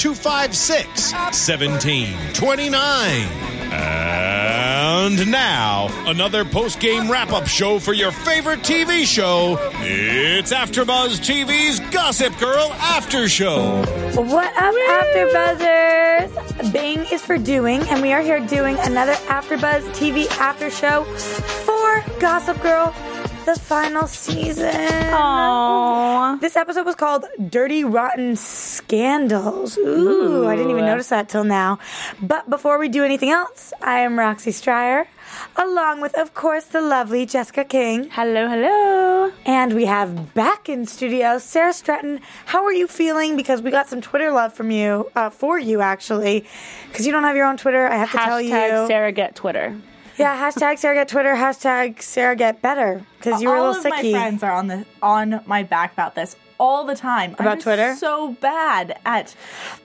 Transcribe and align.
256 0.00 1.12
1729. 1.12 2.72
And 3.70 5.30
now, 5.30 5.88
another 6.08 6.46
post 6.46 6.80
game 6.80 7.10
wrap 7.10 7.32
up 7.32 7.46
show 7.46 7.78
for 7.78 7.92
your 7.92 8.10
favorite 8.10 8.60
TV 8.60 9.04
show. 9.04 9.58
It's 9.82 10.54
AfterBuzz 10.54 11.20
TV's 11.20 11.80
Gossip 11.92 12.38
Girl 12.38 12.72
After 12.78 13.28
Show. 13.28 13.82
What 14.14 14.56
up, 14.56 14.74
AfterBuzzers? 14.74 16.72
Bing 16.72 17.00
is 17.12 17.20
for 17.20 17.36
doing, 17.36 17.82
and 17.82 18.00
we 18.00 18.14
are 18.14 18.22
here 18.22 18.40
doing 18.46 18.78
another 18.80 19.12
AfterBuzz 19.12 19.82
TV 19.90 20.26
after 20.38 20.70
show 20.70 21.04
for 21.04 22.02
Gossip 22.20 22.58
Girl, 22.62 22.94
the 23.54 23.58
final 23.58 24.06
season. 24.06 24.70
Aww. 25.10 26.40
This 26.40 26.56
episode 26.56 26.86
was 26.86 26.94
called 26.94 27.24
Dirty 27.48 27.82
Rotten 27.82 28.36
Scandals. 28.36 29.76
Ooh, 29.76 30.46
I 30.46 30.54
didn't 30.54 30.70
even 30.70 30.86
notice 30.86 31.08
that 31.08 31.28
till 31.28 31.42
now. 31.42 31.80
But 32.22 32.48
before 32.48 32.78
we 32.78 32.88
do 32.88 33.02
anything 33.02 33.30
else, 33.30 33.72
I 33.82 34.00
am 34.00 34.16
Roxy 34.16 34.52
Stryer, 34.52 35.06
along 35.56 36.00
with, 36.00 36.16
of 36.16 36.32
course, 36.32 36.66
the 36.66 36.80
lovely 36.80 37.26
Jessica 37.26 37.64
King. 37.64 38.08
Hello, 38.10 38.48
hello. 38.48 39.32
And 39.44 39.72
we 39.72 39.86
have 39.86 40.32
back 40.32 40.68
in 40.68 40.86
studio 40.86 41.38
Sarah 41.38 41.72
Stratton. 41.72 42.20
How 42.46 42.64
are 42.64 42.72
you 42.72 42.86
feeling? 42.86 43.36
Because 43.36 43.62
we 43.62 43.72
got 43.72 43.88
some 43.88 44.00
Twitter 44.00 44.30
love 44.30 44.54
from 44.54 44.70
you, 44.70 45.10
uh, 45.16 45.30
for 45.30 45.58
you 45.58 45.80
actually. 45.80 46.46
Because 46.86 47.04
you 47.04 47.10
don't 47.10 47.24
have 47.24 47.34
your 47.34 47.46
own 47.46 47.56
Twitter, 47.56 47.88
I 47.88 47.96
have 47.96 48.12
to 48.12 48.18
tell 48.18 48.40
you. 48.40 48.86
Sarah 48.86 49.10
get 49.10 49.34
Twitter. 49.34 49.76
Yeah, 50.24 50.36
hashtag 50.50 50.78
Sarah 50.78 50.94
get 50.96 51.08
Twitter, 51.08 51.34
hashtag 51.34 52.02
Sarah 52.02 52.36
get 52.36 52.60
better. 52.62 53.04
Because 53.18 53.40
you 53.42 53.48
were 53.48 53.56
a 53.56 53.62
little 53.68 53.82
sicky. 53.82 53.84
all 53.84 53.90
little 53.92 53.98
of 53.98 54.04
sicky. 54.04 54.12
my 54.12 54.18
friends 54.18 54.42
are 54.42 54.52
on 54.52 54.66
the 54.66 54.86
on 55.02 55.40
my 55.46 55.62
back 55.62 55.92
about 55.94 56.14
this 56.14 56.36
all 56.58 56.84
the 56.84 56.94
time. 56.94 57.32
About 57.34 57.46
I'm 57.46 57.60
Twitter? 57.60 57.94
So 57.96 58.32
bad 58.34 58.98
at. 59.06 59.34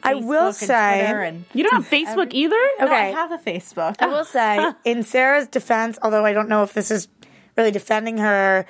I 0.03 0.15
will 0.15 0.23
Facebook 0.25 0.45
and 0.47 0.55
say- 0.55 0.99
Twitter 1.03 1.21
and, 1.21 1.45
You 1.53 1.63
don't 1.63 1.73
have 1.83 1.89
Facebook 1.89 2.33
either? 2.33 2.55
No, 2.79 2.85
Okay. 2.87 2.95
I 2.95 3.11
have 3.11 3.31
a 3.31 3.37
Facebook. 3.37 3.95
I 3.99 4.07
will 4.07 4.25
say, 4.25 4.71
in 4.83 5.03
Sarah's 5.03 5.47
defense, 5.47 5.97
although 6.01 6.25
I 6.25 6.33
don't 6.33 6.49
know 6.49 6.63
if 6.63 6.73
this 6.73 6.91
is 6.91 7.07
really 7.55 7.71
defending 7.71 8.17
her, 8.17 8.65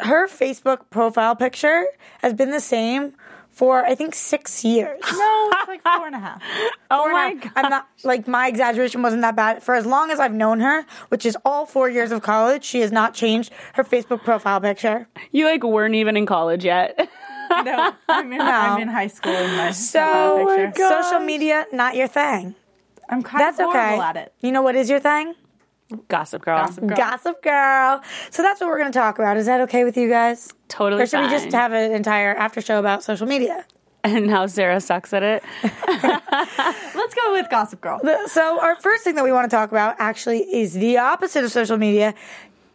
her 0.00 0.28
Facebook 0.28 0.90
profile 0.90 1.34
picture 1.34 1.86
has 2.18 2.34
been 2.34 2.50
the 2.50 2.60
same 2.60 3.14
for 3.60 3.84
I 3.84 3.94
think 3.94 4.14
six 4.14 4.64
years. 4.64 4.98
no, 5.12 5.50
it's 5.52 5.68
like 5.68 5.82
four 5.82 6.06
and 6.06 6.16
a 6.16 6.18
half. 6.18 6.42
Oh 6.92 7.04
Four 7.04 7.12
my 7.12 7.26
and 7.28 7.38
a 7.40 7.44
half. 7.44 7.54
god. 7.54 7.64
I'm 7.64 7.70
not 7.70 7.88
like 8.02 8.26
my 8.26 8.48
exaggeration 8.48 9.00
wasn't 9.02 9.22
that 9.22 9.36
bad. 9.36 9.62
For 9.62 9.74
as 9.76 9.86
long 9.86 10.10
as 10.10 10.18
I've 10.18 10.32
known 10.34 10.58
her, 10.60 10.84
which 11.10 11.24
is 11.24 11.36
all 11.44 11.64
four 11.66 11.88
years 11.88 12.10
of 12.10 12.20
college, 12.22 12.64
she 12.64 12.80
has 12.80 12.90
not 12.90 13.14
changed 13.14 13.52
her 13.74 13.84
Facebook 13.84 14.24
profile 14.24 14.60
picture. 14.60 15.06
You 15.30 15.44
like 15.44 15.62
weren't 15.62 15.94
even 15.94 16.16
in 16.16 16.26
college 16.26 16.64
yet. 16.64 16.98
No, 17.50 17.92
I'm 18.08 18.32
in, 18.32 18.40
I'm 18.40 18.80
in 18.80 18.86
high 18.88 19.08
school 19.08 19.34
in 19.34 19.50
my 19.56 19.72
So 19.72 19.98
profile 20.46 20.56
picture. 20.68 20.88
social 20.88 21.18
media, 21.18 21.66
not 21.72 21.96
your 21.96 22.06
thing. 22.06 22.54
I'm 23.08 23.22
kind 23.24 23.40
That's 23.42 23.58
of 23.58 23.64
horrible 23.66 23.94
okay. 23.98 24.00
at 24.10 24.16
it. 24.16 24.32
You 24.40 24.52
know 24.52 24.62
what 24.62 24.76
is 24.76 24.88
your 24.88 25.00
thing? 25.00 25.34
Gossip 26.08 26.42
girl. 26.44 26.66
Gossip 26.66 26.86
Girl. 26.86 26.96
Gossip 26.96 27.42
girl. 27.42 28.02
So 28.30 28.42
that's 28.42 28.60
what 28.60 28.68
we're 28.68 28.78
going 28.78 28.92
to 28.92 28.98
talk 28.98 29.18
about. 29.18 29.36
Is 29.36 29.46
that 29.46 29.60
okay 29.62 29.84
with 29.84 29.96
you 29.96 30.08
guys? 30.08 30.52
Totally 30.68 31.02
Or 31.02 31.06
should 31.06 31.20
we 31.22 31.28
just 31.28 31.52
have 31.52 31.72
an 31.72 31.92
entire 31.92 32.34
after 32.34 32.60
show 32.60 32.78
about 32.78 33.02
social 33.02 33.26
media? 33.26 33.64
And 34.02 34.30
how 34.30 34.46
Sarah 34.46 34.80
sucks 34.80 35.12
at 35.12 35.22
it. 35.22 35.42
Let's 35.62 37.14
go 37.14 37.32
with 37.32 37.50
Gossip 37.50 37.80
Girl. 37.80 38.00
So 38.26 38.60
our 38.60 38.76
first 38.80 39.04
thing 39.04 39.14
that 39.16 39.24
we 39.24 39.32
want 39.32 39.50
to 39.50 39.54
talk 39.54 39.70
about 39.70 39.96
actually 39.98 40.38
is 40.40 40.74
the 40.74 40.96
opposite 40.98 41.44
of 41.44 41.52
social 41.52 41.76
media. 41.76 42.14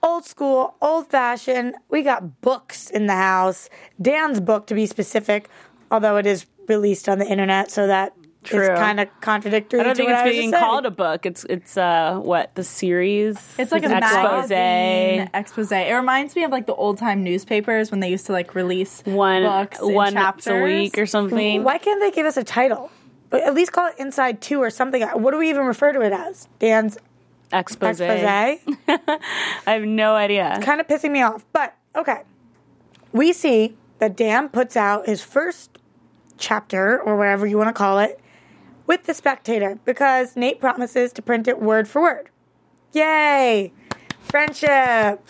Old 0.04 0.26
school, 0.26 0.76
old 0.82 1.08
fashioned. 1.10 1.76
We 1.90 2.04
got 2.04 2.42
books 2.42 2.92
in 2.92 3.08
the 3.08 3.16
house. 3.16 3.70
Dan's 4.00 4.40
book, 4.40 4.68
to 4.68 4.76
be 4.76 4.86
specific, 4.86 5.50
although 5.90 6.18
it 6.18 6.28
is 6.28 6.46
released 6.68 7.10
on 7.10 7.18
the 7.18 7.26
internet, 7.26 7.72
so 7.72 7.88
that 7.88 8.14
is 8.52 8.68
True. 8.68 8.76
kind 8.76 9.00
of 9.00 9.10
contradictory. 9.22 9.80
I 9.80 9.84
don't 9.84 9.94
to 9.94 9.98
think 9.98 10.10
what 10.10 10.28
it's 10.28 10.36
I 10.36 10.40
being 10.40 10.52
called 10.52 10.86
a 10.86 10.92
book. 10.92 11.26
It's 11.26 11.44
it's 11.46 11.78
uh 11.78 12.20
what 12.22 12.54
the 12.56 12.64
series. 12.64 13.38
It's 13.58 13.72
like 13.72 13.84
an 13.84 13.92
expose. 13.92 14.50
magazine 14.50 15.30
expose. 15.34 15.72
It 15.72 15.94
reminds 15.94 16.36
me 16.36 16.44
of 16.44 16.52
like 16.52 16.66
the 16.68 16.76
old 16.76 16.98
time 16.98 17.24
newspapers 17.24 17.92
when 17.92 18.00
they 18.00 18.10
used 18.10 18.26
to 18.28 18.32
like 18.32 18.56
release 18.56 19.02
One 19.06 19.44
books 19.44 19.80
in 19.80 19.94
one 19.94 20.14
chapters. 20.14 20.48
a 20.48 20.64
week 20.64 20.98
or 20.98 21.06
something. 21.06 21.64
Why 21.64 21.78
can't 21.78 22.00
they 22.02 22.12
give 22.12 22.26
us 22.26 22.38
a 22.38 22.44
title? 22.44 22.92
At 23.32 23.54
least 23.54 23.72
call 23.72 23.88
it 23.88 23.96
Inside 23.98 24.42
Two 24.42 24.60
or 24.62 24.70
something. 24.70 25.02
What 25.02 25.32
do 25.32 25.38
we 25.38 25.50
even 25.50 25.66
refer 25.66 25.92
to 25.92 26.02
it 26.02 26.14
as? 26.14 26.48
Dan's 26.60 26.98
Expose. 27.52 28.00
expose. 28.02 28.78
I 28.88 29.72
have 29.72 29.84
no 29.84 30.16
idea. 30.16 30.60
kind 30.64 30.82
of 30.82 30.88
pissing 30.88 31.12
me 31.12 31.22
off. 31.22 31.46
But 31.54 31.76
okay, 31.96 32.22
we 33.12 33.34
see 33.34 33.76
that 34.00 34.16
Dan 34.16 34.50
puts 34.50 34.76
out 34.76 35.06
his 35.06 35.22
first 35.24 35.78
chapter 36.38 37.00
or 37.02 37.18
whatever 37.18 37.46
you 37.46 37.58
want 37.58 37.70
to 37.70 37.74
call 37.74 38.00
it 38.00 38.20
with 38.88 39.04
the 39.04 39.14
Spectator 39.14 39.80
because 39.86 40.36
Nate 40.36 40.60
promises 40.60 41.12
to 41.14 41.22
print 41.22 41.48
it 41.48 41.62
word 41.62 41.88
for 41.88 42.02
word. 42.02 42.30
Yay! 42.94 43.72
Friendship. 44.20 45.28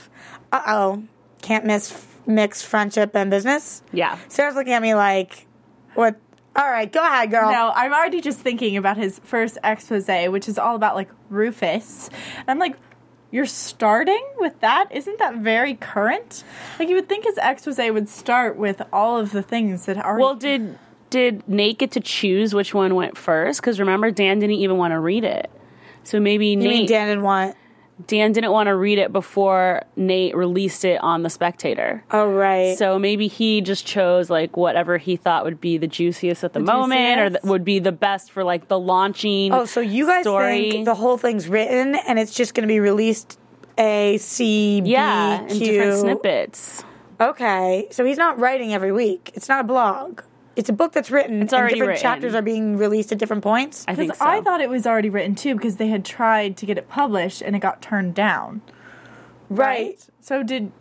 Uh 0.51 0.61
oh, 0.67 1.03
can't 1.41 1.65
miss 1.65 2.05
mix 2.27 2.61
friendship 2.61 3.15
and 3.15 3.29
business. 3.29 3.83
Yeah. 3.91 4.17
Sarah's 4.27 4.55
looking 4.55 4.73
at 4.73 4.81
me 4.81 4.95
like, 4.95 5.47
what? 5.93 6.15
All 6.55 6.69
right, 6.69 6.89
go 6.89 7.01
ahead, 7.03 7.31
girl. 7.31 7.51
No, 7.51 7.71
I'm 7.75 7.93
already 7.93 8.21
just 8.21 8.39
thinking 8.39 8.77
about 8.77 8.95
his 8.95 9.19
first 9.19 9.57
expose, 9.63 10.07
which 10.29 10.47
is 10.47 10.57
all 10.57 10.75
about 10.75 10.95
like 10.95 11.09
Rufus. 11.29 12.09
And 12.39 12.49
I'm 12.49 12.59
like, 12.59 12.77
you're 13.31 13.45
starting 13.45 14.25
with 14.37 14.61
that? 14.61 14.87
Isn't 14.91 15.19
that 15.19 15.35
very 15.35 15.73
current? 15.73 16.45
Like 16.79 16.87
you 16.87 16.95
would 16.95 17.09
think 17.09 17.25
his 17.25 17.37
expose 17.37 17.77
would 17.77 18.07
start 18.07 18.55
with 18.55 18.81
all 18.93 19.17
of 19.17 19.31
the 19.31 19.41
things 19.41 19.85
that 19.87 19.97
are 19.97 20.17
Well, 20.17 20.35
did 20.35 20.79
did 21.09 21.47
Nate 21.47 21.79
get 21.79 21.91
to 21.91 21.99
choose 21.99 22.53
which 22.53 22.73
one 22.73 22.95
went 22.95 23.17
first? 23.17 23.61
Because 23.61 23.79
remember, 23.79 24.11
Dan 24.11 24.39
didn't 24.39 24.57
even 24.57 24.77
want 24.77 24.91
to 24.91 24.99
read 24.99 25.23
it. 25.23 25.49
So 26.03 26.19
maybe 26.19 26.47
you 26.47 26.57
Nate 26.57 26.87
Dan 26.87 27.07
didn't 27.07 27.23
want? 27.23 27.55
Dan 28.07 28.33
didn't 28.33 28.51
want 28.51 28.67
to 28.67 28.75
read 28.75 28.99
it 28.99 29.13
before 29.13 29.81
Nate 29.95 30.35
released 30.35 30.83
it 30.83 31.01
on 31.01 31.23
the 31.23 31.29
Spectator. 31.29 32.03
Oh 32.11 32.29
right. 32.29 32.77
So 32.77 32.99
maybe 32.99 33.27
he 33.27 33.61
just 33.61 33.85
chose 33.85 34.29
like 34.29 34.57
whatever 34.57 34.97
he 34.97 35.15
thought 35.15 35.45
would 35.45 35.61
be 35.61 35.77
the 35.77 35.87
juiciest 35.87 36.43
at 36.43 36.51
the, 36.51 36.59
moment, 36.59 37.19
or 37.19 37.29
th- 37.29 37.43
would 37.43 37.63
be 37.63 37.79
the 37.79 37.93
best 37.93 38.31
for 38.31 38.43
like 38.43 38.67
the 38.67 38.77
launching. 38.77 39.53
Oh, 39.53 39.65
so 39.65 39.79
you 39.79 40.07
guys 40.07 40.23
story. 40.23 40.71
think 40.71 40.85
the 40.85 40.95
whole 40.95 41.17
thing's 41.17 41.47
written 41.47 41.95
and 41.95 42.19
it's 42.19 42.33
just 42.33 42.53
going 42.53 42.67
to 42.67 42.71
be 42.71 42.81
released 42.81 43.39
A, 43.77 44.17
C, 44.17 44.81
B, 44.81 44.89
yeah, 44.89 45.45
Q? 45.47 45.59
different 45.59 45.99
snippets. 45.99 46.83
Okay, 47.21 47.87
so 47.91 48.03
he's 48.03 48.17
not 48.17 48.37
writing 48.39 48.73
every 48.73 48.91
week. 48.91 49.31
It's 49.35 49.47
not 49.47 49.61
a 49.61 49.63
blog. 49.63 50.21
It's 50.55 50.69
a 50.69 50.73
book 50.73 50.93
that's 50.93 51.11
written. 51.11 51.41
It's 51.41 51.53
already 51.53 51.73
and 51.73 51.79
different 51.79 51.89
written. 51.89 52.01
chapters 52.01 52.33
are 52.35 52.41
being 52.41 52.77
released 52.77 53.11
at 53.11 53.17
different 53.17 53.43
points. 53.43 53.83
I 53.87 53.95
think 53.95 54.11
Because 54.11 54.19
so. 54.19 54.25
I 54.25 54.41
thought 54.41 54.61
it 54.61 54.69
was 54.69 54.87
already 54.87 55.09
written 55.09 55.35
too 55.35 55.55
because 55.55 55.75
they 55.77 55.87
had 55.87 56.05
tried 56.05 56.55
to 56.57 56.65
get 56.65 56.77
it 56.77 56.87
published 56.87 57.41
and 57.41 57.55
it 57.55 57.59
got 57.59 57.81
turned 57.81 58.15
down. 58.15 58.61
right. 59.49 59.99
So 60.21 60.41
did 60.43 60.71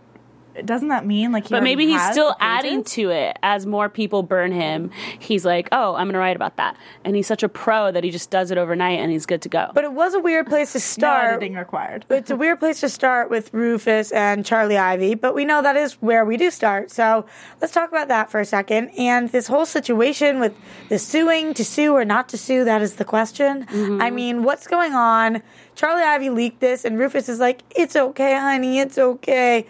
doesn't 0.64 0.88
that 0.88 1.06
mean 1.06 1.32
like 1.32 1.44
he 1.44 1.50
but 1.50 1.62
maybe 1.62 1.86
he's 1.86 2.00
has 2.00 2.12
still 2.12 2.34
adding 2.40 2.84
to 2.84 3.10
it 3.10 3.38
as 3.42 3.66
more 3.66 3.88
people 3.88 4.22
burn 4.22 4.52
him. 4.52 4.90
He's 5.18 5.44
like, 5.44 5.68
oh, 5.72 5.94
I'm 5.94 6.06
going 6.06 6.14
to 6.14 6.18
write 6.18 6.36
about 6.36 6.56
that, 6.56 6.76
and 7.04 7.16
he's 7.16 7.26
such 7.26 7.42
a 7.42 7.48
pro 7.48 7.90
that 7.92 8.04
he 8.04 8.10
just 8.10 8.30
does 8.30 8.50
it 8.50 8.58
overnight 8.58 8.98
and 9.00 9.10
he's 9.10 9.26
good 9.26 9.42
to 9.42 9.48
go. 9.48 9.70
But 9.74 9.84
it 9.84 9.92
was 9.92 10.14
a 10.14 10.20
weird 10.20 10.46
place 10.46 10.72
to 10.72 10.78
no 10.78 10.80
start. 10.80 11.24
editing 11.26 11.54
required. 11.54 12.04
it's 12.10 12.30
a 12.30 12.36
weird 12.36 12.60
place 12.60 12.80
to 12.80 12.88
start 12.88 13.30
with 13.30 13.52
Rufus 13.52 14.12
and 14.12 14.44
Charlie 14.44 14.78
Ivy, 14.78 15.14
but 15.14 15.34
we 15.34 15.44
know 15.44 15.62
that 15.62 15.76
is 15.76 15.94
where 15.94 16.24
we 16.24 16.36
do 16.36 16.50
start. 16.50 16.90
So 16.90 17.26
let's 17.60 17.72
talk 17.72 17.88
about 17.88 18.08
that 18.08 18.30
for 18.30 18.40
a 18.40 18.44
second. 18.44 18.90
And 18.98 19.30
this 19.30 19.46
whole 19.46 19.66
situation 19.66 20.40
with 20.40 20.56
the 20.88 20.98
suing 20.98 21.54
to 21.54 21.64
sue 21.64 21.92
or 21.92 22.04
not 22.04 22.28
to 22.30 22.38
sue, 22.38 22.64
that 22.64 22.82
is 22.82 22.94
the 22.94 23.04
question. 23.04 23.66
Mm-hmm. 23.66 24.02
I 24.02 24.10
mean, 24.10 24.42
what's 24.42 24.66
going 24.66 24.94
on? 24.94 25.42
Charlie 25.74 26.02
Ivy 26.02 26.30
leaked 26.30 26.60
this, 26.60 26.84
and 26.84 26.98
Rufus 26.98 27.28
is 27.28 27.40
like, 27.40 27.62
it's 27.70 27.96
okay, 27.96 28.34
honey, 28.36 28.78
it's 28.78 28.98
okay. 28.98 29.66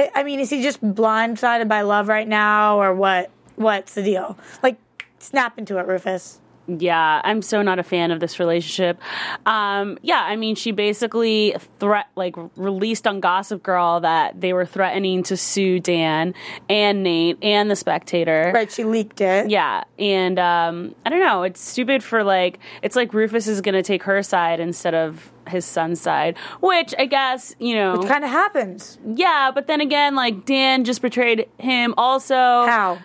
I, 0.00 0.10
I 0.20 0.22
mean, 0.22 0.40
is 0.40 0.50
he 0.50 0.62
just 0.62 0.82
blindsided 0.82 1.68
by 1.68 1.82
love 1.82 2.08
right 2.08 2.28
now, 2.28 2.80
or 2.80 2.94
what? 2.94 3.30
What's 3.56 3.94
the 3.94 4.02
deal? 4.02 4.38
Like, 4.62 4.78
snap 5.18 5.58
into 5.58 5.78
it, 5.78 5.86
Rufus. 5.86 6.40
Yeah, 6.78 7.20
I'm 7.24 7.42
so 7.42 7.62
not 7.62 7.78
a 7.78 7.82
fan 7.82 8.10
of 8.10 8.20
this 8.20 8.38
relationship. 8.38 9.00
Um, 9.44 9.98
yeah, 10.02 10.20
I 10.22 10.36
mean, 10.36 10.54
she 10.54 10.70
basically 10.70 11.56
threat 11.80 12.06
like 12.14 12.36
released 12.56 13.06
on 13.08 13.18
Gossip 13.18 13.62
Girl 13.62 14.00
that 14.00 14.40
they 14.40 14.52
were 14.52 14.66
threatening 14.66 15.24
to 15.24 15.36
sue 15.36 15.80
Dan 15.80 16.32
and 16.68 17.02
Nate 17.02 17.42
and 17.42 17.70
the 17.70 17.76
Spectator. 17.76 18.52
Right? 18.54 18.70
She 18.70 18.84
leaked 18.84 19.20
it. 19.20 19.50
Yeah, 19.50 19.82
and 19.98 20.38
um, 20.38 20.94
I 21.04 21.10
don't 21.10 21.20
know. 21.20 21.42
It's 21.42 21.60
stupid 21.60 22.04
for 22.04 22.22
like 22.22 22.60
it's 22.82 22.94
like 22.94 23.12
Rufus 23.12 23.48
is 23.48 23.60
going 23.60 23.74
to 23.74 23.82
take 23.82 24.04
her 24.04 24.22
side 24.22 24.60
instead 24.60 24.94
of 24.94 25.32
his 25.50 25.64
son's 25.64 26.00
side, 26.00 26.36
which 26.60 26.94
I 26.98 27.06
guess 27.06 27.54
you 27.58 27.74
know. 27.74 27.94
It 28.00 28.08
kind 28.08 28.24
of 28.24 28.30
happens. 28.30 28.98
yeah, 29.06 29.50
but 29.54 29.66
then 29.66 29.80
again, 29.80 30.14
like 30.14 30.44
Dan 30.46 30.84
just 30.84 31.02
betrayed 31.02 31.48
him. 31.58 31.94
Also, 31.98 32.34
How? 32.34 32.98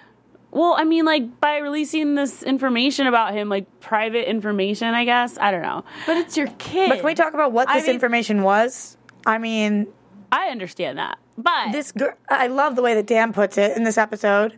well, 0.51 0.75
I 0.77 0.83
mean, 0.85 1.05
like 1.05 1.39
by 1.41 1.57
releasing 1.57 2.15
this 2.15 2.41
information 2.43 3.07
about 3.07 3.33
him, 3.33 3.49
like 3.49 3.79
private 3.79 4.29
information, 4.29 4.93
I 4.93 5.05
guess. 5.05 5.37
I 5.37 5.51
don't 5.51 5.61
know. 5.63 5.83
But 6.05 6.17
it's 6.17 6.37
your 6.37 6.47
kid. 6.57 6.89
But 6.89 6.95
can 6.97 7.05
we 7.05 7.15
talk 7.15 7.33
about 7.33 7.51
what 7.51 7.67
I 7.69 7.75
this 7.79 7.87
mean- 7.87 7.95
information 7.95 8.43
was? 8.43 8.97
I 9.25 9.37
mean, 9.39 9.87
I 10.31 10.49
understand 10.49 10.97
that, 10.99 11.17
but 11.37 11.71
this 11.71 11.91
girl. 11.91 12.13
I 12.29 12.47
love 12.47 12.75
the 12.75 12.81
way 12.83 12.93
that 12.93 13.07
Dan 13.07 13.33
puts 13.33 13.57
it 13.57 13.75
in 13.75 13.83
this 13.83 13.97
episode. 13.97 14.57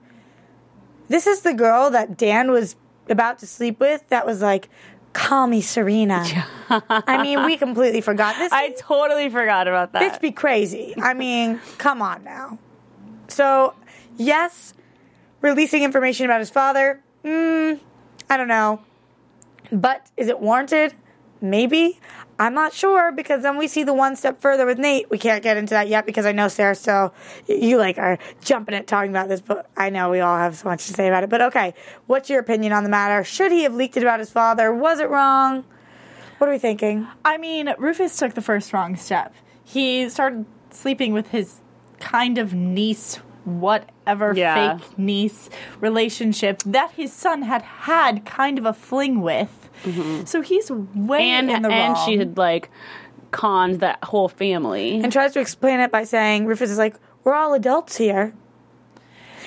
This 1.10 1.26
is 1.26 1.42
the 1.42 1.54
girl 1.54 1.90
that 1.92 2.18
Dan 2.18 2.52
was 2.52 2.76
about 3.10 3.40
to 3.40 3.48
sleep 3.48 3.80
with. 3.80 4.08
That 4.10 4.26
was 4.26 4.42
like, 4.42 4.68
"Call 5.18 5.48
me 5.48 5.62
Serena." 5.62 6.24
I 6.70 7.22
mean, 7.22 7.44
we 7.46 7.58
completely 7.58 8.02
forgot 8.02 8.38
this. 8.38 8.52
I 8.52 8.70
totally 8.78 9.30
forgot 9.30 9.68
about 9.68 9.94
that. 9.94 10.02
Bitch 10.02 10.22
be 10.22 10.32
crazy. 10.32 10.94
I 10.98 11.14
mean, 11.14 11.60
come 11.78 12.02
on 12.02 12.24
now. 12.24 12.60
So, 13.28 13.74
yes, 14.16 14.74
releasing 15.42 15.84
information 15.84 16.26
about 16.26 16.40
his 16.40 16.50
father, 16.50 17.02
mm, 17.24 17.80
I 18.30 18.38
don't 18.38 18.48
know. 18.48 18.82
But 19.72 20.08
is 20.18 20.28
it 20.28 20.40
warranted? 20.40 20.94
Maybe. 21.42 22.00
I'm 22.40 22.54
not 22.54 22.72
sure 22.74 23.12
because 23.12 23.42
then 23.42 23.58
we 23.58 23.68
see 23.68 23.84
the 23.84 23.94
one 23.94 24.16
step 24.16 24.40
further 24.40 24.66
with 24.66 24.78
Nate. 24.78 25.10
We 25.10 25.18
can't 25.18 25.42
get 25.42 25.58
into 25.58 25.72
that 25.74 25.88
yet 25.88 26.06
because 26.06 26.26
I 26.26 26.32
know 26.34 26.48
Sarah 26.48 26.76
still, 26.76 27.14
you, 27.48 27.56
you 27.56 27.78
like 27.78 27.98
are 27.98 28.20
jumping 28.44 28.76
at 28.76 28.86
talking 28.86 29.10
about 29.10 29.28
this, 29.28 29.42
but 29.42 29.70
I 29.76 29.90
know 29.90 30.10
we 30.12 30.20
all 30.20 30.38
have 30.38 30.56
so 30.58 30.70
much 30.70 30.86
to 30.88 30.94
say 30.94 31.08
about 31.08 31.24
it. 31.24 31.30
But 31.30 31.42
okay, 31.42 31.74
what's 32.06 32.30
your 32.30 32.40
opinion 32.40 32.74
on 32.74 32.84
the 32.84 32.90
matter? 32.90 33.24
Should 33.24 33.52
he 33.52 33.64
have 33.64 33.74
leaked 33.74 33.98
it 33.98 34.04
about 34.04 34.20
his 34.20 34.30
father? 34.30 34.74
Was 34.74 35.00
it 35.00 35.10
wrong? 35.10 35.64
What 36.38 36.48
are 36.48 36.54
we 36.54 36.60
thinking? 36.60 37.08
I 37.26 37.38
mean, 37.40 37.74
Rufus 37.80 38.16
took 38.18 38.36
the 38.36 38.42
first 38.44 38.72
wrong 38.72 38.96
step. 38.96 39.34
He 39.64 40.08
started 40.08 40.46
sleeping 40.70 41.14
with 41.14 41.30
his 41.30 41.60
kind 42.00 42.38
of 42.38 42.54
niece, 42.54 43.16
whatever 43.46 44.34
Yeah. 44.36 44.78
fake 44.78 45.00
niece 45.00 45.50
relationship 45.80 46.62
that 46.64 46.92
his 46.92 47.12
son 47.12 47.42
had 47.42 47.64
had 47.64 48.26
kind 48.26 48.60
of 48.60 48.66
a 48.68 48.74
fling 48.74 49.22
with. 49.22 49.67
Mm-hmm. 49.84 50.26
So 50.26 50.42
he's 50.42 50.72
way 50.72 51.30
and 51.30 51.50
in 51.50 51.62
the 51.62 51.70
and 51.70 51.94
wrong. 51.94 52.06
she 52.06 52.18
had 52.18 52.38
like 52.38 52.70
conned 53.32 53.80
that 53.82 54.04
whole 54.04 54.30
family. 54.30 55.00
and 55.00 55.12
tries 55.12 55.34
to 55.34 55.40
explain 55.40 55.80
it 55.80 55.92
by 55.92 56.04
saying 56.04 56.46
Rufus 56.46 56.70
is 56.70 56.78
like, 56.78 56.96
"We're 57.24 57.34
all 57.34 57.54
adults 57.54 57.98
here." 57.98 58.34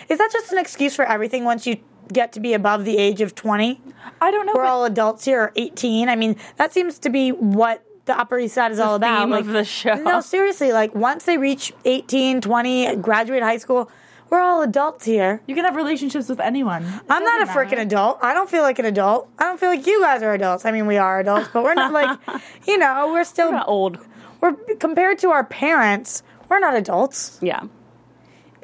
Is 0.09 0.19
that 0.19 0.31
just 0.33 0.53
an 0.53 0.59
excuse 0.59 0.97
for 0.97 1.05
everything 1.05 1.45
once 1.45 1.67
you 1.67 1.79
get 2.13 2.33
to 2.33 2.41
be 2.41 2.53
above 2.53 2.85
the 2.85 2.99
age 2.99 3.21
of 3.21 3.35
20? 3.35 3.81
I 4.21 4.31
don't 4.31 4.47
know. 4.47 4.53
We're 4.55 4.65
all 4.65 4.85
adults 4.85 5.25
here 5.25 5.41
or 5.41 5.53
18. 5.55 6.09
I 6.09 6.17
mean, 6.17 6.37
that 6.57 6.73
seems 6.73 6.99
to 7.01 7.11
be 7.11 7.31
what 7.31 7.85
the 8.07 8.19
Upper 8.19 8.39
East 8.39 8.55
Side 8.55 8.73
is 8.73 8.81
all 8.81 8.97
about. 8.97 9.21
theme 9.21 9.31
like, 9.31 9.43
of 9.43 9.49
the 9.49 9.65
show. 9.65 9.95
No, 9.95 10.21
seriously, 10.21 10.73
like 10.73 10.95
once 10.95 11.25
they 11.25 11.39
reach 11.39 11.73
18, 11.85 12.41
20, 12.41 12.97
graduate 12.97 13.43
high 13.43 13.59
school, 13.59 13.91
we're 14.31 14.41
all 14.41 14.63
adults 14.63 15.05
here. 15.05 15.43
you 15.47 15.55
can 15.55 15.65
have 15.65 15.77
relationships 15.77 16.29
with 16.29 16.41
anyone. 16.41 16.85
It 16.85 17.03
I'm 17.11 17.23
not 17.25 17.43
a 17.43 17.47
freaking 17.47 17.79
adult. 17.81 18.19
I 18.23 18.33
don't 18.33 18.49
feel 18.49 18.63
like 18.63 18.79
an 18.79 18.87
adult. 18.87 19.29
I 19.39 19.45
don't 19.45 19.59
feel 19.61 19.71
like 19.71 19.87
you 19.87 20.01
guys 20.01 20.23
are 20.23 20.33
adults. 20.33 20.65
I 20.65 20.71
mean, 20.71 20.87
we 20.87 20.97
are 20.97 21.21
adults, 21.21 21.49
but 21.53 21.63
we're 21.65 21.75
not 21.75 21.93
like, 21.93 22.19
you 22.67 22.79
know, 22.79 23.13
we're 23.13 23.25
still 23.25 23.49
We're 23.51 23.57
not 23.57 23.69
old. 23.69 23.99
we're 24.41 24.55
compared 24.79 25.19
to 25.21 25.31
our 25.31 25.45
parents. 25.45 26.23
We're 26.49 26.61
not 26.61 26.75
adults. 26.77 27.39
Yeah. 27.43 27.65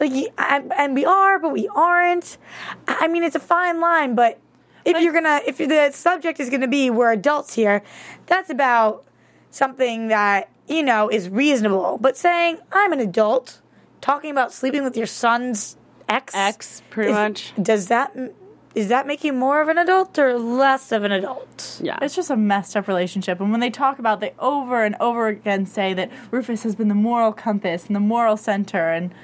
Like, 0.00 0.12
I- 0.38 0.62
and 0.76 0.94
we 0.94 1.04
are, 1.04 1.38
but 1.38 1.52
we 1.52 1.68
aren't. 1.74 2.38
I 2.86 2.96
I 3.02 3.08
mean, 3.08 3.22
it's 3.22 3.36
a 3.36 3.40
fine 3.40 3.80
line. 3.80 4.14
But 4.14 4.38
if 4.84 5.00
you're 5.02 5.12
gonna, 5.12 5.40
if 5.46 5.58
the 5.58 5.90
subject 5.92 6.38
is 6.38 6.48
gonna 6.50 6.68
be 6.68 6.90
we're 6.90 7.12
adults 7.12 7.54
here, 7.54 7.82
that's 8.26 8.50
about 8.50 9.04
something 9.50 10.08
that 10.08 10.50
you 10.68 10.82
know 10.82 11.08
is 11.08 11.28
reasonable. 11.28 11.98
But 12.00 12.16
saying 12.16 12.58
I'm 12.72 12.92
an 12.92 13.00
adult, 13.00 13.60
talking 14.00 14.31
about 14.31 14.52
sleeping 14.52 14.82
with 14.84 14.96
your 14.96 15.06
son's 15.06 15.76
ex, 16.08 16.34
Ex, 16.34 16.82
pretty 16.90 17.10
is- 17.10 17.14
much. 17.14 17.52
Does 17.60 17.88
that 17.88 18.16
does 18.75 18.88
that 18.88 19.06
make 19.06 19.25
you 19.25 19.32
more 19.32 19.62
of 19.62 19.69
an 19.69 19.78
adult 19.78 20.19
or 20.19 20.38
less 20.38 20.93
of 20.93 21.02
an 21.02 21.10
adult? 21.10 21.81
Yeah. 21.82 21.98
It's 22.02 22.14
just 22.14 22.28
a 22.31 22.37
messed 22.37 22.76
up 22.76 22.87
relationship. 22.88 23.40
And 23.40 23.50
when 23.50 23.60
they 23.60 23.70
talk 23.70 23.98
about, 23.98 24.20
they 24.20 24.34
over 24.38 24.84
and 24.84 24.94
over 25.00 25.28
again 25.28 25.64
say 25.64 25.94
that 25.94 26.10
Rufus 26.31 26.62
has 26.62 26.75
been 26.75 26.88
the 26.88 26.94
moral 26.94 27.32
compass 27.32 27.87
and 27.87 27.96
the 27.96 28.00
moral 28.00 28.37
center 28.37 28.90
and 28.90 29.14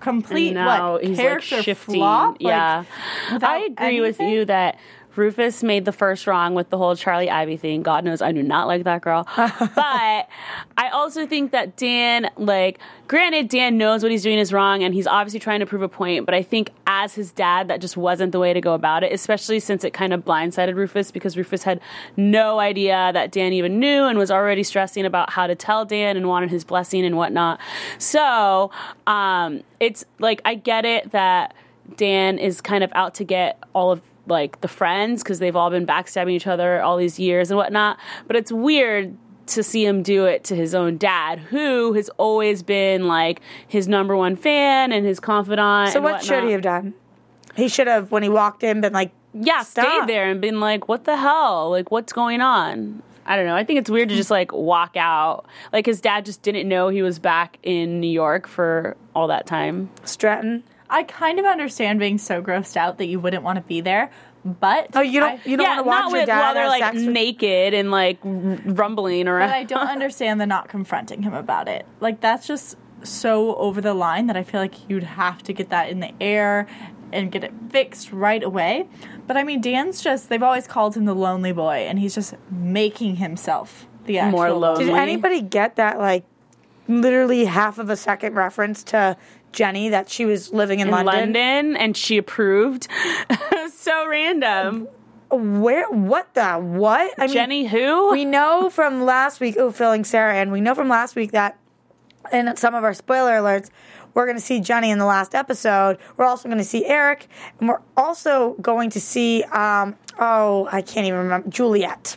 complete 0.00 0.48
And 0.48 0.56
now 0.56 0.92
what 0.92 1.04
he's 1.04 1.16
character 1.16 1.56
like 1.56 1.64
shifting. 1.64 1.94
flop. 1.94 2.36
Yeah, 2.38 2.84
without 3.32 3.50
I 3.50 3.58
agree 3.64 4.02
with 4.02 4.20
you 4.20 4.44
that 4.44 4.78
Rufus 5.16 5.62
made 5.62 5.84
the 5.84 5.92
first 5.92 6.26
wrong 6.26 6.54
with 6.54 6.70
the 6.70 6.78
whole 6.78 6.96
Charlie 6.96 7.30
Ivy 7.30 7.56
thing. 7.56 7.82
God 7.82 8.04
knows 8.04 8.22
I 8.22 8.32
do 8.32 8.42
not 8.42 8.66
like 8.66 8.84
that 8.84 9.02
girl, 9.02 9.26
but 9.36 10.28
I 10.76 10.88
also 10.92 11.26
think 11.26 11.52
that 11.52 11.76
Dan, 11.76 12.30
like, 12.36 12.78
granted, 13.08 13.48
Dan 13.48 13.78
knows 13.78 14.02
what 14.02 14.12
he's 14.12 14.22
doing 14.22 14.38
is 14.38 14.52
wrong, 14.52 14.82
and 14.82 14.94
he's 14.94 15.06
obviously 15.06 15.40
trying 15.40 15.60
to 15.60 15.66
prove 15.66 15.82
a 15.82 15.88
point. 15.88 16.26
But 16.26 16.34
I 16.34 16.42
think 16.42 16.70
as 16.86 17.14
his 17.14 17.32
dad, 17.32 17.68
that 17.68 17.80
just 17.80 17.96
wasn't 17.96 18.32
the 18.32 18.38
way 18.38 18.52
to 18.52 18.60
go 18.60 18.74
about 18.74 19.04
it, 19.04 19.12
especially 19.12 19.60
since 19.60 19.84
it 19.84 19.92
kind 19.92 20.12
of 20.12 20.24
blindsided 20.24 20.74
Rufus 20.74 21.10
because 21.10 21.36
Rufus 21.36 21.62
had 21.62 21.80
no 22.16 22.58
idea 22.58 23.10
that 23.12 23.32
Dan 23.32 23.52
even 23.52 23.78
knew 23.78 24.04
and 24.04 24.18
was 24.18 24.30
already 24.30 24.62
stressing 24.62 25.04
about 25.04 25.30
how 25.30 25.46
to 25.46 25.54
tell 25.54 25.84
Dan 25.84 26.16
and 26.16 26.28
wanted 26.28 26.50
his 26.50 26.64
blessing 26.64 27.04
and 27.04 27.16
whatnot. 27.16 27.60
So 27.98 28.70
um, 29.06 29.62
it's 29.80 30.04
like 30.18 30.40
I 30.44 30.54
get 30.54 30.84
it 30.84 31.12
that 31.12 31.54
Dan 31.96 32.38
is 32.38 32.60
kind 32.60 32.82
of 32.82 32.90
out 32.94 33.14
to 33.14 33.24
get 33.24 33.62
all 33.72 33.92
of 33.92 34.02
like 34.26 34.60
the 34.60 34.68
friends 34.68 35.22
because 35.22 35.38
they've 35.38 35.56
all 35.56 35.70
been 35.70 35.86
backstabbing 35.86 36.32
each 36.32 36.46
other 36.46 36.80
all 36.82 36.96
these 36.96 37.18
years 37.18 37.50
and 37.50 37.56
whatnot. 37.56 37.98
But 38.26 38.36
it's 38.36 38.52
weird 38.52 39.16
to 39.48 39.62
see 39.62 39.84
him 39.86 40.02
do 40.02 40.24
it 40.24 40.42
to 40.44 40.56
his 40.56 40.74
own 40.74 40.96
dad, 40.98 41.38
who 41.38 41.92
has 41.92 42.08
always 42.18 42.62
been 42.62 43.06
like 43.06 43.40
his 43.66 43.86
number 43.86 44.16
one 44.16 44.36
fan 44.36 44.92
and 44.92 45.06
his 45.06 45.20
confidant. 45.20 45.90
So 45.90 45.96
and 45.96 46.04
what 46.04 46.24
should 46.24 46.44
he 46.44 46.50
have 46.52 46.62
done? 46.62 46.94
He 47.54 47.68
should 47.68 47.86
have 47.86 48.10
when 48.10 48.22
he 48.22 48.28
walked 48.28 48.62
in 48.64 48.80
been 48.80 48.92
like, 48.92 49.12
Yeah, 49.32 49.62
Stop. 49.62 49.84
stayed 49.86 50.08
there 50.12 50.28
and 50.30 50.40
been 50.40 50.60
like, 50.60 50.88
"What 50.88 51.04
the 51.04 51.16
hell? 51.16 51.70
Like, 51.70 51.90
what's 51.90 52.12
going 52.12 52.40
on?" 52.40 53.02
I 53.28 53.36
don't 53.36 53.46
know. 53.46 53.56
I 53.56 53.64
think 53.64 53.78
it's 53.80 53.90
weird 53.90 54.08
to 54.10 54.14
just 54.16 54.30
like 54.30 54.52
walk 54.52 54.96
out. 54.96 55.46
Like 55.72 55.86
his 55.86 56.00
dad 56.00 56.24
just 56.24 56.42
didn't 56.42 56.68
know 56.68 56.88
he 56.88 57.02
was 57.02 57.18
back 57.18 57.58
in 57.62 58.00
New 58.00 58.10
York 58.10 58.46
for 58.46 58.96
all 59.14 59.26
that 59.28 59.46
time. 59.46 59.90
Stratton. 60.04 60.62
I 60.88 61.02
kind 61.02 61.38
of 61.38 61.44
understand 61.44 61.98
being 61.98 62.18
so 62.18 62.42
grossed 62.42 62.76
out 62.76 62.98
that 62.98 63.06
you 63.06 63.18
wouldn't 63.20 63.42
want 63.42 63.56
to 63.56 63.62
be 63.62 63.80
there, 63.80 64.10
but 64.44 64.88
Oh, 64.94 65.00
you 65.00 65.20
don't 65.20 65.44
you 65.46 65.56
don't 65.56 65.66
yeah, 65.66 65.80
want 65.80 66.10
to 66.10 66.14
watch 66.14 66.18
your 66.18 66.26
dad 66.26 66.40
while 66.40 66.54
they're 66.54 66.68
like 66.68 66.94
with- 66.94 67.02
naked 67.02 67.74
and 67.74 67.90
like 67.90 68.18
rumbling 68.22 69.28
around. 69.28 69.48
But 69.48 69.54
I 69.56 69.64
don't 69.64 69.88
understand 69.88 70.40
the 70.40 70.46
not 70.46 70.68
confronting 70.68 71.22
him 71.22 71.34
about 71.34 71.68
it. 71.68 71.86
Like 72.00 72.20
that's 72.20 72.46
just 72.46 72.76
so 73.02 73.54
over 73.56 73.80
the 73.80 73.94
line 73.94 74.26
that 74.28 74.36
I 74.36 74.42
feel 74.42 74.60
like 74.60 74.88
you'd 74.88 75.02
have 75.02 75.42
to 75.44 75.52
get 75.52 75.70
that 75.70 75.90
in 75.90 76.00
the 76.00 76.12
air 76.20 76.66
and 77.12 77.30
get 77.30 77.44
it 77.44 77.52
fixed 77.70 78.10
right 78.12 78.42
away. 78.42 78.86
But 79.26 79.36
I 79.36 79.44
mean, 79.44 79.60
Dan's 79.60 80.02
just 80.02 80.28
they've 80.28 80.42
always 80.42 80.66
called 80.66 80.96
him 80.96 81.04
the 81.04 81.14
lonely 81.14 81.52
boy 81.52 81.86
and 81.88 81.98
he's 81.98 82.14
just 82.14 82.34
making 82.50 83.16
himself 83.16 83.86
the 84.06 84.18
actual 84.18 84.38
More 84.38 84.50
lonely. 84.52 84.84
Did 84.86 84.94
anybody 84.94 85.40
get 85.42 85.76
that 85.76 85.98
like 85.98 86.24
literally 86.88 87.44
half 87.46 87.78
of 87.78 87.90
a 87.90 87.96
second 87.96 88.34
reference 88.34 88.82
to 88.84 89.16
Jenny 89.56 89.88
that 89.88 90.08
she 90.08 90.24
was 90.24 90.52
living 90.52 90.78
in, 90.78 90.88
in 90.88 90.92
London? 90.92 91.14
London, 91.14 91.76
and 91.76 91.96
she 91.96 92.18
approved. 92.18 92.86
so 93.72 94.06
random. 94.06 94.86
Where? 95.30 95.90
What 95.90 96.32
the? 96.34 96.54
What? 96.54 97.12
I 97.18 97.26
mean, 97.26 97.34
Jenny, 97.34 97.66
who? 97.66 98.12
we 98.12 98.24
know 98.24 98.70
from 98.70 99.04
last 99.04 99.40
week. 99.40 99.56
Oh, 99.58 99.72
filling 99.72 100.04
Sarah, 100.04 100.34
and 100.34 100.52
we 100.52 100.60
know 100.60 100.74
from 100.74 100.88
last 100.88 101.16
week 101.16 101.32
that 101.32 101.58
in 102.32 102.54
some 102.56 102.74
of 102.74 102.84
our 102.84 102.94
spoiler 102.94 103.32
alerts, 103.32 103.70
we're 104.14 104.26
going 104.26 104.36
to 104.36 104.42
see 104.42 104.60
Jenny 104.60 104.90
in 104.90 104.98
the 104.98 105.04
last 105.04 105.34
episode. 105.34 105.98
We're 106.16 106.26
also 106.26 106.48
going 106.48 106.58
to 106.58 106.64
see 106.64 106.84
Eric, 106.84 107.26
and 107.58 107.68
we're 107.68 107.82
also 107.96 108.54
going 108.60 108.90
to 108.90 109.00
see. 109.00 109.42
Um, 109.44 109.96
oh, 110.20 110.68
I 110.70 110.82
can't 110.82 111.06
even 111.06 111.18
remember 111.20 111.48
Juliet. 111.48 112.16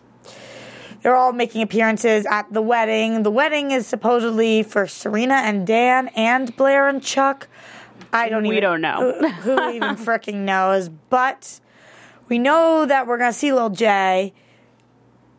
They're 1.02 1.16
all 1.16 1.32
making 1.34 1.62
appearances 1.62 2.26
at 2.26 2.52
the 2.52 2.62
wedding. 2.62 3.24
The 3.24 3.32
wedding 3.32 3.72
is 3.72 3.88
supposedly 3.88 4.64
for 4.64 4.86
Serena 4.88 5.36
and 5.36 5.66
Dan 5.66 6.10
and 6.10 6.56
Blair 6.56 6.88
and 6.90 7.02
Chuck. 7.02 7.48
I 8.12 8.28
don't 8.30 8.44
We 8.44 8.58
even 8.58 8.62
don't 8.64 8.82
know. 8.82 9.14
who, 9.22 9.28
who 9.56 9.70
even 9.72 9.96
freaking 9.96 10.38
knows, 10.46 10.90
but 10.90 11.60
we 12.28 12.40
know 12.40 12.86
that 12.86 13.08
we're 13.08 13.18
gonna 13.18 13.34
see 13.34 13.54
Lil 13.54 13.70
J. 13.70 14.34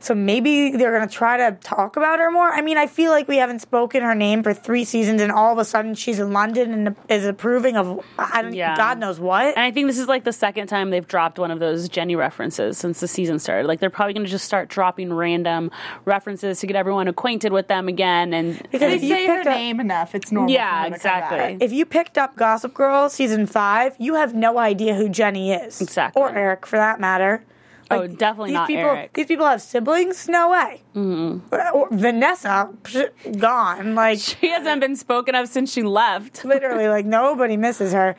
So 0.02 0.14
maybe 0.14 0.70
they're 0.70 0.96
going 0.96 1.06
to 1.06 1.14
try 1.14 1.36
to 1.36 1.56
talk 1.62 1.96
about 1.96 2.18
her 2.20 2.30
more. 2.30 2.48
I 2.50 2.62
mean, 2.62 2.78
I 2.78 2.86
feel 2.86 3.10
like 3.10 3.28
we 3.28 3.36
haven't 3.36 3.60
spoken 3.60 4.02
her 4.02 4.14
name 4.14 4.42
for 4.42 4.54
three 4.54 4.84
seasons, 4.84 5.20
and 5.20 5.30
all 5.30 5.52
of 5.52 5.58
a 5.58 5.64
sudden 5.64 5.94
she's 5.94 6.18
in 6.18 6.32
London 6.32 6.72
and 6.72 6.96
is 7.10 7.26
approving 7.26 7.76
of 7.76 8.02
I 8.18 8.40
don't, 8.40 8.54
Yeah. 8.54 8.74
God 8.76 8.98
knows 8.98 9.20
what. 9.20 9.48
And 9.48 9.58
I 9.58 9.70
think 9.70 9.86
this 9.88 9.98
is 9.98 10.08
like 10.08 10.24
the 10.24 10.32
second 10.32 10.68
time 10.68 10.88
they've 10.88 11.06
dropped 11.06 11.38
one 11.38 11.50
of 11.50 11.58
those 11.60 11.88
Jenny 11.88 12.16
references 12.16 12.78
since 12.78 13.00
the 13.00 13.08
season 13.08 13.38
started. 13.38 13.68
Like 13.68 13.80
they're 13.80 13.90
probably 13.90 14.14
going 14.14 14.24
to 14.24 14.30
just 14.30 14.46
start 14.46 14.68
dropping 14.70 15.12
random 15.12 15.70
references 16.06 16.60
to 16.60 16.66
get 16.66 16.76
everyone 16.76 17.06
acquainted 17.06 17.52
with 17.52 17.68
them 17.68 17.86
again. 17.86 18.32
And 18.32 18.58
Because 18.72 18.80
They 18.80 18.94
if 18.96 19.02
you 19.02 19.08
say 19.14 19.26
her 19.26 19.40
up- 19.40 19.46
name 19.46 19.80
enough, 19.80 20.14
it's 20.14 20.32
normal. 20.32 20.50
Yeah, 20.52 20.84
for 20.84 20.90
her 20.92 20.96
to 20.96 21.02
come 21.02 21.20
back. 21.20 21.32
exactly. 21.32 21.66
If 21.66 21.72
you 21.72 21.84
picked 21.84 22.16
up 22.16 22.36
Gossip 22.36 22.72
Girl 22.72 23.10
season 23.10 23.46
five, 23.46 23.96
you 23.98 24.14
have 24.14 24.34
no 24.34 24.56
idea 24.58 24.94
who 24.94 25.10
Jenny 25.10 25.52
is. 25.52 25.80
Exactly. 25.82 26.20
Or 26.22 26.30
Eric, 26.30 26.64
for 26.66 26.76
that 26.76 27.00
matter. 27.00 27.44
Oh, 27.90 28.06
definitely 28.06 28.50
these 28.50 28.54
not 28.54 28.66
people, 28.68 28.84
Eric. 28.84 29.12
These 29.14 29.26
people 29.26 29.46
have 29.46 29.60
siblings? 29.60 30.28
No 30.28 30.50
way. 30.50 30.82
Mm-hmm. 30.94 31.96
Vanessa, 31.96 32.70
psh, 32.82 33.38
gone. 33.38 33.94
Like, 33.94 34.20
she 34.20 34.48
hasn't 34.48 34.80
been 34.80 34.94
spoken 34.94 35.34
of 35.34 35.48
since 35.48 35.72
she 35.72 35.82
left. 35.82 36.44
literally, 36.44 36.88
like, 36.88 37.04
nobody 37.04 37.56
misses 37.56 37.92
her. 37.92 38.14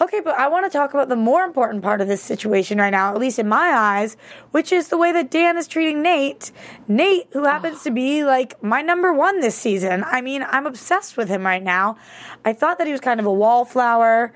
Okay, 0.00 0.20
but 0.20 0.36
I 0.36 0.48
want 0.48 0.70
to 0.70 0.76
talk 0.76 0.94
about 0.94 1.08
the 1.08 1.16
more 1.16 1.42
important 1.42 1.82
part 1.82 2.00
of 2.00 2.06
this 2.06 2.22
situation 2.22 2.78
right 2.78 2.90
now, 2.90 3.12
at 3.12 3.18
least 3.18 3.38
in 3.38 3.48
my 3.48 3.70
eyes, 3.70 4.16
which 4.52 4.72
is 4.72 4.88
the 4.88 4.96
way 4.96 5.10
that 5.12 5.30
Dan 5.30 5.56
is 5.56 5.66
treating 5.66 6.00
Nate. 6.00 6.52
Nate, 6.86 7.26
who 7.32 7.44
happens 7.44 7.82
to 7.82 7.90
be, 7.90 8.24
like, 8.24 8.62
my 8.62 8.82
number 8.82 9.12
one 9.12 9.40
this 9.40 9.56
season. 9.56 10.04
I 10.04 10.20
mean, 10.20 10.44
I'm 10.48 10.66
obsessed 10.66 11.16
with 11.16 11.28
him 11.28 11.44
right 11.44 11.62
now. 11.62 11.96
I 12.44 12.52
thought 12.52 12.78
that 12.78 12.86
he 12.86 12.92
was 12.92 13.00
kind 13.00 13.18
of 13.18 13.26
a 13.26 13.32
wallflower 13.32 14.32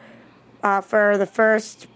uh, 0.62 0.80
for 0.80 1.18
the 1.18 1.26
first, 1.26 1.86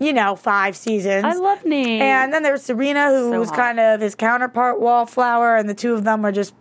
you 0.00 0.12
know, 0.12 0.34
five 0.34 0.76
seasons. 0.76 1.24
I 1.24 1.34
love 1.34 1.64
Nate. 1.64 2.00
And 2.02 2.32
then 2.32 2.42
there 2.42 2.52
was 2.52 2.64
Serena, 2.64 3.10
who 3.10 3.30
So 3.30 3.38
was 3.38 3.50
hot. 3.50 3.56
kind 3.58 3.78
of 3.80 4.00
his 4.00 4.14
counterpart, 4.16 4.80
wallflower, 4.80 5.54
and 5.56 5.68
the 5.68 5.74
two 5.74 5.94
of 5.94 6.02
them 6.04 6.22
were 6.22 6.32
just 6.32 6.54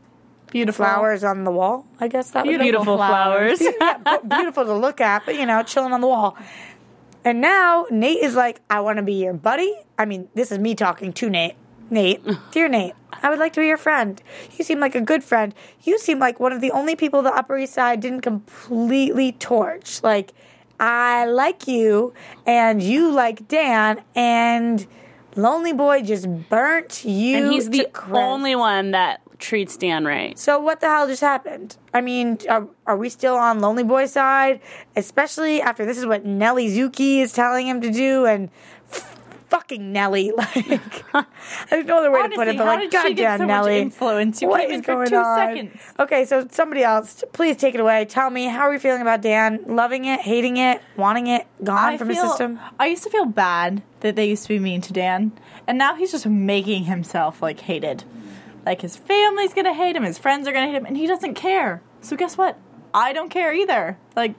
Beautiful 0.51 0.83
flowers 0.83 1.23
on 1.23 1.43
the 1.43 1.51
wall. 1.51 1.85
I 1.99 2.07
guess 2.07 2.31
that 2.31 2.43
would 2.45 2.51
be 2.51 2.57
Beautiful 2.57 2.97
flowers. 2.97 3.61
yeah, 3.81 4.17
beautiful 4.27 4.65
to 4.65 4.73
look 4.73 4.99
at, 4.99 5.23
but 5.25 5.35
you 5.35 5.45
know, 5.45 5.61
chilling 5.63 5.93
on 5.93 6.01
the 6.01 6.07
wall. 6.07 6.35
And 7.23 7.39
now 7.39 7.85
Nate 7.91 8.23
is 8.23 8.35
like, 8.35 8.59
I 8.69 8.79
want 8.79 8.97
to 8.97 9.03
be 9.03 9.13
your 9.13 9.33
buddy. 9.33 9.73
I 9.97 10.05
mean, 10.05 10.27
this 10.33 10.51
is 10.51 10.57
me 10.57 10.73
talking 10.73 11.13
to 11.13 11.29
Nate. 11.29 11.55
Nate, 11.91 12.23
dear 12.51 12.67
Nate, 12.67 12.93
I 13.21 13.29
would 13.29 13.37
like 13.39 13.53
to 13.53 13.59
be 13.61 13.67
your 13.67 13.77
friend. 13.77 14.21
You 14.57 14.63
seem 14.63 14.79
like 14.79 14.95
a 14.95 15.01
good 15.01 15.23
friend. 15.23 15.53
You 15.83 15.99
seem 15.99 16.17
like 16.17 16.39
one 16.39 16.51
of 16.51 16.61
the 16.61 16.71
only 16.71 16.95
people 16.95 17.21
the 17.21 17.33
Upper 17.33 17.57
East 17.57 17.73
Side 17.73 17.99
didn't 17.99 18.21
completely 18.21 19.31
torch. 19.33 20.01
Like, 20.01 20.33
I 20.79 21.25
like 21.25 21.67
you, 21.67 22.13
and 22.45 22.81
you 22.81 23.11
like 23.11 23.47
Dan, 23.47 24.01
and 24.15 24.85
Lonely 25.35 25.73
Boy 25.73 26.01
just 26.01 26.27
burnt 26.49 27.03
you. 27.05 27.37
and 27.37 27.51
he's 27.51 27.69
the 27.69 27.87
only 28.11 28.55
one 28.55 28.91
that 28.91 29.21
treats 29.39 29.77
Dan 29.77 30.05
right. 30.05 30.37
So 30.37 30.59
what 30.59 30.81
the 30.81 30.87
hell 30.87 31.07
just 31.07 31.21
happened? 31.21 31.77
I 31.93 32.01
mean, 32.01 32.37
are, 32.49 32.67
are 32.85 32.97
we 32.97 33.09
still 33.09 33.35
on 33.35 33.59
Lonely 33.59 33.83
Boy 33.83 34.05
side? 34.05 34.59
Especially 34.95 35.61
after 35.61 35.85
this 35.85 35.97
is 35.97 36.05
what 36.05 36.25
Nelly 36.25 36.67
Yuki 36.67 37.21
is 37.21 37.31
telling 37.33 37.67
him 37.67 37.81
to 37.81 37.91
do, 37.91 38.25
and 38.25 38.49
fucking 39.49 39.91
Nelly, 39.91 40.31
like 40.37 40.53
there's 41.69 41.85
no 41.85 41.97
other 41.97 42.11
way 42.11 42.23
to 42.23 42.29
put 42.29 42.47
it, 42.47 42.57
but 42.57 42.65
how 42.65 42.75
like, 42.75 42.91
did 42.91 43.01
she 43.01 43.13
get 43.13 43.23
goddamn 43.23 43.37
so 43.39 43.47
much 43.47 43.47
Nelly, 43.47 43.79
influence? 43.79 44.41
You 44.41 44.47
what 44.47 44.61
came 44.61 44.69
is 44.71 44.75
in 44.77 44.83
for 44.83 44.93
going 44.95 45.09
two 45.09 45.15
on? 45.15 45.37
seconds. 45.37 45.81
Okay, 45.99 46.25
so 46.25 46.47
somebody 46.51 46.83
else, 46.83 47.23
please 47.33 47.57
take 47.57 47.73
it 47.73 47.81
away. 47.81 48.05
Tell 48.05 48.29
me 48.29 48.45
how 48.45 48.61
are 48.61 48.73
you 48.73 48.79
feeling 48.79 49.01
about 49.01 49.21
Dan? 49.21 49.63
Loving 49.67 50.05
it, 50.05 50.21
hating 50.21 50.57
it, 50.57 50.81
wanting 50.95 51.27
it, 51.27 51.47
gone 51.63 51.93
I 51.93 51.97
from 51.97 52.09
feel, 52.09 52.21
his 52.21 52.31
system? 52.31 52.59
I 52.79 52.87
used 52.87 53.03
to 53.03 53.09
feel 53.09 53.25
bad 53.25 53.81
that 54.01 54.15
they 54.15 54.29
used 54.29 54.43
to 54.43 54.49
be 54.49 54.59
mean 54.59 54.81
to 54.81 54.93
Dan, 54.93 55.31
and 55.67 55.77
now 55.77 55.95
he's 55.95 56.11
just 56.11 56.25
making 56.25 56.85
himself 56.85 57.41
like 57.41 57.61
hated. 57.61 58.03
Like 58.65 58.81
his 58.81 58.95
family's 58.95 59.53
gonna 59.53 59.73
hate 59.73 59.95
him, 59.95 60.03
his 60.03 60.17
friends 60.17 60.47
are 60.47 60.51
gonna 60.51 60.67
hate 60.67 60.75
him, 60.75 60.85
and 60.85 60.97
he 60.97 61.07
doesn't 61.07 61.33
care. 61.35 61.81
So 62.01 62.15
guess 62.15 62.37
what? 62.37 62.57
I 62.93 63.13
don't 63.13 63.29
care 63.29 63.53
either. 63.53 63.97
Like, 64.15 64.35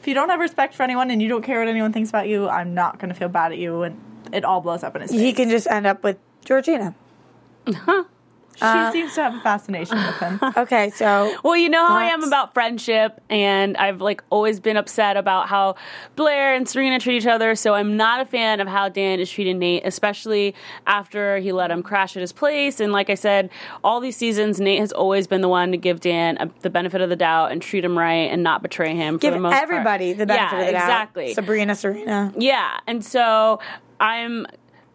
if 0.00 0.08
you 0.08 0.14
don't 0.14 0.30
have 0.30 0.40
respect 0.40 0.74
for 0.74 0.82
anyone 0.82 1.10
and 1.10 1.22
you 1.22 1.28
don't 1.28 1.42
care 1.42 1.60
what 1.60 1.68
anyone 1.68 1.92
thinks 1.92 2.10
about 2.10 2.28
you, 2.28 2.48
I'm 2.48 2.74
not 2.74 2.98
gonna 2.98 3.14
feel 3.14 3.28
bad 3.28 3.52
at 3.52 3.58
you, 3.58 3.82
and 3.82 4.00
it 4.32 4.44
all 4.44 4.60
blows 4.60 4.82
up 4.82 4.94
in 4.96 5.02
his 5.02 5.10
face. 5.10 5.20
He 5.20 5.32
can 5.32 5.50
just 5.50 5.66
end 5.66 5.86
up 5.86 6.02
with 6.02 6.18
Georgina. 6.44 6.94
She 8.56 8.64
uh, 8.64 8.92
seems 8.92 9.14
to 9.14 9.22
have 9.22 9.34
a 9.34 9.40
fascination 9.40 9.96
with 9.96 10.18
him. 10.18 10.40
Okay, 10.56 10.90
so 10.90 11.34
Well, 11.42 11.56
you 11.56 11.68
know 11.68 11.84
how 11.86 11.96
I 11.96 12.04
am 12.04 12.22
about 12.22 12.52
friendship, 12.54 13.20
and 13.30 13.76
I've 13.76 14.00
like 14.00 14.22
always 14.30 14.60
been 14.60 14.76
upset 14.76 15.16
about 15.16 15.48
how 15.48 15.76
Blair 16.14 16.54
and 16.54 16.68
Serena 16.68 17.00
treat 17.00 17.16
each 17.16 17.26
other. 17.26 17.54
So 17.54 17.74
I'm 17.74 17.96
not 17.96 18.20
a 18.20 18.24
fan 18.24 18.60
of 18.60 18.68
how 18.68 18.88
Dan 18.88 19.18
is 19.18 19.30
treating 19.30 19.58
Nate, 19.58 19.82
especially 19.84 20.54
after 20.86 21.38
he 21.38 21.52
let 21.52 21.70
him 21.70 21.82
crash 21.82 22.16
at 22.16 22.20
his 22.20 22.32
place. 22.32 22.78
And 22.78 22.92
like 22.92 23.08
I 23.10 23.14
said, 23.14 23.50
all 23.82 24.00
these 24.00 24.16
seasons, 24.16 24.60
Nate 24.60 24.80
has 24.80 24.92
always 24.92 25.26
been 25.26 25.40
the 25.40 25.48
one 25.48 25.72
to 25.72 25.78
give 25.78 26.00
Dan 26.00 26.36
a, 26.38 26.50
the 26.60 26.70
benefit 26.70 27.00
of 27.00 27.08
the 27.08 27.16
doubt 27.16 27.52
and 27.52 27.62
treat 27.62 27.84
him 27.84 27.98
right 27.98 28.30
and 28.30 28.42
not 28.42 28.62
betray 28.62 28.94
him. 28.94 29.14
For 29.18 29.22
give 29.22 29.34
the 29.34 29.40
most 29.40 29.52
part. 29.52 29.62
everybody 29.62 30.12
the 30.12 30.26
benefit 30.26 30.56
yeah, 30.56 30.60
of 30.60 30.66
the 30.66 30.72
doubt. 30.72 30.82
Exactly. 30.82 31.34
Sabrina, 31.34 31.74
Serena. 31.74 32.32
Yeah, 32.36 32.78
and 32.86 33.04
so 33.04 33.60
I'm 34.02 34.46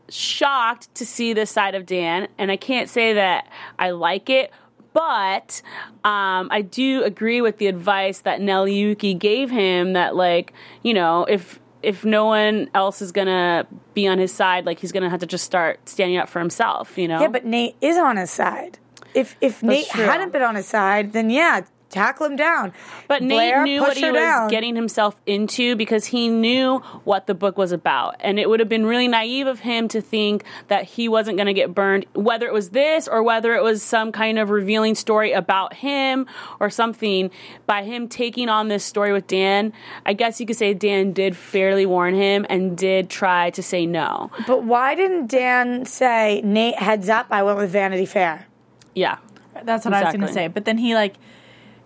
shocked 0.10 0.94
to 0.96 1.06
see 1.06 1.34
this 1.34 1.50
side 1.50 1.74
of 1.74 1.86
Dan, 1.86 2.28
and 2.38 2.52
I 2.52 2.58
can't 2.58 2.90
say 2.90 3.14
that 3.14 3.48
I 3.80 3.92
like 3.92 4.30
it. 4.30 4.52
But 4.94 5.62
um, 6.04 6.50
I 6.52 6.62
do 6.62 7.04
agree 7.04 7.40
with 7.40 7.58
the 7.58 7.68
advice 7.68 8.22
that 8.22 8.42
Nelly 8.42 8.76
Yuki 8.76 9.14
gave 9.14 9.52
him 9.52 9.94
that, 9.94 10.16
like, 10.16 10.54
you 10.84 10.94
know, 10.94 11.24
if 11.26 11.60
if 11.84 12.04
no 12.04 12.26
one 12.26 12.70
else 12.74 13.02
is 13.02 13.12
gonna 13.12 13.68
be 13.94 14.08
on 14.08 14.18
his 14.18 14.34
side, 14.34 14.66
like 14.66 14.80
he's 14.80 14.92
gonna 14.92 15.10
have 15.10 15.20
to 15.20 15.28
just 15.28 15.44
start 15.44 15.88
standing 15.88 16.18
up 16.18 16.28
for 16.28 16.40
himself, 16.40 16.98
you 16.98 17.08
know? 17.08 17.22
Yeah, 17.22 17.28
but 17.28 17.46
Nate 17.46 17.76
is 17.80 17.96
on 17.98 18.18
his 18.18 18.32
side. 18.32 18.80
If 19.14 19.36
if 19.40 19.62
Nate 19.62 19.88
true. 19.88 20.04
hadn't 20.04 20.34
been 20.34 20.42
on 20.42 20.56
his 20.56 20.66
side, 20.66 21.14
then 21.14 21.30
yeah, 21.30 21.62
tackle 21.98 22.26
him 22.28 22.36
down. 22.36 22.74
But 23.08 23.22
Blair, 23.22 23.64
Nate 23.64 23.64
knew 23.64 23.82
what 23.82 23.98
he 23.98 24.04
her 24.04 24.12
was 24.12 24.22
down. 24.22 24.50
getting 24.50 24.76
himself 24.76 25.16
into 25.26 25.76
because 25.76 26.06
he 26.06 26.28
knew 26.28 26.80
what 27.04 27.28
the 27.28 27.34
book 27.34 27.58
was 27.58 27.72
about. 27.72 28.16
And 28.20 28.40
it 28.40 28.50
would 28.50 28.60
have 28.60 28.70
been 28.70 28.86
really 28.86 29.08
naive 29.08 29.48
of 29.48 29.60
him 29.62 29.88
to 29.90 30.02
think 30.02 30.44
that 30.68 30.84
he 30.84 31.10
wasn't 31.10 31.38
going 31.38 31.48
to 31.48 31.54
get 31.54 31.74
burned, 31.74 32.06
whether 32.14 32.46
it 32.48 32.54
was 32.54 32.70
this 32.70 33.08
or 33.08 33.24
whether 33.24 33.56
it 33.56 33.64
was 33.64 33.82
some 33.82 34.12
kind 34.12 34.40
of 34.40 34.50
revealing 34.50 34.96
story 34.96 35.32
about 35.32 35.74
him 35.74 36.28
or 36.60 36.70
something. 36.70 37.32
By 37.66 37.84
him 37.84 38.08
taking 38.08 38.50
on 38.50 38.68
this 38.68 38.84
story 38.84 39.14
with 39.14 39.28
Dan, 39.28 39.74
I 40.06 40.14
guess 40.14 40.40
you 40.40 40.46
could 40.46 40.58
say 40.58 40.74
Dan 40.74 41.14
did 41.14 41.36
fairly 41.36 41.86
warn 41.86 42.14
him 42.14 42.46
and 42.50 42.78
did 42.78 43.10
try 43.10 43.50
to 43.52 43.64
say 43.64 43.86
no. 43.86 44.32
But 44.46 44.64
why 44.64 44.96
didn't 44.96 45.28
Dan 45.28 45.86
say 45.86 46.42
Nate 46.44 46.76
heads 46.76 47.10
up? 47.10 47.28
I 47.32 47.44
went 47.44 47.58
with 47.58 47.72
Vanity 47.72 48.06
Fair. 48.06 48.48
Yeah. 48.94 49.18
That's 49.64 49.86
what 49.86 49.94
I 49.94 50.04
was 50.04 50.14
going 50.14 50.28
to 50.28 50.34
say. 50.34 50.48
But 50.48 50.66
then 50.66 50.78
he 50.78 50.94
like 50.94 51.16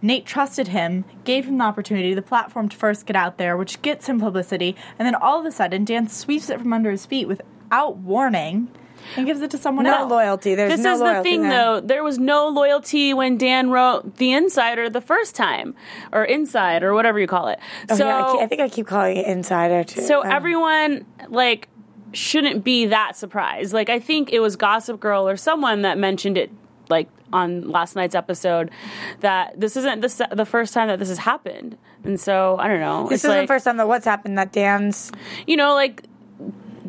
Nate 0.02 0.26
trusted 0.26 0.70
him, 0.70 1.06
gave 1.24 1.46
him 1.46 1.58
the 1.60 1.64
opportunity, 1.64 2.14
the 2.14 2.22
platform 2.22 2.70
to 2.70 2.76
first 2.78 3.06
get 3.06 3.16
out 3.16 3.38
there, 3.38 3.56
which 3.56 3.82
gets 3.82 4.08
him 4.08 4.20
publicity, 4.20 4.76
and 4.98 5.06
then 5.06 5.16
all 5.16 5.40
of 5.40 5.46
a 5.46 5.52
sudden 5.52 5.86
Dan 5.86 6.08
sweeps 6.08 6.50
it 6.50 6.60
from 6.60 6.74
under 6.74 6.90
his 6.92 7.06
feet 7.06 7.28
without 7.28 7.98
warning 7.98 8.70
and 9.16 9.26
gives 9.26 9.42
it 9.42 9.50
to 9.52 9.58
someone 9.58 9.84
No 9.86 9.92
else. 10.02 10.10
No 10.10 10.16
loyalty. 10.16 10.54
There's 10.56 10.72
This 10.72 10.82
no 10.84 10.94
is 10.94 11.00
the 11.00 11.24
thing, 11.24 11.42
there. 11.44 11.52
though. 11.52 11.82
There 11.82 12.04
was 12.04 12.20
no 12.20 12.48
loyalty 12.50 13.14
when 13.14 13.38
Dan 13.38 13.70
wrote 13.72 14.18
The 14.18 14.32
Insider 14.32 14.90
the 14.90 15.02
first 15.02 15.36
time, 15.36 15.74
or 16.12 16.24
Inside, 16.24 16.84
or 16.84 16.94
whatever 16.94 17.20
you 17.20 17.28
call 17.28 17.48
it. 17.48 17.60
Oh, 17.90 17.96
so, 17.96 18.08
yeah, 18.08 18.24
I, 18.26 18.32
keep- 18.32 18.42
I 18.42 18.48
think 18.48 18.62
I 18.62 18.70
keep 18.70 18.88
calling 18.88 19.18
it 19.18 19.26
Insider 19.26 19.84
too. 19.84 20.02
so 20.02 20.24
Um, 20.24 20.32
everyone 20.32 21.06
like 21.30 21.68
shouldn't 22.14 22.64
be 22.64 22.86
that 22.88 23.16
surprised. 23.16 23.74
Like 23.74 23.90
I 23.90 24.00
think 24.00 24.32
it 24.34 24.40
was 24.40 24.56
Gossip 24.56 25.00
Girl 25.00 25.28
or 25.28 25.38
someone 25.38 25.82
that 25.84 25.98
mentioned 25.98 26.38
it, 26.38 26.52
like 26.90 27.08
on 27.34 27.70
last 27.70 27.96
night's 27.96 28.16
episode, 28.16 28.72
that 29.22 29.60
this 29.60 29.78
isn't 29.78 30.02
the 30.02 30.28
the 30.32 30.46
first 30.46 30.74
time 30.74 30.88
that 30.88 31.00
this 31.00 31.10
has 31.10 31.20
happened. 31.20 31.78
And 32.04 32.20
so 32.20 32.58
I 32.60 32.68
don't 32.68 32.80
know. 32.80 33.08
this 33.10 33.22
isn't 33.22 33.30
like, 33.30 33.48
the 33.48 33.54
first 33.54 33.66
time 33.66 33.78
that 33.78 33.88
what's 33.88 34.06
happened 34.06 34.38
that 34.38 34.52
Dan's. 34.52 35.12
you 35.48 35.58
know, 35.58 35.74
like 35.74 36.04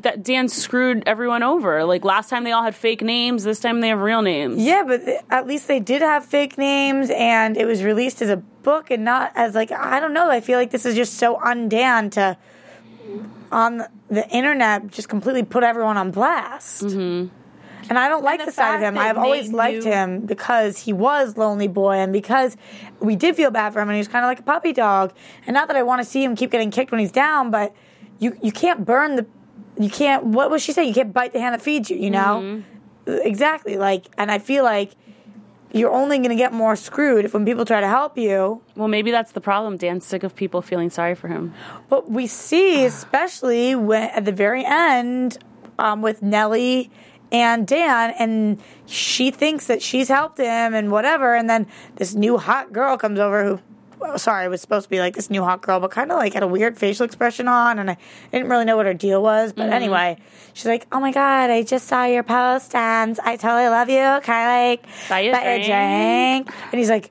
that 0.02 0.22
Dan 0.22 0.48
screwed 0.48 1.02
everyone 1.06 1.42
over. 1.42 1.84
Like 1.84 2.04
last 2.04 2.30
time 2.30 2.44
they 2.44 2.52
all 2.52 2.62
had 2.62 2.74
fake 2.74 3.02
names. 3.02 3.44
This 3.44 3.60
time 3.60 3.80
they 3.80 3.88
have 3.88 4.00
real 4.00 4.22
names. 4.22 4.62
Yeah, 4.62 4.84
but 4.86 5.02
at 5.30 5.46
least 5.46 5.68
they 5.68 5.80
did 5.80 6.02
have 6.02 6.24
fake 6.24 6.58
names, 6.58 7.10
and 7.10 7.56
it 7.56 7.64
was 7.64 7.82
released 7.82 8.22
as 8.22 8.30
a 8.30 8.36
book 8.36 8.90
and 8.90 9.04
not 9.04 9.32
as 9.34 9.54
like 9.54 9.72
I 9.72 10.00
don't 10.00 10.12
know. 10.12 10.30
I 10.30 10.40
feel 10.40 10.58
like 10.58 10.70
this 10.70 10.86
is 10.86 10.94
just 10.94 11.14
so 11.14 11.36
undan 11.36 12.10
to 12.12 12.36
on 13.50 13.82
the 14.08 14.28
internet 14.30 14.88
just 14.88 15.08
completely 15.08 15.42
put 15.42 15.62
everyone 15.62 15.96
on 15.96 16.10
blast. 16.10 16.84
Mm-hmm. 16.84 17.34
And 17.88 17.98
I 17.98 18.08
don't 18.08 18.24
like 18.24 18.40
the 18.40 18.46
the, 18.46 18.52
side 18.52 18.76
of 18.76 18.82
him. 18.82 18.98
I've 18.98 19.18
always 19.18 19.52
liked 19.52 19.84
knew- 19.84 19.90
him 19.90 20.20
because 20.20 20.78
he 20.78 20.92
was 20.92 21.36
lonely 21.36 21.68
boy, 21.68 21.94
and 21.94 22.12
because 22.12 22.56
we 23.00 23.16
did 23.16 23.36
feel 23.36 23.50
bad 23.50 23.72
for 23.72 23.80
him, 23.80 23.88
and 23.88 23.96
he 23.96 24.00
was 24.00 24.08
kind 24.08 24.24
of 24.24 24.28
like 24.28 24.40
a 24.40 24.44
puppy 24.44 24.72
dog. 24.72 25.12
And 25.46 25.54
not 25.54 25.68
that 25.68 25.76
I 25.76 25.82
want 25.82 26.02
to 26.02 26.04
see 26.08 26.22
him 26.22 26.36
keep 26.36 26.50
getting 26.50 26.70
kicked 26.70 26.90
when 26.90 27.00
he's 27.00 27.12
down, 27.12 27.50
but 27.50 27.74
you 28.18 28.38
you 28.42 28.52
can't 28.52 28.84
burn 28.84 29.16
the 29.16 29.26
you 29.78 29.90
can't. 29.90 30.24
What 30.24 30.50
was 30.50 30.62
she 30.62 30.72
saying? 30.72 30.88
You 30.88 30.94
can't 30.94 31.12
bite 31.12 31.32
the 31.32 31.40
hand 31.40 31.54
that 31.54 31.62
feeds 31.62 31.90
you. 31.90 31.96
You 31.96 32.10
know 32.10 32.62
exactly 33.06 33.76
like, 33.76 34.06
and 34.16 34.30
I 34.30 34.38
feel 34.38 34.64
like 34.64 34.92
you're 35.72 35.90
only 35.90 36.18
going 36.18 36.30
to 36.30 36.36
get 36.36 36.52
more 36.52 36.76
screwed 36.76 37.24
if 37.24 37.32
when 37.32 37.44
people 37.44 37.64
try 37.64 37.80
to 37.80 37.88
help 37.88 38.18
you. 38.18 38.60
Well, 38.76 38.88
maybe 38.88 39.10
that's 39.10 39.32
the 39.32 39.40
problem. 39.40 39.76
Dan's 39.76 40.04
sick 40.04 40.22
of 40.22 40.36
people 40.36 40.60
feeling 40.60 40.90
sorry 40.90 41.14
for 41.14 41.28
him. 41.28 41.54
But 41.88 42.10
we 42.10 42.26
see, 42.26 42.84
especially 42.84 43.74
when 43.74 44.10
at 44.10 44.24
the 44.24 44.32
very 44.32 44.64
end, 44.64 45.38
um, 45.78 46.02
with 46.02 46.22
Nelly 46.22 46.90
and 47.32 47.66
Dan, 47.66 48.14
and 48.18 48.62
she 48.86 49.30
thinks 49.30 49.66
that 49.66 49.82
she's 49.82 50.08
helped 50.08 50.38
him 50.38 50.74
and 50.74 50.92
whatever. 50.92 51.34
And 51.34 51.48
then 51.48 51.66
this 51.96 52.14
new 52.14 52.36
hot 52.36 52.72
girl 52.72 52.96
comes 52.98 53.18
over 53.18 53.42
who. 53.44 53.60
well, 53.98 54.18
Sorry, 54.18 54.44
it 54.44 54.48
was 54.48 54.60
supposed 54.60 54.84
to 54.84 54.90
be 54.90 55.00
like 55.00 55.16
this 55.16 55.30
new 55.30 55.42
hot 55.42 55.62
girl, 55.62 55.80
but 55.80 55.90
kind 55.90 56.12
of 56.12 56.18
like 56.18 56.34
had 56.34 56.42
a 56.42 56.46
weird 56.46 56.76
facial 56.76 57.06
expression 57.06 57.48
on, 57.48 57.78
and 57.78 57.90
I 57.90 57.96
didn't 58.30 58.48
really 58.48 58.66
know 58.66 58.76
what 58.76 58.86
her 58.86 58.94
deal 58.94 59.22
was. 59.22 59.54
But 59.54 59.64
mm-hmm. 59.64 59.72
anyway, 59.72 60.18
she's 60.52 60.66
like, 60.66 60.86
"Oh 60.92 61.00
my 61.00 61.10
god, 61.10 61.50
I 61.50 61.62
just 61.62 61.88
saw 61.88 62.04
your 62.04 62.22
post, 62.22 62.74
and 62.74 63.18
I 63.24 63.36
totally 63.36 63.68
love 63.68 63.88
you. 63.88 63.96
Can 63.96 64.22
I 64.28 64.68
like 64.68 64.86
Buy 65.08 65.20
you 65.20 65.32
a 65.32 65.64
drink?" 65.64 66.46
drink?" 66.46 66.64
And 66.70 66.78
he's 66.78 66.90
like, 66.90 67.10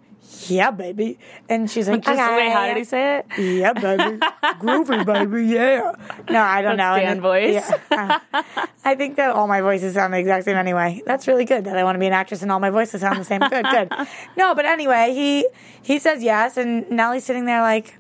"Yeah, 0.50 0.72
baby." 0.72 1.20
And 1.50 1.70
she's 1.70 1.88
like, 1.88 2.02
Just 2.04 2.20
okay. 2.20 2.36
wait, 2.36 2.52
how 2.52 2.68
did 2.68 2.78
he 2.78 2.84
say 2.84 3.20
it? 3.20 3.26
Yeah, 3.38 3.74
baby. 3.74 4.18
Groovy, 4.60 5.06
baby. 5.06 5.48
Yeah. 5.48 5.94
No, 6.30 6.42
I 6.42 6.62
don't 6.62 6.78
know. 6.78 6.96
Dan 6.96 7.22
voice. 7.22 7.72
yeah. 7.92 8.20
Uh, 8.34 8.44
I 8.84 8.96
think 8.96 9.18
that 9.18 9.32
all 9.32 9.48
my 9.48 9.62
voices 9.62 9.94
sound 9.94 10.14
the 10.14 10.20
exact 10.20 10.46
same 10.46 10.58
anyway. 10.58 11.02
That's 11.06 11.28
really 11.28 11.46
good 11.46 11.66
that 11.66 11.78
I 11.78 11.84
want 11.84 11.96
to 11.96 12.00
be 12.00 12.08
an 12.08 12.14
actress 12.14 12.42
and 12.42 12.52
all 12.52 12.60
my 12.60 12.70
voices 12.70 13.02
sound 13.02 13.20
the 13.20 13.26
same. 13.26 13.42
Good, 13.42 13.66
good. 13.72 13.92
No, 14.38 14.56
but 14.56 14.66
anyway, 14.66 15.14
he 15.14 15.48
he 15.82 16.00
says 16.00 16.24
yes, 16.24 16.58
and 16.58 16.90
Nelly's 16.90 17.24
sitting 17.24 17.46
there 17.46 17.62
like, 17.62 17.98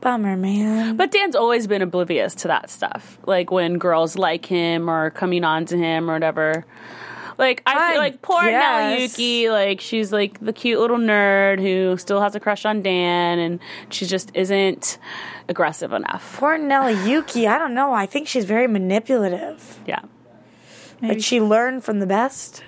bummer, 0.00 0.36
man. 0.36 0.96
But 0.96 1.10
Dan's 1.10 1.34
always 1.34 1.66
been 1.66 1.82
oblivious 1.82 2.34
to 2.36 2.48
that 2.48 2.70
stuff. 2.70 3.18
Like 3.26 3.50
when 3.50 3.78
girls 3.78 4.16
like 4.16 4.46
him 4.46 4.88
or 4.88 5.10
coming 5.10 5.44
on 5.44 5.64
to 5.66 5.76
him 5.76 6.10
or 6.10 6.14
whatever. 6.14 6.64
Like 7.38 7.62
I 7.66 7.74
I 7.76 7.92
feel 7.92 8.00
like 8.00 8.22
poor 8.22 8.42
Nelly 8.42 8.98
guess. 8.98 9.18
Yuki, 9.18 9.50
like 9.50 9.80
she's 9.80 10.12
like 10.12 10.40
the 10.40 10.52
cute 10.52 10.80
little 10.80 10.98
nerd 10.98 11.60
who 11.60 11.96
still 11.96 12.20
has 12.20 12.34
a 12.34 12.40
crush 12.40 12.64
on 12.64 12.82
Dan 12.82 13.38
and 13.38 13.60
she 13.90 14.06
just 14.06 14.30
isn't 14.34 14.98
aggressive 15.48 15.92
enough. 15.92 16.36
Poor 16.38 16.56
Nelly 16.58 16.94
Yuki. 17.10 17.46
I 17.46 17.58
don't 17.58 17.74
know. 17.74 17.92
I 17.92 18.06
think 18.06 18.28
she's 18.28 18.44
very 18.44 18.66
manipulative. 18.66 19.80
Yeah. 19.86 20.00
Like 21.02 21.22
she 21.22 21.40
learned 21.40 21.84
from 21.84 22.00
the 22.00 22.06
best. 22.06 22.62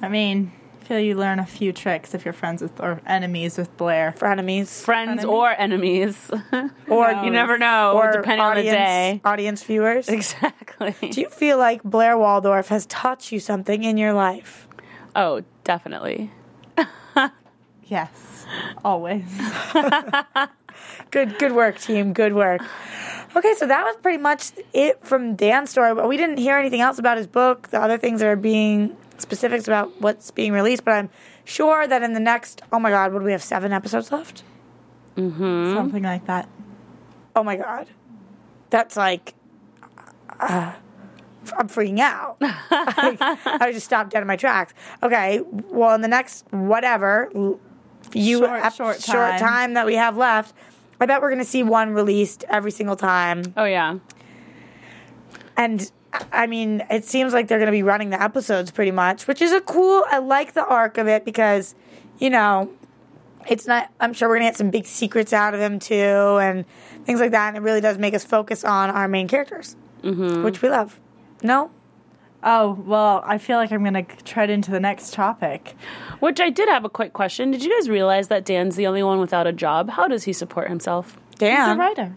I 0.00 0.08
mean, 0.08 0.52
I 0.54 0.57
feel 0.88 0.98
you 0.98 1.14
learn 1.14 1.38
a 1.38 1.44
few 1.44 1.70
tricks 1.72 2.14
if 2.14 2.24
you're 2.24 2.32
friends 2.32 2.62
with 2.62 2.80
or 2.80 3.00
enemies 3.06 3.58
with 3.58 3.76
Blair. 3.76 4.14
Frenemies. 4.16 4.82
Friends 4.82 5.20
Enemy? 5.20 5.32
or 5.32 5.50
enemies. 5.50 6.30
Or 6.88 7.10
you 7.24 7.30
never 7.30 7.58
know, 7.58 7.92
or 7.92 8.10
depending 8.12 8.40
on 8.40 8.56
the 8.56 8.62
day. 8.62 9.20
audience 9.24 9.62
viewers. 9.62 10.08
Exactly. 10.18 10.94
Do 11.10 11.20
you 11.20 11.28
feel 11.28 11.58
like 11.58 11.82
Blair 11.82 12.16
Waldorf 12.16 12.68
has 12.68 12.86
taught 12.86 13.30
you 13.30 13.38
something 13.38 13.84
in 13.84 13.98
your 13.98 14.14
life? 14.14 14.66
oh, 15.14 15.42
definitely. 15.64 16.30
Yes, 17.84 18.46
always. 18.84 19.24
Good, 21.10 21.38
good 21.38 21.52
work, 21.52 21.78
team. 21.78 22.12
Good 22.12 22.34
work. 22.34 22.60
Okay, 23.34 23.54
so 23.54 23.66
that 23.66 23.82
was 23.84 23.96
pretty 24.02 24.18
much 24.18 24.52
it 24.74 25.04
from 25.04 25.36
Dan's 25.36 25.70
story. 25.70 25.94
But 25.94 26.06
we 26.08 26.16
didn't 26.18 26.36
hear 26.36 26.58
anything 26.58 26.82
else 26.82 26.98
about 26.98 27.16
his 27.16 27.26
book. 27.26 27.68
The 27.68 27.80
other 27.80 27.96
things 27.96 28.20
that 28.20 28.26
are 28.28 28.36
being 28.36 28.94
specifics 29.18 29.66
about 29.68 30.00
what's 30.00 30.30
being 30.30 30.52
released. 30.52 30.84
But 30.84 30.94
I'm 30.94 31.10
sure 31.44 31.86
that 31.86 32.02
in 32.02 32.12
the 32.14 32.20
next, 32.20 32.62
oh 32.72 32.78
my 32.78 32.90
God, 32.90 33.12
would 33.12 33.22
we 33.22 33.32
have? 33.32 33.42
Seven 33.42 33.72
episodes 33.72 34.10
left. 34.12 34.42
Something 35.16 36.02
like 36.04 36.26
that. 36.26 36.48
Oh 37.34 37.42
my 37.42 37.56
God, 37.56 37.88
that's 38.70 38.96
like, 38.96 39.34
uh, 40.40 40.72
I'm 41.56 41.68
freaking 41.68 41.98
out. 42.00 42.36
I 42.40 43.70
just 43.72 43.86
stopped 43.86 44.10
dead 44.10 44.20
in 44.22 44.26
my 44.28 44.36
tracks. 44.36 44.74
Okay, 45.02 45.40
well, 45.70 45.94
in 45.94 46.02
the 46.02 46.08
next 46.08 46.44
whatever 46.52 47.30
l- 47.34 47.58
few 48.02 48.38
Short- 48.38 48.60
ep- 48.64 48.72
short 48.74 49.02
short 49.02 49.16
time. 49.30 49.38
time 49.40 49.74
that 49.74 49.86
we 49.86 49.94
have 49.96 50.16
left, 50.16 50.54
I 51.00 51.06
bet 51.06 51.20
we're 51.20 51.30
gonna 51.30 51.44
see 51.44 51.62
one 51.64 51.94
released 51.94 52.44
every 52.48 52.70
single 52.70 52.96
time. 52.96 53.42
Oh 53.56 53.64
yeah. 53.64 53.98
And 55.56 55.90
I 56.32 56.46
mean, 56.46 56.82
it 56.90 57.04
seems 57.04 57.32
like 57.32 57.48
they're 57.48 57.58
going 57.58 57.66
to 57.66 57.72
be 57.72 57.82
running 57.82 58.10
the 58.10 58.22
episodes 58.22 58.70
pretty 58.70 58.90
much, 58.90 59.26
which 59.26 59.42
is 59.42 59.52
a 59.52 59.60
cool. 59.60 60.04
I 60.10 60.18
like 60.18 60.54
the 60.54 60.66
arc 60.66 60.98
of 60.98 61.06
it 61.08 61.24
because, 61.24 61.74
you 62.18 62.30
know, 62.30 62.70
it's 63.48 63.66
not. 63.66 63.90
I'm 64.00 64.12
sure 64.12 64.28
we're 64.28 64.36
going 64.36 64.46
to 64.46 64.50
get 64.52 64.56
some 64.56 64.70
big 64.70 64.86
secrets 64.86 65.32
out 65.32 65.54
of 65.54 65.60
him 65.60 65.78
too, 65.78 65.94
and 65.94 66.64
things 67.04 67.20
like 67.20 67.30
that. 67.32 67.48
And 67.48 67.56
it 67.56 67.60
really 67.60 67.80
does 67.80 67.98
make 67.98 68.14
us 68.14 68.24
focus 68.24 68.64
on 68.64 68.90
our 68.90 69.08
main 69.08 69.28
characters, 69.28 69.76
mm-hmm. 70.02 70.42
which 70.42 70.62
we 70.62 70.68
love. 70.68 71.00
No, 71.42 71.70
Oh, 72.42 72.80
well, 72.86 73.22
I 73.26 73.38
feel 73.38 73.56
like 73.56 73.72
I'm 73.72 73.82
going 73.82 73.94
to 73.94 74.24
tread 74.24 74.48
into 74.48 74.70
the 74.70 74.78
next 74.78 75.12
topic. 75.12 75.74
Which 76.20 76.40
I 76.40 76.50
did 76.50 76.68
have 76.68 76.84
a 76.84 76.88
quick 76.88 77.12
question. 77.12 77.50
Did 77.50 77.64
you 77.64 77.76
guys 77.76 77.90
realize 77.90 78.28
that 78.28 78.44
Dan's 78.44 78.76
the 78.76 78.86
only 78.86 79.02
one 79.02 79.18
without 79.18 79.46
a 79.46 79.52
job? 79.52 79.90
How 79.90 80.06
does 80.06 80.24
he 80.24 80.32
support 80.32 80.68
himself? 80.68 81.18
Dan, 81.36 81.68
He's 81.68 81.74
a 81.74 81.78
writer. 81.78 82.16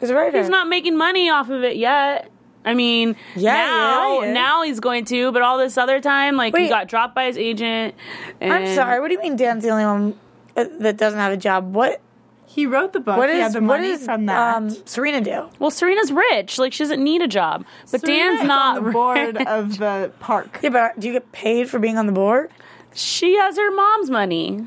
he's 0.00 0.10
a 0.10 0.14
writer. 0.14 0.38
He's 0.38 0.50
not 0.50 0.68
making 0.68 0.96
money 0.96 1.30
off 1.30 1.48
of 1.48 1.64
it 1.64 1.76
yet. 1.76 2.30
I 2.64 2.74
mean, 2.74 3.16
Yeah, 3.36 3.52
now 3.52 4.20
yeah, 4.20 4.26
he 4.28 4.32
now 4.32 4.62
he's 4.62 4.80
going 4.80 5.04
to, 5.06 5.32
but 5.32 5.42
all 5.42 5.58
this 5.58 5.76
other 5.76 6.00
time, 6.00 6.36
like 6.36 6.56
he 6.56 6.68
got 6.68 6.88
dropped 6.88 7.14
by 7.14 7.26
his 7.26 7.36
agent. 7.36 7.94
And 8.40 8.52
I'm 8.52 8.74
sorry. 8.74 9.00
What 9.00 9.08
do 9.08 9.14
you 9.14 9.20
mean 9.20 9.36
Dan's 9.36 9.62
the 9.64 9.70
only 9.70 9.84
one 9.84 10.18
uh, 10.56 10.64
that 10.80 10.96
doesn't 10.96 11.18
have 11.18 11.32
a 11.32 11.36
job? 11.36 11.74
What? 11.74 12.00
He 12.46 12.66
wrote 12.66 12.92
the 12.92 13.00
book. 13.00 13.16
What 13.16 13.30
he 13.30 13.36
is 13.36 13.42
had 13.42 13.52
the 13.52 13.60
what 13.60 13.78
money 13.80 13.88
is 13.88 14.04
from 14.04 14.26
that. 14.26 14.56
um, 14.56 14.70
Serena 14.86 15.20
do? 15.20 15.48
Well, 15.58 15.72
Serena's 15.72 16.12
rich; 16.12 16.56
like 16.58 16.72
she 16.72 16.84
doesn't 16.84 17.02
need 17.02 17.20
a 17.20 17.26
job. 17.26 17.64
But 17.90 18.02
Serena 18.02 18.18
Dan's 18.24 18.40
is 18.42 18.46
not. 18.46 18.78
on 18.78 18.84
the 18.84 18.90
board 18.92 19.36
rich. 19.36 19.46
of 19.48 19.78
the 19.78 20.12
park. 20.20 20.60
Yeah, 20.62 20.70
but 20.70 21.00
do 21.00 21.08
you 21.08 21.12
get 21.14 21.32
paid 21.32 21.68
for 21.68 21.78
being 21.80 21.98
on 21.98 22.06
the 22.06 22.12
board? 22.12 22.50
She 22.94 23.34
has 23.36 23.56
her 23.56 23.70
mom's 23.72 24.08
money. 24.08 24.66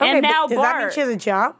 Okay, 0.00 0.10
and 0.10 0.22
now 0.22 0.46
does 0.46 0.58
that 0.58 0.78
mean 0.78 0.90
she 0.90 1.00
has 1.00 1.08
a 1.10 1.16
job? 1.16 1.54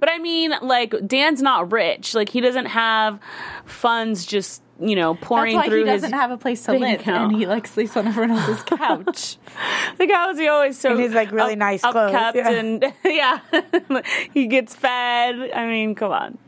But 0.00 0.10
I 0.10 0.18
mean, 0.18 0.52
like 0.62 0.94
Dan's 1.06 1.40
not 1.40 1.70
rich. 1.72 2.14
Like 2.14 2.28
he 2.28 2.40
doesn't 2.40 2.66
have 2.66 3.20
funds 3.66 4.26
just 4.26 4.62
you 4.80 4.94
know 4.96 5.14
pouring 5.14 5.54
That's 5.56 5.66
why 5.66 5.70
through 5.70 5.78
he 5.80 5.84
doesn't 5.86 6.12
his. 6.12 6.20
have 6.20 6.30
a 6.30 6.36
place 6.36 6.62
to 6.64 6.72
live, 6.72 7.00
account. 7.00 7.32
and 7.32 7.40
he 7.40 7.46
like 7.46 7.66
sleeps 7.66 7.96
on 7.96 8.06
everyone 8.06 8.38
else's 8.38 8.62
couch. 8.66 9.36
Like 9.98 10.10
how 10.10 10.30
is 10.30 10.38
he 10.38 10.48
always 10.48 10.78
so 10.78 10.92
And 10.92 11.00
he's, 11.00 11.12
like, 11.12 11.32
really 11.32 11.54
up- 11.54 11.58
nice 11.58 11.80
clothes, 11.82 12.12
upkept 12.14 12.34
yeah. 12.34 12.50
and 12.50 12.84
yeah, 13.04 14.02
he 14.32 14.46
gets 14.46 14.74
fed. 14.74 15.50
I 15.52 15.66
mean, 15.66 15.94
come 15.94 16.12
on. 16.12 16.38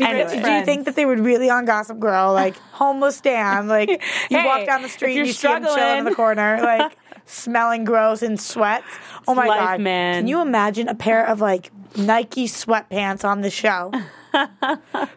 Anyway. 0.00 0.42
do 0.42 0.50
you 0.50 0.64
think 0.64 0.86
that 0.86 0.96
they 0.96 1.04
would 1.06 1.20
really 1.20 1.48
on 1.48 1.64
Gossip 1.64 2.00
Girl, 2.00 2.32
like 2.32 2.56
homeless 2.72 3.20
Dan, 3.20 3.68
like 3.68 3.88
you 3.88 3.98
Hey, 4.30 4.44
walk 4.44 4.66
down 4.66 4.82
the 4.82 4.88
street 4.88 5.12
you're 5.14 5.20
and 5.20 5.28
you 5.28 5.32
see 5.32 5.46
him 5.48 5.62
chilling 5.64 5.98
in 5.98 6.04
the 6.06 6.14
corner, 6.14 6.58
like 6.60 6.96
smelling 7.26 7.84
gross 7.84 8.22
and 8.22 8.40
sweats. 8.40 8.86
Oh 9.28 9.34
my 9.34 9.46
life, 9.46 9.60
god, 9.60 9.80
man. 9.80 10.14
Can 10.22 10.26
you 10.28 10.40
imagine 10.40 10.88
a 10.88 10.94
pair 10.94 11.24
of 11.24 11.40
like 11.40 11.70
Nike 11.96 12.46
sweatpants 12.46 13.24
on 13.24 13.42
the 13.42 13.50
show? 13.50 13.92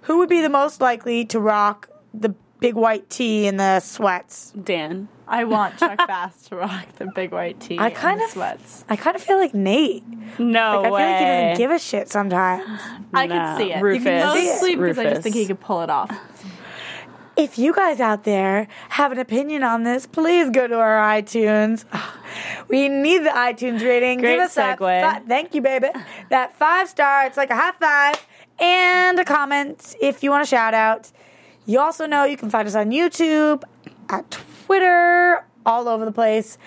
Who 0.04 0.17
would 0.19 0.30
be 0.30 0.41
the 0.41 0.49
most 0.49 0.82
likely 0.82 1.26
to 1.26 1.39
rock 1.39 1.89
the 2.13 2.36
big 2.63 2.76
white 2.76 3.10
tee 3.10 3.45
and 3.45 3.60
the 3.60 3.80
sweats? 3.82 4.52
Dan. 4.52 5.10
I 5.28 5.43
want 5.43 5.78
Chuck 5.78 5.97
Bass 6.08 6.47
to 6.47 6.56
rock 6.56 6.86
the 6.97 7.08
big 7.13 7.32
white 7.32 7.60
tee 7.60 7.78
I 7.78 7.89
kind 7.89 8.19
the 8.19 8.26
of 8.26 8.32
sweats. 8.32 8.86
I 8.89 8.95
kind 8.95 9.15
of 9.15 9.21
feel 9.21 9.38
like 9.38 9.54
Nate. 9.54 10.04
No 10.39 10.82
Like, 10.82 10.84
I 10.84 10.84
feel 10.84 10.91
like 10.93 11.17
he 11.19 11.26
doesn't 11.26 11.58
give 11.58 11.71
a 11.71 11.80
shit 11.80 12.10
sometimes. 12.10 12.63
I 13.13 13.28
No, 13.28 13.36
could 13.36 13.58
see 13.58 13.71
it. 13.73 13.82
Rufus. 13.82 14.23
Mostly 14.23 14.76
because 14.76 14.97
I 14.97 15.04
just 15.10 15.21
think 15.21 15.36
he 15.36 15.45
could 15.45 15.60
pull 15.60 15.82
it 15.82 15.89
off. 15.89 16.10
If 17.36 17.58
you 17.58 17.73
guys 17.73 17.99
out 17.99 18.26
there 18.26 18.67
have 18.89 19.12
an 19.12 19.17
opinion 19.17 19.63
on 19.63 19.84
this, 19.84 20.06
please 20.06 20.49
go 20.52 20.67
to 20.67 20.76
our 20.78 20.97
iTunes. 21.21 21.86
We 22.67 22.88
need 22.89 23.19
the 23.19 23.30
iTunes 23.30 23.82
rating. 23.84 24.19
Great 24.19 24.38
Give 24.38 24.39
us 24.45 24.56
that 24.56 24.80
segue. 24.80 25.02
fi- 25.02 25.19
thank 25.28 25.54
you, 25.54 25.62
baby. 25.62 25.89
That 26.30 26.56
five 26.56 26.89
star. 26.89 27.26
It's 27.28 27.38
like 27.38 27.52
a 27.52 27.56
high 27.56 27.73
five 27.80 28.26
and 28.60 29.19
a 29.19 29.26
comment 29.26 29.95
if 30.02 30.23
you 30.23 30.32
want 30.32 30.41
a 30.41 30.47
shout 30.47 30.73
out. 30.73 31.12
You 31.65 31.80
also 31.80 32.06
know 32.06 32.23
you 32.26 32.38
can 32.38 32.49
find 32.49 32.67
us 32.67 32.76
on 32.76 32.91
YouTube, 32.91 33.63
at 34.10 34.30
Twitter, 34.65 35.45
all 35.65 35.88
over 35.88 36.06
the 36.06 36.12
place. 36.12 36.58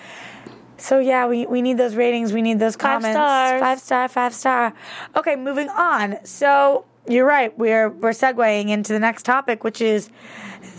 So 0.77 0.99
yeah, 0.99 1.27
we, 1.27 1.45
we 1.45 1.61
need 1.61 1.77
those 1.77 1.95
ratings. 1.95 2.33
We 2.33 2.41
need 2.41 2.59
those 2.59 2.75
Five 2.75 3.01
comments. 3.01 3.15
stars. 3.15 3.59
Five 3.61 3.79
star, 3.79 4.07
five 4.07 4.33
star. 4.33 4.73
Okay, 5.15 5.35
moving 5.35 5.69
on. 5.69 6.17
So 6.23 6.85
you're 7.07 7.25
right. 7.25 7.57
We're 7.57 7.89
we're 7.89 8.11
segueing 8.11 8.69
into 8.69 8.93
the 8.93 8.99
next 8.99 9.23
topic, 9.23 9.63
which 9.63 9.81
is 9.81 10.09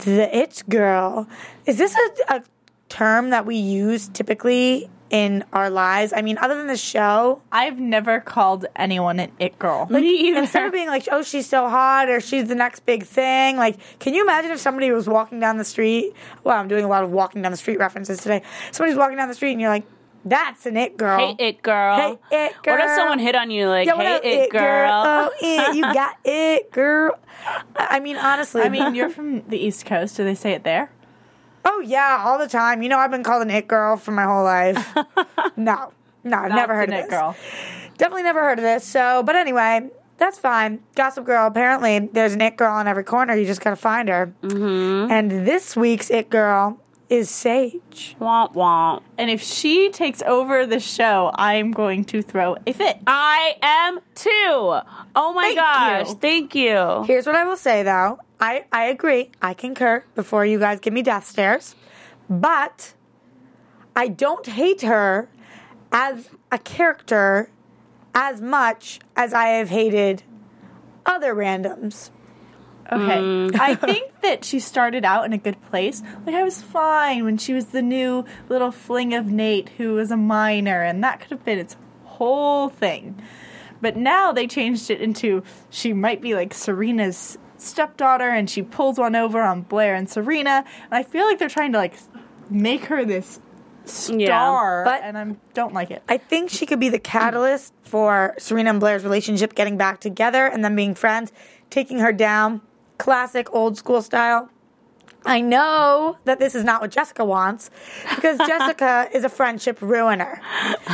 the 0.04 0.36
it 0.36 0.62
girl. 0.68 1.28
Is 1.66 1.78
this 1.78 1.94
a, 2.28 2.36
a 2.36 2.42
term 2.88 3.30
that 3.30 3.44
we 3.46 3.56
use 3.56 4.08
typically 4.08 4.88
in 5.10 5.44
our 5.52 5.70
lives? 5.70 6.12
I 6.14 6.22
mean, 6.22 6.38
other 6.38 6.56
than 6.56 6.66
the 6.66 6.76
show, 6.76 7.40
I've 7.50 7.78
never 7.78 8.20
called 8.20 8.66
anyone 8.76 9.20
an 9.20 9.32
it 9.38 9.58
girl. 9.58 9.86
Me 9.90 10.28
either. 10.28 10.40
instead 10.40 10.66
of 10.66 10.72
being 10.72 10.88
like, 10.88 11.08
"Oh, 11.10 11.22
she's 11.22 11.48
so 11.48 11.68
hot," 11.68 12.08
or 12.08 12.20
"She's 12.20 12.48
the 12.48 12.54
next 12.54 12.86
big 12.86 13.04
thing," 13.04 13.56
like, 13.56 13.76
can 13.98 14.14
you 14.14 14.22
imagine 14.22 14.50
if 14.50 14.60
somebody 14.60 14.90
was 14.90 15.08
walking 15.08 15.40
down 15.40 15.56
the 15.56 15.64
street? 15.64 16.12
Well, 16.44 16.58
I'm 16.58 16.68
doing 16.68 16.84
a 16.84 16.88
lot 16.88 17.04
of 17.04 17.10
walking 17.10 17.42
down 17.42 17.52
the 17.52 17.58
street 17.58 17.78
references 17.78 18.18
today. 18.18 18.42
Somebody's 18.70 18.98
walking 18.98 19.16
down 19.16 19.28
the 19.28 19.34
street, 19.34 19.52
and 19.52 19.60
you're 19.60 19.70
like, 19.70 19.84
"That's 20.24 20.66
an 20.66 20.76
it 20.76 20.96
girl." 20.96 21.18
Hey, 21.38 21.48
it 21.48 21.62
girl. 21.62 21.96
Hey, 21.96 22.18
it 22.46 22.62
girl. 22.62 22.76
What 22.76 22.84
if 22.84 22.96
someone 22.96 23.18
hit 23.18 23.34
on 23.34 23.50
you 23.50 23.68
like, 23.68 23.86
Yeah, 23.86 23.96
hey, 23.96 24.16
up, 24.16 24.24
it 24.24 24.50
girl? 24.50 25.02
Oh, 25.06 25.30
it, 25.40 25.76
you 25.76 25.82
got 25.82 26.16
it, 26.24 26.70
girl. 26.72 27.18
I 27.76 28.00
mean, 28.00 28.16
honestly, 28.16 28.62
I 28.62 28.68
mean, 28.68 28.94
you're 28.94 29.10
from 29.10 29.42
the 29.48 29.58
East 29.58 29.86
Coast. 29.86 30.16
Do 30.16 30.24
they 30.24 30.34
say 30.34 30.52
it 30.52 30.64
there? 30.64 30.90
Oh 31.64 31.80
yeah, 31.84 32.22
all 32.24 32.38
the 32.38 32.48
time. 32.48 32.82
You 32.82 32.88
know, 32.88 32.98
I've 32.98 33.10
been 33.10 33.22
called 33.22 33.42
an 33.42 33.50
it 33.50 33.68
girl 33.68 33.96
for 33.96 34.12
my 34.12 34.24
whole 34.24 34.44
life. 34.44 34.94
no, 35.56 35.92
no, 36.24 36.38
I've 36.38 36.52
never 36.52 36.74
heard 36.74 36.90
That's 36.90 36.90
of 36.90 36.90
an 36.90 36.90
this. 36.90 37.06
it 37.06 37.10
girl. 37.10 37.36
Definitely 37.98 38.22
never 38.24 38.40
heard 38.40 38.58
of 38.58 38.64
this. 38.64 38.84
So, 38.84 39.22
but 39.24 39.34
anyway, 39.36 39.88
that's 40.18 40.38
fine. 40.38 40.80
Gossip 40.94 41.24
Girl. 41.24 41.46
Apparently, 41.46 41.98
there's 41.98 42.34
an 42.34 42.40
it 42.40 42.56
girl 42.56 42.72
on 42.72 42.86
every 42.86 43.04
corner. 43.04 43.34
You 43.34 43.46
just 43.46 43.60
gotta 43.60 43.76
find 43.76 44.08
her. 44.08 44.32
Mm-hmm. 44.42 45.10
And 45.10 45.46
this 45.46 45.76
week's 45.76 46.10
it 46.10 46.30
girl 46.30 46.80
is 47.08 47.30
Sage. 47.30 48.16
Womp 48.20 48.54
womp. 48.54 49.02
And 49.16 49.30
if 49.30 49.42
she 49.42 49.90
takes 49.90 50.22
over 50.22 50.66
the 50.66 50.80
show, 50.80 51.30
I'm 51.34 51.72
going 51.72 52.04
to 52.06 52.22
throw 52.22 52.56
a 52.66 52.72
fit. 52.72 52.98
I 53.06 53.56
am 53.62 54.00
too. 54.14 54.30
Oh 54.30 55.32
my 55.32 55.42
Thank 55.42 55.56
gosh. 55.56 56.08
you. 56.08 56.14
Thank 56.14 56.54
you. 56.54 57.04
Here's 57.06 57.26
what 57.26 57.34
I 57.34 57.44
will 57.44 57.56
say 57.56 57.82
though. 57.82 58.18
I, 58.40 58.66
I 58.70 58.84
agree. 58.84 59.30
I 59.42 59.54
concur 59.54 60.04
before 60.14 60.44
you 60.46 60.58
guys 60.58 60.80
give 60.80 60.92
me 60.92 61.02
death 61.02 61.26
stares. 61.26 61.74
But 62.30 62.94
I 63.96 64.08
don't 64.08 64.46
hate 64.46 64.82
her 64.82 65.28
as 65.90 66.28
a 66.52 66.58
character 66.58 67.50
as 68.14 68.40
much 68.40 69.00
as 69.16 69.32
I 69.32 69.46
have 69.48 69.70
hated 69.70 70.22
other 71.06 71.34
randoms. 71.34 72.10
Okay. 72.90 73.18
Mm. 73.18 73.58
I 73.60 73.74
think 73.86 74.10
that 74.22 74.44
she 74.44 74.60
started 74.60 75.04
out 75.04 75.24
in 75.24 75.32
a 75.32 75.38
good 75.38 75.60
place. 75.70 76.02
Like, 76.26 76.34
I 76.34 76.42
was 76.42 76.62
fine 76.62 77.24
when 77.24 77.36
she 77.38 77.52
was 77.52 77.66
the 77.66 77.82
new 77.82 78.24
little 78.48 78.70
fling 78.70 79.14
of 79.14 79.26
Nate 79.26 79.68
who 79.76 79.94
was 79.94 80.10
a 80.10 80.16
minor, 80.16 80.82
and 80.82 81.02
that 81.04 81.20
could 81.20 81.30
have 81.30 81.44
been 81.44 81.58
its 81.58 81.76
whole 82.04 82.68
thing. 82.68 83.20
But 83.80 83.96
now 83.96 84.32
they 84.32 84.46
changed 84.46 84.90
it 84.90 85.00
into 85.00 85.42
she 85.70 85.92
might 85.92 86.20
be 86.20 86.34
like 86.34 86.52
Serena's 86.54 87.38
stepdaughter, 87.58 88.28
and 88.28 88.48
she 88.48 88.62
pulls 88.62 88.98
one 88.98 89.14
over 89.16 89.40
on 89.42 89.62
Blair 89.62 89.94
and 89.94 90.08
Serena. 90.08 90.64
And 90.90 90.92
I 90.92 91.02
feel 91.02 91.26
like 91.26 91.38
they're 91.38 91.48
trying 91.48 91.72
to, 91.72 91.78
like, 91.78 91.94
make 92.50 92.86
her 92.86 93.04
this 93.04 93.40
star, 93.84 94.84
But- 94.84 95.02
and 95.02 95.16
I 95.16 95.26
don't 95.54 95.72
like 95.74 95.90
it. 95.90 96.02
I 96.08 96.18
think 96.18 96.50
she 96.50 96.66
could 96.66 96.80
be 96.80 96.88
the 96.88 96.98
catalyst 96.98 97.72
for 97.84 98.34
Serena 98.38 98.70
and 98.70 98.80
Blair's 98.80 99.02
relationship 99.04 99.54
getting 99.54 99.76
back 99.76 100.00
together 100.00 100.46
and 100.46 100.64
them 100.64 100.76
being 100.76 100.94
friends, 100.94 101.32
taking 101.70 101.98
her 102.00 102.12
down, 102.12 102.60
classic 102.98 103.52
old 103.54 103.76
school 103.76 104.02
style. 104.02 104.50
I 105.24 105.40
know 105.40 106.16
that 106.24 106.38
this 106.38 106.54
is 106.54 106.64
not 106.64 106.80
what 106.80 106.90
Jessica 106.90 107.24
wants 107.24 107.70
because 108.14 108.38
Jessica 108.38 109.08
is 109.12 109.24
a 109.24 109.28
friendship 109.28 109.82
ruiner 109.82 110.40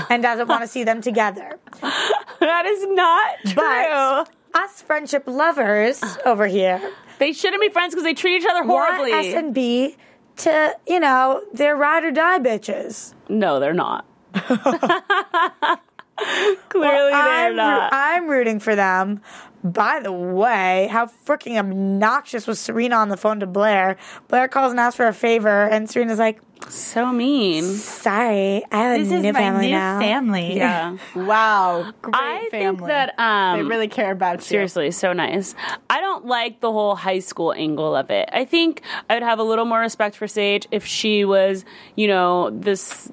and 0.08 0.22
doesn't 0.22 0.48
want 0.48 0.62
to 0.62 0.68
see 0.68 0.82
them 0.82 1.02
together. 1.02 1.58
That 2.40 2.66
is 2.66 2.86
not 2.88 3.36
true. 3.46 3.54
But 3.54 4.30
us 4.54 4.82
friendship 4.82 5.24
lovers 5.26 6.02
over 6.24 6.46
here 6.46 6.92
they 7.18 7.32
shouldn't 7.32 7.62
be 7.62 7.68
friends 7.68 7.94
because 7.94 8.04
they 8.04 8.14
treat 8.14 8.42
each 8.42 8.48
other 8.48 8.64
horribly. 8.64 9.12
S 9.12 9.34
and 9.34 9.54
B 9.54 9.96
to, 10.38 10.76
you 10.86 11.00
know, 11.00 11.42
they're 11.52 11.76
ride 11.76 12.04
or 12.04 12.10
die 12.10 12.38
bitches. 12.38 13.12
no, 13.28 13.60
they're 13.60 13.74
not. 13.74 14.06
Clearly, 14.34 14.60
they're 17.10 17.50
I'm, 17.50 17.56
not. 17.56 17.92
I'm 17.92 18.28
rooting 18.28 18.60
for 18.60 18.76
them. 18.76 19.20
By 19.64 20.00
the 20.00 20.12
way, 20.12 20.88
how 20.92 21.06
freaking 21.06 21.58
obnoxious 21.58 22.46
was 22.46 22.60
Serena 22.60 22.96
on 22.96 23.08
the 23.08 23.16
phone 23.16 23.40
to 23.40 23.46
Blair? 23.46 23.96
Blair 24.28 24.46
calls 24.46 24.72
and 24.72 24.78
asks 24.78 24.96
for 24.98 25.06
a 25.06 25.14
favor, 25.14 25.64
and 25.66 25.88
Serena's 25.88 26.18
like, 26.18 26.38
so 26.68 27.10
mean. 27.12 27.64
"Sorry, 27.64 28.62
I 28.70 28.76
have 28.76 28.98
This 29.00 29.10
a 29.10 29.14
is 29.16 29.22
new 29.22 29.32
my 29.32 29.38
family 29.40 29.66
new 29.68 29.72
now." 29.72 30.00
family. 30.00 30.56
Yeah. 30.56 30.96
wow. 31.16 31.90
Great 32.02 32.14
I 32.14 32.48
family. 32.50 32.76
think 32.76 32.86
that 32.88 33.18
um, 33.18 33.58
they 33.58 33.64
really 33.64 33.88
care 33.88 34.12
about 34.12 34.36
you. 34.36 34.42
Seriously, 34.42 34.90
so 34.90 35.14
nice. 35.14 35.54
I 35.88 36.00
don't 36.00 36.26
like 36.26 36.60
the 36.60 36.70
whole 36.70 36.94
high 36.94 37.20
school 37.20 37.52
angle 37.54 37.96
of 37.96 38.10
it. 38.10 38.28
I 38.32 38.44
think 38.44 38.82
I 39.08 39.14
would 39.14 39.22
have 39.22 39.38
a 39.38 39.42
little 39.44 39.64
more 39.64 39.80
respect 39.80 40.14
for 40.16 40.28
Sage 40.28 40.66
if 40.70 40.84
she 40.84 41.24
was, 41.24 41.64
you 41.96 42.06
know, 42.06 42.50
this 42.50 43.10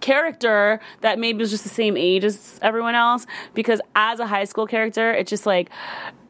character 0.00 0.80
that 1.00 1.18
maybe 1.18 1.38
was 1.38 1.50
just 1.50 1.64
the 1.64 1.70
same 1.70 1.96
age 1.96 2.24
as 2.24 2.58
everyone 2.62 2.94
else. 2.94 3.26
Because 3.54 3.80
as 3.94 4.20
a 4.20 4.26
high 4.26 4.44
school 4.44 4.66
character, 4.66 5.12
it's 5.12 5.30
just 5.30 5.46
like, 5.46 5.70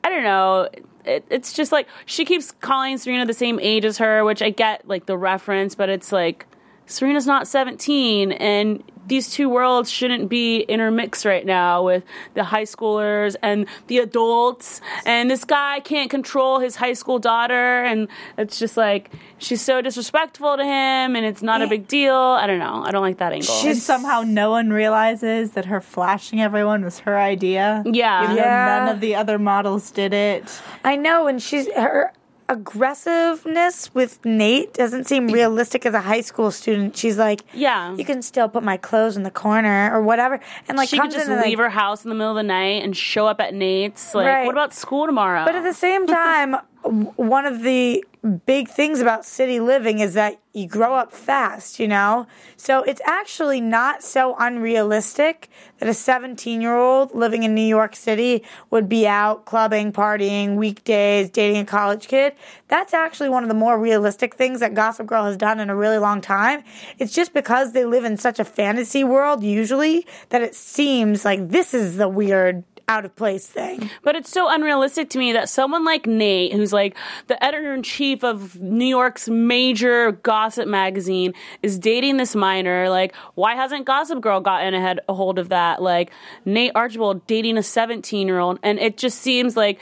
I 0.04 0.08
don't 0.08 0.24
know. 0.24 0.68
It, 1.04 1.24
it's 1.30 1.52
just 1.52 1.72
like 1.72 1.88
she 2.04 2.24
keeps 2.24 2.50
calling 2.50 2.98
Serena 2.98 3.26
the 3.26 3.34
same 3.34 3.60
age 3.60 3.84
as 3.84 3.98
her, 3.98 4.24
which 4.24 4.42
I 4.42 4.50
get 4.50 4.86
like 4.88 5.06
the 5.06 5.16
reference, 5.16 5.74
but 5.74 5.88
it's 5.88 6.12
like 6.12 6.46
Serena's 6.86 7.26
not 7.26 7.46
17 7.48 8.32
and 8.32 8.82
these 9.06 9.30
two 9.30 9.48
worlds 9.48 9.90
shouldn't 9.90 10.28
be 10.28 10.60
intermixed 10.62 11.24
right 11.24 11.46
now 11.46 11.82
with 11.84 12.02
the 12.34 12.44
high 12.44 12.64
schoolers 12.64 13.36
and 13.42 13.66
the 13.86 13.98
adults 13.98 14.80
and 15.04 15.30
this 15.30 15.44
guy 15.44 15.80
can't 15.80 16.10
control 16.10 16.58
his 16.60 16.76
high 16.76 16.92
school 16.92 17.18
daughter 17.18 17.82
and 17.84 18.08
it's 18.36 18.58
just 18.58 18.76
like 18.76 19.10
she's 19.38 19.62
so 19.62 19.80
disrespectful 19.80 20.56
to 20.56 20.64
him 20.64 21.16
and 21.16 21.24
it's 21.24 21.42
not 21.42 21.62
a 21.62 21.66
big 21.66 21.86
deal 21.88 22.14
i 22.14 22.46
don't 22.46 22.58
know 22.58 22.82
i 22.84 22.90
don't 22.90 23.02
like 23.02 23.18
that 23.18 23.32
angle 23.32 23.54
And 23.64 23.76
somehow 23.78 24.22
no 24.26 24.50
one 24.50 24.70
realizes 24.70 25.52
that 25.52 25.66
her 25.66 25.80
flashing 25.80 26.40
everyone 26.40 26.84
was 26.84 26.98
her 27.00 27.18
idea. 27.18 27.82
Yeah. 27.86 28.24
Even 28.24 28.36
Yeah. 28.36 28.66
none 28.84 28.88
of 28.94 29.00
the 29.00 29.14
other 29.14 29.38
models 29.38 29.90
did 29.90 30.12
it. 30.12 30.60
I 30.84 30.96
know, 30.96 31.26
and 31.26 31.42
she's 31.42 31.70
her 31.72 32.12
aggressiveness 32.48 33.92
with 33.94 34.24
Nate 34.24 34.72
doesn't 34.74 35.04
seem 35.04 35.28
realistic 35.28 35.84
as 35.86 35.94
a 35.94 36.00
high 36.00 36.20
school 36.20 36.50
student. 36.50 36.96
She's 36.96 37.18
like, 37.18 37.42
Yeah. 37.52 37.94
you 37.96 38.04
can 38.04 38.22
still 38.22 38.48
put 38.48 38.62
my 38.62 38.76
clothes 38.76 39.16
in 39.16 39.22
the 39.22 39.30
corner 39.30 39.90
or 39.92 40.02
whatever," 40.02 40.40
and 40.68 40.76
like 40.78 40.88
she 40.88 40.98
could 40.98 41.10
just 41.10 41.28
leave 41.28 41.58
like, 41.58 41.58
her 41.58 41.68
house 41.70 42.04
in 42.04 42.08
the 42.08 42.14
middle 42.14 42.32
of 42.32 42.36
the 42.36 42.42
night 42.42 42.82
and 42.84 42.96
show 42.96 43.26
up 43.26 43.40
at 43.40 43.54
nate's 43.54 44.14
like 44.14 44.26
Right. 44.26 44.46
what 44.46 44.52
about 44.54 44.74
school 44.74 45.06
tomorrow 45.06 45.44
But 45.44 45.54
at 45.54 45.62
the 45.64 45.74
same 45.74 46.06
time, 46.22 46.56
one 46.86 47.46
of 47.46 47.62
the 47.62 48.04
big 48.44 48.68
things 48.68 49.00
about 49.00 49.24
city 49.24 49.60
living 49.60 50.00
is 50.00 50.14
that 50.14 50.38
you 50.52 50.66
grow 50.66 50.94
up 50.94 51.12
fast, 51.12 51.78
you 51.78 51.86
know? 51.86 52.26
So 52.56 52.82
it's 52.82 53.00
actually 53.04 53.60
not 53.60 54.02
so 54.02 54.34
unrealistic 54.38 55.48
that 55.78 55.88
a 55.88 55.94
17 55.94 56.60
year 56.60 56.76
old 56.76 57.14
living 57.14 57.42
in 57.42 57.54
New 57.54 57.60
York 57.66 57.94
City 57.94 58.42
would 58.70 58.88
be 58.88 59.06
out 59.06 59.44
clubbing, 59.44 59.92
partying, 59.92 60.56
weekdays, 60.56 61.30
dating 61.30 61.58
a 61.58 61.64
college 61.64 62.08
kid. 62.08 62.34
That's 62.68 62.94
actually 62.94 63.28
one 63.28 63.44
of 63.44 63.48
the 63.48 63.54
more 63.54 63.78
realistic 63.78 64.34
things 64.34 64.60
that 64.60 64.74
Gossip 64.74 65.06
Girl 65.06 65.26
has 65.26 65.36
done 65.36 65.60
in 65.60 65.70
a 65.70 65.76
really 65.76 65.98
long 65.98 66.20
time. 66.20 66.64
It's 66.98 67.14
just 67.14 67.34
because 67.34 67.72
they 67.72 67.84
live 67.84 68.04
in 68.04 68.16
such 68.16 68.40
a 68.40 68.44
fantasy 68.44 69.04
world, 69.04 69.44
usually, 69.44 70.06
that 70.30 70.42
it 70.42 70.54
seems 70.54 71.24
like 71.24 71.48
this 71.50 71.74
is 71.74 71.96
the 71.96 72.08
weird, 72.08 72.64
out 72.88 73.04
of 73.04 73.14
place 73.16 73.46
thing. 73.46 73.90
But 74.02 74.14
it's 74.14 74.30
so 74.30 74.48
unrealistic 74.48 75.10
to 75.10 75.18
me 75.18 75.32
that 75.32 75.48
someone 75.48 75.84
like 75.84 76.06
Nate, 76.06 76.52
who's 76.52 76.72
like 76.72 76.96
the 77.26 77.42
editor 77.42 77.74
in 77.74 77.82
chief 77.82 78.22
of 78.22 78.60
New 78.60 78.86
York's 78.86 79.28
major 79.28 80.12
gossip 80.12 80.68
magazine, 80.68 81.34
is 81.62 81.78
dating 81.78 82.16
this 82.16 82.34
minor. 82.34 82.88
Like, 82.88 83.14
why 83.34 83.54
hasn't 83.54 83.86
Gossip 83.86 84.20
Girl 84.20 84.40
gotten 84.40 84.74
ahead 84.74 85.00
a 85.08 85.14
hold 85.14 85.38
of 85.38 85.48
that? 85.48 85.82
Like 85.82 86.12
Nate 86.44 86.72
Archibald 86.74 87.26
dating 87.26 87.58
a 87.58 87.62
17 87.62 88.26
year 88.28 88.38
old, 88.38 88.58
and 88.62 88.78
it 88.78 88.96
just 88.96 89.18
seems 89.18 89.56
like, 89.56 89.80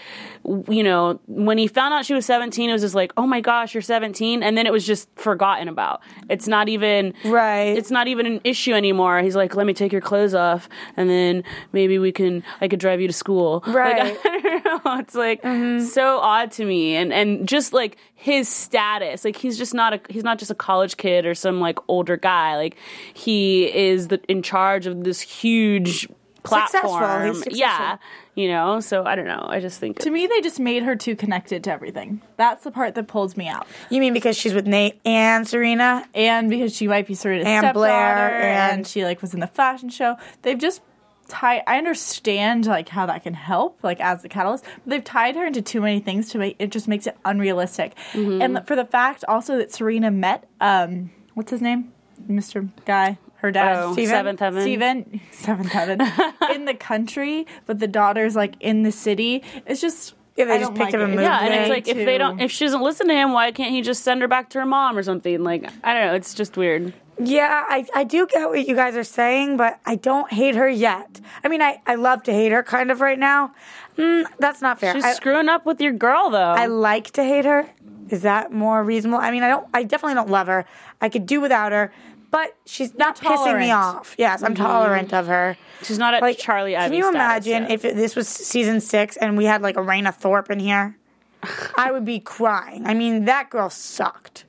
you 0.69 0.83
know, 0.83 1.19
when 1.27 1.59
he 1.59 1.67
found 1.67 1.95
out 1.95 2.05
she 2.05 2.15
was 2.15 2.27
17, 2.27 2.69
it 2.69 2.73
was 2.73 2.83
just 2.83 2.95
like, 2.95 3.13
oh 3.17 3.27
my 3.27 3.41
gosh, 3.41 3.75
you're 3.75 3.83
17, 3.83 4.43
and 4.43 4.59
then 4.59 4.67
it 4.67 4.73
was 4.73 4.87
just 4.87 5.09
forgotten 5.17 5.69
about. 5.69 6.03
It's 6.29 6.47
not 6.47 6.69
even 6.69 7.15
Right. 7.25 7.77
It's 7.77 7.91
not 7.91 8.09
even 8.09 8.27
an 8.27 8.41
issue 8.45 8.73
anymore. 8.75 9.21
He's 9.21 9.37
like, 9.37 9.55
let 9.55 9.67
me 9.67 9.73
take 9.73 9.93
your 9.93 10.01
clothes 10.01 10.35
off, 10.35 10.69
and 10.97 11.09
then 11.09 11.45
maybe 11.73 11.99
we 11.99 12.13
can. 12.13 12.43
I 12.61 12.69
could 12.69 12.81
drive 12.81 13.01
you 13.01 13.07
to 13.07 13.13
school. 13.13 13.63
Right. 13.75 14.15
Like, 14.15 14.21
I 14.25 14.39
don't 14.41 14.65
know. 14.65 14.81
It's 14.99 15.15
like 15.15 15.43
mm-hmm. 15.43 15.85
so 15.85 16.19
odd 16.19 16.53
to 16.53 16.65
me, 16.65 16.95
and 16.95 17.13
and 17.13 17.49
just 17.49 17.73
like 17.73 17.97
his 18.15 18.49
status, 18.49 19.25
like 19.25 19.37
he's 19.37 19.59
just 19.59 19.75
not 19.75 19.95
a 19.95 20.01
he's 20.09 20.23
not 20.23 20.39
just 20.39 20.51
a 20.51 20.55
college 20.55 20.97
kid 20.97 21.27
or 21.27 21.35
some 21.35 21.61
like 21.61 21.79
older 21.89 22.17
guy. 22.17 22.57
Like 22.57 22.77
he 23.13 23.65
is 23.65 24.09
the, 24.09 24.21
in 24.29 24.43
charge 24.43 24.87
of 24.87 25.03
this 25.03 25.21
huge 25.21 26.09
Successful. 26.47 26.91
platform. 26.91 27.27
He's 27.29 27.39
successful. 27.39 27.59
Yeah, 27.59 27.97
you 28.35 28.49
know. 28.49 28.81
So 28.81 29.05
I 29.05 29.15
don't 29.15 29.27
know. 29.27 29.47
I 29.49 29.61
just 29.61 29.79
think 29.81 29.99
To 30.01 30.11
me, 30.11 30.27
they 30.27 30.41
just 30.41 30.59
made 30.61 30.83
her 30.83 30.97
too 30.97 31.17
connected 31.17 31.65
to 31.65 31.73
everything. 31.73 32.21
That's 32.37 32.65
the 32.65 32.71
part 32.71 32.95
that 32.95 33.07
pulls 33.09 33.37
me 33.37 33.49
out. 33.49 33.67
You 33.91 34.01
mean 34.01 34.13
because 34.13 34.37
she's 34.37 34.55
with 34.55 34.67
Nate 34.67 35.01
and 35.05 35.47
Serena? 35.47 36.07
And 36.15 36.51
because 36.51 36.75
she 36.75 36.89
might 36.89 37.07
be 37.07 37.15
Serena's 37.15 37.47
And 37.47 37.61
stepdaughter, 37.65 37.79
Blair, 37.79 38.43
and- 38.43 38.73
and 38.79 38.87
she 38.87 39.05
like 39.05 39.21
was 39.23 39.35
in 39.35 39.41
the 39.41 39.47
fashion 39.47 39.89
show. 39.89 40.17
They've 40.43 40.59
just 40.59 40.83
tied. 41.29 41.63
I 41.67 41.79
understand 41.79 42.67
like 42.67 42.89
how 42.91 43.07
that 43.07 43.23
can 43.23 43.35
help, 43.35 43.79
like 43.83 44.01
as 44.01 44.23
the 44.23 44.29
catalyst. 44.29 44.65
But 44.85 44.91
they've 44.91 45.05
tied 45.05 45.37
her 45.37 45.47
into 45.47 45.63
too 45.63 45.81
many 45.81 46.01
things 46.01 46.29
to 46.31 46.39
make 46.39 46.57
it 46.59 46.71
just 46.71 46.87
makes 46.89 47.07
it 47.07 47.17
unrealistic. 47.25 47.95
Mm-hmm. 48.13 48.43
And 48.43 48.67
for 48.67 48.77
the 48.77 48.85
fact 48.85 49.25
also 49.27 49.57
that 49.59 49.73
Serena 49.73 50.11
met 50.11 50.47
um 50.61 51.11
what's 51.35 51.51
his 51.51 51.63
name, 51.63 51.93
Mr. 52.29 52.69
Guy, 52.85 53.19
her 53.45 53.53
dad, 53.53 53.77
oh, 53.77 53.93
Steven? 53.93 54.11
seventh 54.11 54.41
heaven. 54.41 54.63
Steven, 54.63 55.21
seventh 55.31 55.71
heaven, 55.73 56.01
in 56.55 56.65
the 56.65 56.75
country, 56.75 57.47
but 57.67 57.79
the 57.79 57.87
daughter's 57.89 58.35
like 58.37 58.55
in 58.61 58.83
the 58.83 58.93
city. 58.93 59.43
It's 59.67 59.81
just 59.81 60.15
Yeah, 60.37 60.47
they 60.47 60.55
I 60.55 60.59
just 60.59 60.71
don't 60.71 60.77
picked 60.79 60.93
like 60.93 60.95
up 60.95 61.01
a 61.01 61.05
it. 61.05 61.09
movie. 61.09 61.23
Yeah, 61.23 61.45
and 61.45 61.55
it's 61.55 61.69
Way 61.69 61.75
like 61.77 61.89
if 61.89 61.97
they 61.97 62.19
don't, 62.19 62.41
if 62.41 62.51
she 62.51 62.65
doesn't 62.65 62.83
listen 62.83 63.07
to 63.09 63.15
him, 63.15 63.33
why 63.33 63.53
can't 63.53 63.71
he 63.73 63.83
just 63.83 64.03
send 64.03 64.21
her 64.23 64.29
back 64.29 64.51
to 64.51 64.59
her 64.61 64.67
mom 64.67 64.99
or 64.99 65.03
something? 65.03 65.43
Like 65.45 65.69
I 65.85 65.95
don't 65.95 66.07
know. 66.07 66.15
It's 66.15 66.35
just 66.35 66.57
weird. 66.57 66.93
Yeah, 67.23 67.65
I, 67.69 67.87
I 67.95 68.03
do 68.03 68.27
get 68.27 68.49
what 68.49 68.67
you 68.67 68.75
guys 68.75 68.97
are 68.97 69.05
saying, 69.05 69.57
but 69.57 69.79
I 69.87 69.95
don't 69.95 70.33
hate 70.33 70.57
her 70.57 70.69
yet. 70.69 71.21
I 71.45 71.49
mean, 71.49 71.63
I, 71.63 71.81
I 71.87 71.95
love 71.95 72.25
to 72.25 72.33
hate 72.33 72.51
her 72.51 72.65
kind 72.65 72.91
of 72.91 73.01
right 73.01 73.19
now. 73.21 73.53
Mm, 73.97 74.25
that's 74.41 74.61
not 74.61 74.81
fair. 74.81 74.95
She's 74.95 75.05
I, 75.05 75.13
screwing 75.13 75.49
up 75.49 75.65
with 75.65 75.81
your 75.81 75.93
girl 75.93 76.31
though. 76.31 76.39
I 76.39 76.67
like 76.67 77.13
to 77.13 77.23
hate 77.23 77.45
her. 77.45 77.71
Is 78.11 78.23
that 78.23 78.51
more 78.53 78.83
reasonable? 78.83 79.19
I 79.19 79.31
mean, 79.31 79.45
I 79.45 79.49
don't. 79.49 79.67
I 79.73 79.85
definitely 79.85 80.15
don't 80.15 80.29
love 80.29 80.49
her. 80.49 80.65
I 81.01 81.09
could 81.09 81.25
do 81.25 81.41
without 81.41 81.71
her, 81.71 81.93
but 82.35 82.57
she's 82.67 82.95
not 82.97 83.17
pissing 83.17 83.61
me 83.61 83.71
off. 83.71 84.17
Yes, 84.19 84.43
I'm 84.43 84.55
mm-hmm. 84.55 84.65
tolerant 84.65 85.15
of 85.15 85.29
her. 85.29 85.57
She's 85.85 86.01
not 86.01 86.15
at 86.15 86.21
Like, 86.23 86.37
Charlie. 86.37 86.73
Can 86.73 86.93
you 86.93 87.09
imagine 87.09 87.63
yet. 87.63 87.71
if 87.71 87.85
it, 87.85 87.95
this 87.95 88.17
was 88.17 88.27
season 88.27 88.81
six 88.81 89.17
and 89.17 89.37
we 89.37 89.45
had 89.45 89.63
like 89.63 89.77
a 89.77 89.81
Raina 89.81 90.13
Thorpe 90.13 90.51
in 90.51 90.59
here? 90.59 90.99
I 91.77 91.93
would 91.93 92.05
be 92.05 92.19
crying. 92.19 92.87
I 92.87 92.95
mean, 92.95 93.27
that 93.27 93.51
girl 93.51 93.71
sucked. 93.71 94.47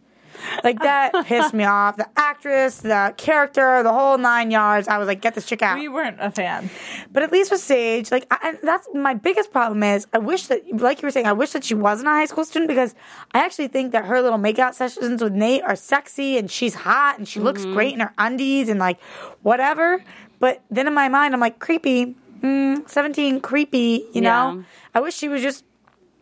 Like 0.65 0.79
that 0.81 1.13
pissed 1.25 1.53
me 1.53 1.63
off. 1.63 1.95
The 1.95 2.09
actress, 2.17 2.79
the 2.79 3.13
character, 3.15 3.83
the 3.83 3.93
whole 3.93 4.17
nine 4.17 4.51
yards. 4.51 4.87
I 4.89 4.97
was 4.97 5.07
like, 5.07 5.21
get 5.21 5.35
this 5.35 5.45
chick 5.45 5.61
out. 5.61 5.77
We 5.79 5.87
weren't 5.87 6.17
a 6.19 6.31
fan. 6.31 6.69
But 7.13 7.23
at 7.23 7.31
least 7.31 7.51
with 7.51 7.61
Sage, 7.61 8.11
like 8.11 8.27
I, 8.31 8.37
and 8.49 8.57
that's 8.63 8.87
my 8.93 9.13
biggest 9.13 9.51
problem 9.51 9.83
is 9.83 10.07
I 10.11 10.17
wish 10.17 10.47
that, 10.47 10.61
like 10.73 11.01
you 11.01 11.05
were 11.05 11.11
saying, 11.11 11.27
I 11.27 11.33
wish 11.33 11.51
that 11.51 11.63
she 11.63 11.75
wasn't 11.75 12.07
a 12.09 12.11
high 12.11 12.25
school 12.25 12.43
student 12.43 12.67
because 12.67 12.95
I 13.33 13.39
actually 13.45 13.67
think 13.69 13.93
that 13.93 14.05
her 14.05 14.21
little 14.21 14.39
makeout 14.39 14.73
sessions 14.73 15.23
with 15.23 15.33
Nate 15.33 15.61
are 15.63 15.75
sexy 15.77 16.37
and 16.37 16.49
she's 16.51 16.73
hot 16.73 17.17
and 17.17 17.27
she 17.27 17.39
looks 17.39 17.61
Mm-hmm. 17.61 17.73
great 17.73 17.93
in 17.93 17.99
her 18.01 18.13
undies 18.17 18.67
and 18.67 18.79
like 18.79 18.99
whatever. 19.43 20.03
But 20.39 20.61
then 20.69 20.87
in 20.87 20.93
my 20.93 21.07
mind, 21.09 21.33
I'm 21.33 21.39
like 21.39 21.59
creepy, 21.59 22.15
mm, 22.41 22.89
seventeen, 22.89 23.39
creepy. 23.39 24.05
You 24.13 24.21
know, 24.21 24.63
I 24.93 24.99
wish 24.99 25.15
she 25.15 25.29
was 25.29 25.41
just 25.41 25.63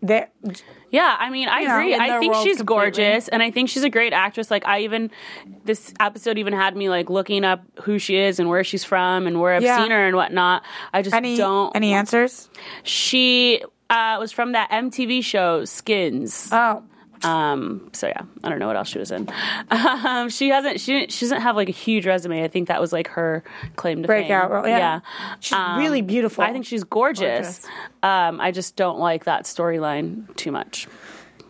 Yeah, 0.03 1.15
I 1.19 1.29
mean, 1.29 1.47
I 1.47 1.61
You 1.61 1.67
know, 1.67 1.75
agree. 1.79 1.95
I 1.95 2.19
think 2.19 2.35
she's 2.35 2.57
completely. 2.57 2.65
gorgeous, 2.65 3.27
and 3.29 3.41
I 3.41 3.49
think 3.51 3.69
she's 3.69 3.83
a 3.83 3.89
great 3.89 4.13
actress. 4.13 4.51
Like, 4.51 4.65
I 4.67 4.81
even 4.81 5.09
this 5.65 5.93
episode 5.99 6.37
even 6.37 6.53
had 6.53 6.75
me 6.75 6.89
like 6.89 7.09
looking 7.09 7.43
up 7.45 7.63
who 7.83 7.97
she 7.99 8.17
is 8.17 8.39
and 8.39 8.49
where 8.49 8.63
she's 8.63 8.83
from 8.83 9.25
and 9.25 9.39
where 9.39 9.53
I've 9.55 9.63
Yeah. 9.63 9.77
seen 9.81 9.91
her 9.91 10.05
and 10.07 10.15
whatnot. 10.15 10.63
I 10.93 11.01
just 11.01 11.15
Any 11.15 11.37
don't. 11.37 11.75
any 11.75 11.93
answers? 11.93 12.49
She 12.83 13.63
uh, 13.89 14.17
was 14.19 14.31
from 14.31 14.51
that 14.53 14.69
MTV 14.71 15.23
show 15.23 15.65
Skins. 15.65 16.49
Oh, 16.51 16.83
Um, 17.25 17.89
so 17.93 18.07
yeah, 18.07 18.21
I 18.43 18.49
don't 18.49 18.59
know 18.59 18.67
what 18.67 18.75
else 18.75 18.89
she 18.89 18.99
was 18.99 19.11
in. 19.11 19.27
Um, 19.71 20.29
she 20.29 20.49
hasn't. 20.49 20.79
She 20.79 20.91
didn't, 20.93 21.11
she 21.11 21.25
doesn't 21.25 21.41
have 21.41 21.55
like 21.55 21.69
a 21.69 21.73
huge 21.73 22.05
resume. 22.05 22.43
I 22.43 22.47
think 22.47 22.67
that 22.67 22.79
was 22.81 22.91
like 22.93 23.07
her 23.09 23.43
claim 23.75 24.01
to 24.01 24.07
breakout 24.07 24.43
fame. 24.49 24.51
role. 24.51 24.67
Yeah, 24.67 24.99
she's 25.39 25.53
Um, 25.53 25.79
really 25.79 26.01
beautiful. 26.01 26.43
I 26.43 26.51
think 26.51 26.65
she's 26.65 26.83
gorgeous. 26.83 27.59
Gorgeous. 27.59 27.65
Um, 28.03 28.39
I 28.41 28.51
just 28.51 28.75
don't 28.75 28.99
like 28.99 29.25
that 29.25 29.43
storyline 29.45 30.35
too 30.35 30.51
much. 30.51 30.87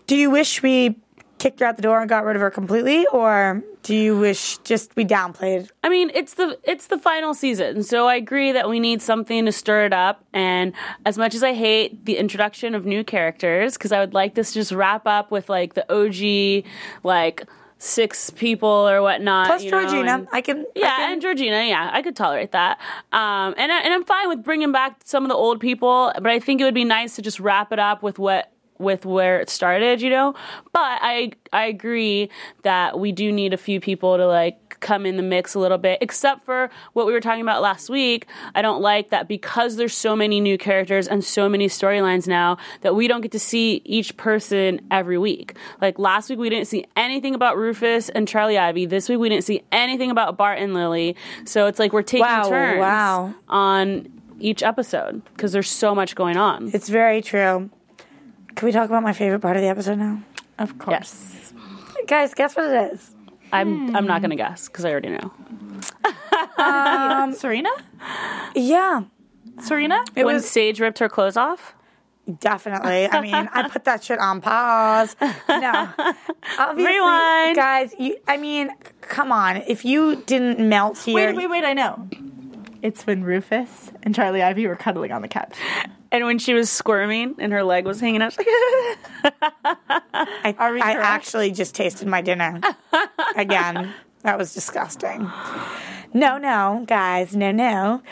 Do 0.07 0.15
you 0.15 0.29
wish 0.29 0.62
we 0.62 0.97
kicked 1.43 1.60
her 1.60 1.65
out 1.65 1.75
the 1.75 1.82
door 1.82 1.99
and 1.99 2.08
got 2.08 2.23
rid 2.23 2.38
of 2.38 2.41
her 2.41 2.49
completely, 2.49 3.06
or 3.08 3.62
do 3.84 3.93
you 3.93 4.17
wish 4.17 4.58
just 4.60 4.95
we 4.95 5.03
downplayed? 5.03 5.69
I 5.84 5.89
mean, 5.89 6.10
it's 6.13 6.36
the 6.36 6.58
it's 6.63 6.88
the 6.88 6.97
final 6.97 7.34
season, 7.34 7.84
so 7.84 8.08
I 8.08 8.15
agree 8.15 8.53
that 8.53 8.69
we 8.69 8.79
need 8.79 9.01
something 9.01 9.45
to 9.45 9.51
stir 9.51 9.84
it 9.84 9.91
up. 9.91 10.23
And 10.32 10.71
as 11.06 11.17
much 11.17 11.36
as 11.36 11.43
I 11.43 11.53
hate 11.53 12.06
the 12.06 12.15
introduction 12.15 12.75
of 12.75 12.86
new 12.86 13.03
characters, 13.03 13.73
because 13.73 13.91
I 13.91 13.99
would 13.99 14.13
like 14.13 14.36
this 14.36 14.53
to 14.53 14.60
just 14.62 14.71
wrap 14.71 15.06
up 15.06 15.32
with 15.32 15.49
like 15.49 15.73
the 15.73 15.86
OG, 15.93 16.63
like 17.03 17.43
six 17.77 18.29
people 18.29 18.69
or 18.69 19.01
whatnot. 19.01 19.47
Plus 19.47 19.65
you 19.65 19.71
know, 19.71 19.82
Georgina, 19.82 20.13
and- 20.13 20.27
I 20.32 20.39
can. 20.39 20.60
I 20.60 20.65
yeah, 20.75 20.95
can- 20.95 21.12
and 21.12 21.21
Georgina, 21.21 21.65
yeah, 21.65 21.89
I 21.91 22.01
could 22.01 22.15
tolerate 22.15 22.53
that. 22.53 22.79
Um, 23.12 23.53
and 23.58 23.69
I, 23.69 23.82
and 23.84 23.93
I'm 23.93 24.06
fine 24.06 24.29
with 24.29 24.45
bringing 24.45 24.71
back 24.71 25.01
some 25.03 25.23
of 25.25 25.29
the 25.29 25.36
old 25.36 25.60
people, 25.60 26.13
but 26.15 26.27
I 26.27 26.39
think 26.39 26.62
it 26.62 26.63
would 26.63 26.73
be 26.73 26.86
nice 26.86 27.17
to 27.17 27.21
just 27.21 27.41
wrap 27.41 27.73
it 27.73 27.79
up 27.79 28.01
with 28.01 28.17
what 28.17 28.52
with 28.83 29.05
where 29.05 29.39
it 29.39 29.49
started, 29.49 30.01
you 30.01 30.09
know. 30.09 30.33
But 30.71 30.99
I 31.01 31.31
I 31.51 31.65
agree 31.65 32.29
that 32.63 32.99
we 32.99 33.11
do 33.11 33.31
need 33.31 33.53
a 33.53 33.57
few 33.57 33.79
people 33.79 34.17
to 34.17 34.27
like 34.27 34.59
come 34.79 35.05
in 35.05 35.15
the 35.15 35.23
mix 35.23 35.55
a 35.55 35.59
little 35.59 35.77
bit. 35.77 35.97
Except 36.01 36.43
for 36.43 36.69
what 36.91 37.05
we 37.05 37.13
were 37.13 37.21
talking 37.21 37.41
about 37.41 37.61
last 37.61 37.89
week, 37.89 38.27
I 38.53 38.61
don't 38.61 38.81
like 38.81 39.09
that 39.11 39.27
because 39.27 39.77
there's 39.77 39.95
so 39.95 40.15
many 40.15 40.41
new 40.41 40.57
characters 40.57 41.07
and 41.07 41.23
so 41.23 41.47
many 41.47 41.67
storylines 41.67 42.27
now 42.27 42.57
that 42.81 42.93
we 42.95 43.07
don't 43.07 43.21
get 43.21 43.31
to 43.31 43.39
see 43.39 43.81
each 43.85 44.17
person 44.17 44.81
every 44.91 45.17
week. 45.17 45.55
Like 45.81 45.97
last 45.99 46.29
week 46.29 46.39
we 46.39 46.49
didn't 46.49 46.67
see 46.67 46.85
anything 46.97 47.33
about 47.33 47.57
Rufus 47.57 48.09
and 48.09 48.27
Charlie 48.27 48.57
Ivy. 48.57 48.85
This 48.85 49.07
week 49.07 49.19
we 49.19 49.29
didn't 49.29 49.45
see 49.45 49.63
anything 49.71 50.11
about 50.11 50.37
Bart 50.37 50.59
and 50.59 50.73
Lily. 50.73 51.15
So 51.45 51.67
it's 51.67 51.79
like 51.79 51.93
we're 51.93 52.01
taking 52.01 52.25
Wow, 52.25 52.49
turns 52.49 52.79
wow. 52.79 53.33
on 53.47 54.07
each 54.39 54.63
episode 54.63 55.23
because 55.33 55.53
there's 55.53 55.69
so 55.69 55.95
much 55.95 56.15
going 56.15 56.35
on. 56.35 56.71
It's 56.73 56.89
very 56.89 57.21
true. 57.21 57.69
Can 58.55 58.65
we 58.67 58.71
talk 58.71 58.85
about 58.89 59.03
my 59.03 59.13
favorite 59.13 59.39
part 59.39 59.55
of 59.57 59.61
the 59.63 59.67
episode 59.69 59.97
now? 59.97 60.21
Of 60.59 60.77
course. 60.77 60.93
Yes. 60.93 61.53
Guys, 62.07 62.33
guess 62.33 62.55
what 62.55 62.65
it 62.65 62.93
is? 62.93 63.15
I'm 63.51 63.95
I'm 63.95 64.07
not 64.07 64.21
gonna 64.21 64.35
guess 64.35 64.67
because 64.67 64.83
I 64.85 64.91
already 64.91 65.09
know. 65.09 65.31
Um, 66.57 67.33
Serena? 67.35 67.69
Yeah, 68.55 69.03
Serena? 69.61 70.03
it 70.15 70.25
when 70.25 70.35
was 70.35 70.49
Sage 70.49 70.79
ripped 70.79 70.99
her 70.99 71.09
clothes 71.09 71.37
off. 71.37 71.75
definitely. 72.39 73.07
I 73.09 73.21
mean, 73.21 73.33
I 73.35 73.67
put 73.71 73.83
that 73.85 74.03
shit 74.03 74.17
on 74.19 74.41
pause. 74.41 75.15
No, 75.21 75.89
obviously, 76.57 76.93
Rewind. 76.93 77.55
guys. 77.55 77.93
You, 77.99 78.17
I 78.27 78.37
mean, 78.37 78.69
come 79.01 79.31
on. 79.31 79.57
If 79.57 79.85
you 79.85 80.17
didn't 80.25 80.59
melt 80.67 80.97
here, 80.99 81.15
Wait, 81.15 81.35
wait, 81.35 81.49
wait, 81.49 81.63
I 81.63 81.73
know. 81.73 82.07
It's 82.83 83.07
when 83.07 83.23
Rufus 83.23 83.91
and 84.03 84.13
Charlie 84.13 84.43
Ivy 84.43 84.67
were 84.67 84.75
cuddling 84.75 85.13
on 85.13 85.21
the 85.21 85.27
couch. 85.29 85.53
And 86.11 86.25
when 86.25 86.37
she 86.37 86.53
was 86.53 86.69
squirming 86.69 87.35
and 87.39 87.53
her 87.53 87.63
leg 87.63 87.85
was 87.85 87.99
hanging 88.01 88.21
out, 88.21 88.33
she's 88.33 88.39
like, 88.39 88.47
I, 90.13 90.55
Are 90.59 90.73
we 90.73 90.81
I 90.81 90.93
correct? 90.93 90.99
actually 91.07 91.51
just 91.51 91.73
tasted 91.75 92.07
my 92.09 92.21
dinner 92.21 92.59
again. 93.37 93.93
That 94.23 94.37
was 94.37 94.53
disgusting. 94.53 95.31
No, 96.13 96.37
no, 96.37 96.83
guys, 96.85 97.35
no, 97.35 97.51
no. 97.51 98.03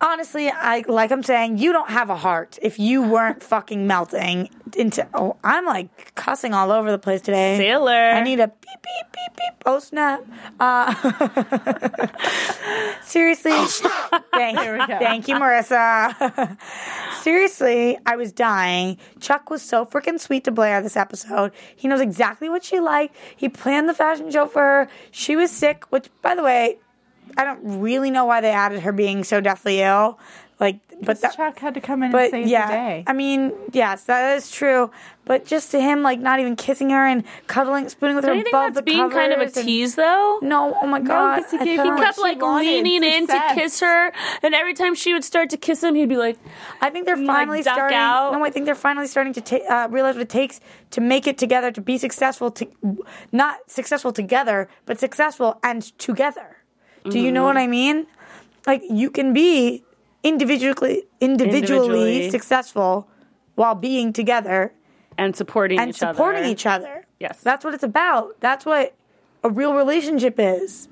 Honestly, 0.00 0.50
I 0.50 0.84
like 0.88 1.12
I'm 1.12 1.22
saying, 1.22 1.58
you 1.58 1.72
don't 1.72 1.90
have 1.90 2.10
a 2.10 2.16
heart 2.16 2.58
if 2.60 2.78
you 2.78 3.02
weren't 3.02 3.42
fucking 3.42 3.86
melting 3.86 4.50
into. 4.76 5.06
Oh, 5.14 5.36
I'm 5.42 5.64
like 5.64 6.14
cussing 6.14 6.52
all 6.52 6.70
over 6.70 6.90
the 6.90 6.98
place 6.98 7.20
today. 7.20 7.56
Sailor. 7.56 7.92
I 7.92 8.22
need 8.22 8.40
a 8.40 8.48
beep 8.48 8.82
beep 8.82 9.12
beep 9.12 9.36
beep. 9.36 9.62
Oh 9.66 9.78
snap! 9.78 10.24
Uh, 10.60 10.94
seriously, 13.02 13.52
thank, 14.32 14.58
There 14.58 14.86
thank 14.86 15.28
you, 15.28 15.36
Marissa. 15.36 16.58
seriously, 17.22 17.98
I 18.04 18.16
was 18.16 18.32
dying. 18.32 18.98
Chuck 19.20 19.48
was 19.48 19.62
so 19.62 19.86
freaking 19.86 20.20
sweet 20.20 20.44
to 20.44 20.50
Blair 20.50 20.82
this 20.82 20.96
episode. 20.96 21.52
He 21.76 21.88
knows 21.88 22.00
exactly 22.00 22.48
what 22.48 22.64
she 22.64 22.80
liked. 22.80 23.16
He 23.36 23.48
planned 23.48 23.88
the 23.88 23.94
fashion 23.94 24.30
show 24.30 24.46
for 24.46 24.60
her. 24.60 24.88
She 25.10 25.36
was 25.36 25.50
sick, 25.50 25.84
which, 25.90 26.10
by 26.20 26.34
the 26.34 26.42
way, 26.42 26.78
I 27.36 27.44
don't 27.44 27.80
really 27.80 28.10
know 28.10 28.24
why 28.24 28.40
they 28.40 28.50
added 28.50 28.80
her 28.80 28.92
being 28.92 29.24
so 29.24 29.40
deathly 29.40 29.80
ill. 29.80 30.18
Like, 30.60 30.78
but 31.02 31.20
that, 31.22 31.34
Chuck 31.34 31.58
had 31.58 31.74
to 31.74 31.80
come 31.80 32.00
in 32.02 32.06
and 32.06 32.12
but 32.12 32.30
save 32.30 32.46
yeah, 32.46 32.68
the 32.68 32.72
day. 32.72 33.04
I 33.08 33.12
mean, 33.12 33.52
yes, 33.72 34.04
that 34.04 34.36
is 34.36 34.52
true. 34.52 34.88
But 35.24 35.44
just 35.46 35.72
to 35.72 35.80
him, 35.80 36.02
like 36.02 36.20
not 36.20 36.38
even 36.38 36.54
kissing 36.54 36.90
her 36.90 37.04
and 37.04 37.24
cuddling, 37.48 37.88
spooning 37.88 38.14
with 38.14 38.24
her 38.24 38.32
you 38.32 38.44
think 38.44 38.52
above 38.54 38.74
that's 38.74 38.76
the 38.76 38.82
being 38.82 39.10
kind 39.10 39.32
of 39.32 39.40
a 39.40 39.44
covers 39.46 39.56
and- 39.56 39.66
tease, 39.66 39.94
though? 39.96 40.38
No, 40.42 40.78
oh 40.80 40.86
my 40.86 41.00
god, 41.00 41.42
'cause 41.42 41.50
he 41.50 41.56
I 41.58 41.64
gave- 41.64 41.82
he 41.82 41.90
He 41.90 41.96
kept 41.96 42.18
like 42.18 42.40
leaning 42.40 43.02
in 43.02 43.26
to 43.26 43.50
kiss 43.54 43.80
her, 43.80 44.12
and 44.44 44.54
every 44.54 44.74
time 44.74 44.94
she 44.94 45.12
would 45.12 45.24
start 45.24 45.50
to 45.50 45.56
kiss 45.56 45.82
him, 45.82 45.96
he'd 45.96 46.08
be 46.08 46.16
like, 46.16 46.38
I 46.80 46.88
think 46.90 47.06
they're 47.06 47.16
finally 47.16 47.62
duck 47.62 47.74
starting. 47.74 47.98
out. 47.98 48.32
No, 48.32 48.44
I 48.44 48.50
think 48.50 48.64
they're 48.66 48.76
finally 48.76 49.08
starting 49.08 49.32
to 49.32 49.40
ta- 49.40 49.66
uh, 49.68 49.88
realize 49.88 50.14
what 50.14 50.22
it 50.22 50.28
takes 50.28 50.60
to 50.92 51.00
make 51.00 51.26
it 51.26 51.36
together, 51.36 51.72
to 51.72 51.80
be 51.80 51.98
successful, 51.98 52.52
to 52.52 52.68
not 53.32 53.56
successful 53.66 54.12
together, 54.12 54.68
but 54.86 55.00
successful 55.00 55.58
and 55.64 55.82
together. 55.98 56.58
Do 57.08 57.18
you 57.18 57.30
know 57.32 57.40
Mm-hmm. 57.40 57.46
what 57.46 57.56
I 57.56 57.66
mean? 57.66 58.06
Like 58.66 58.82
you 58.90 59.10
can 59.10 59.32
be 59.32 59.84
individually 60.22 61.04
individually, 61.20 61.58
Individually. 61.60 62.30
successful 62.30 63.08
while 63.56 63.74
being 63.74 64.12
together 64.12 64.72
and 65.18 65.36
supporting 65.36 65.78
and 65.78 65.90
each 65.90 65.96
supporting 65.96 66.42
other. 66.42 66.50
each 66.50 66.66
other. 66.66 67.06
Yes. 67.20 67.40
That's 67.42 67.64
what 67.64 67.74
it's 67.74 67.82
about. 67.84 68.40
That's 68.40 68.64
what 68.66 68.94
a 69.42 69.50
real 69.50 69.74
relationship 69.74 70.34
is. 70.38 70.88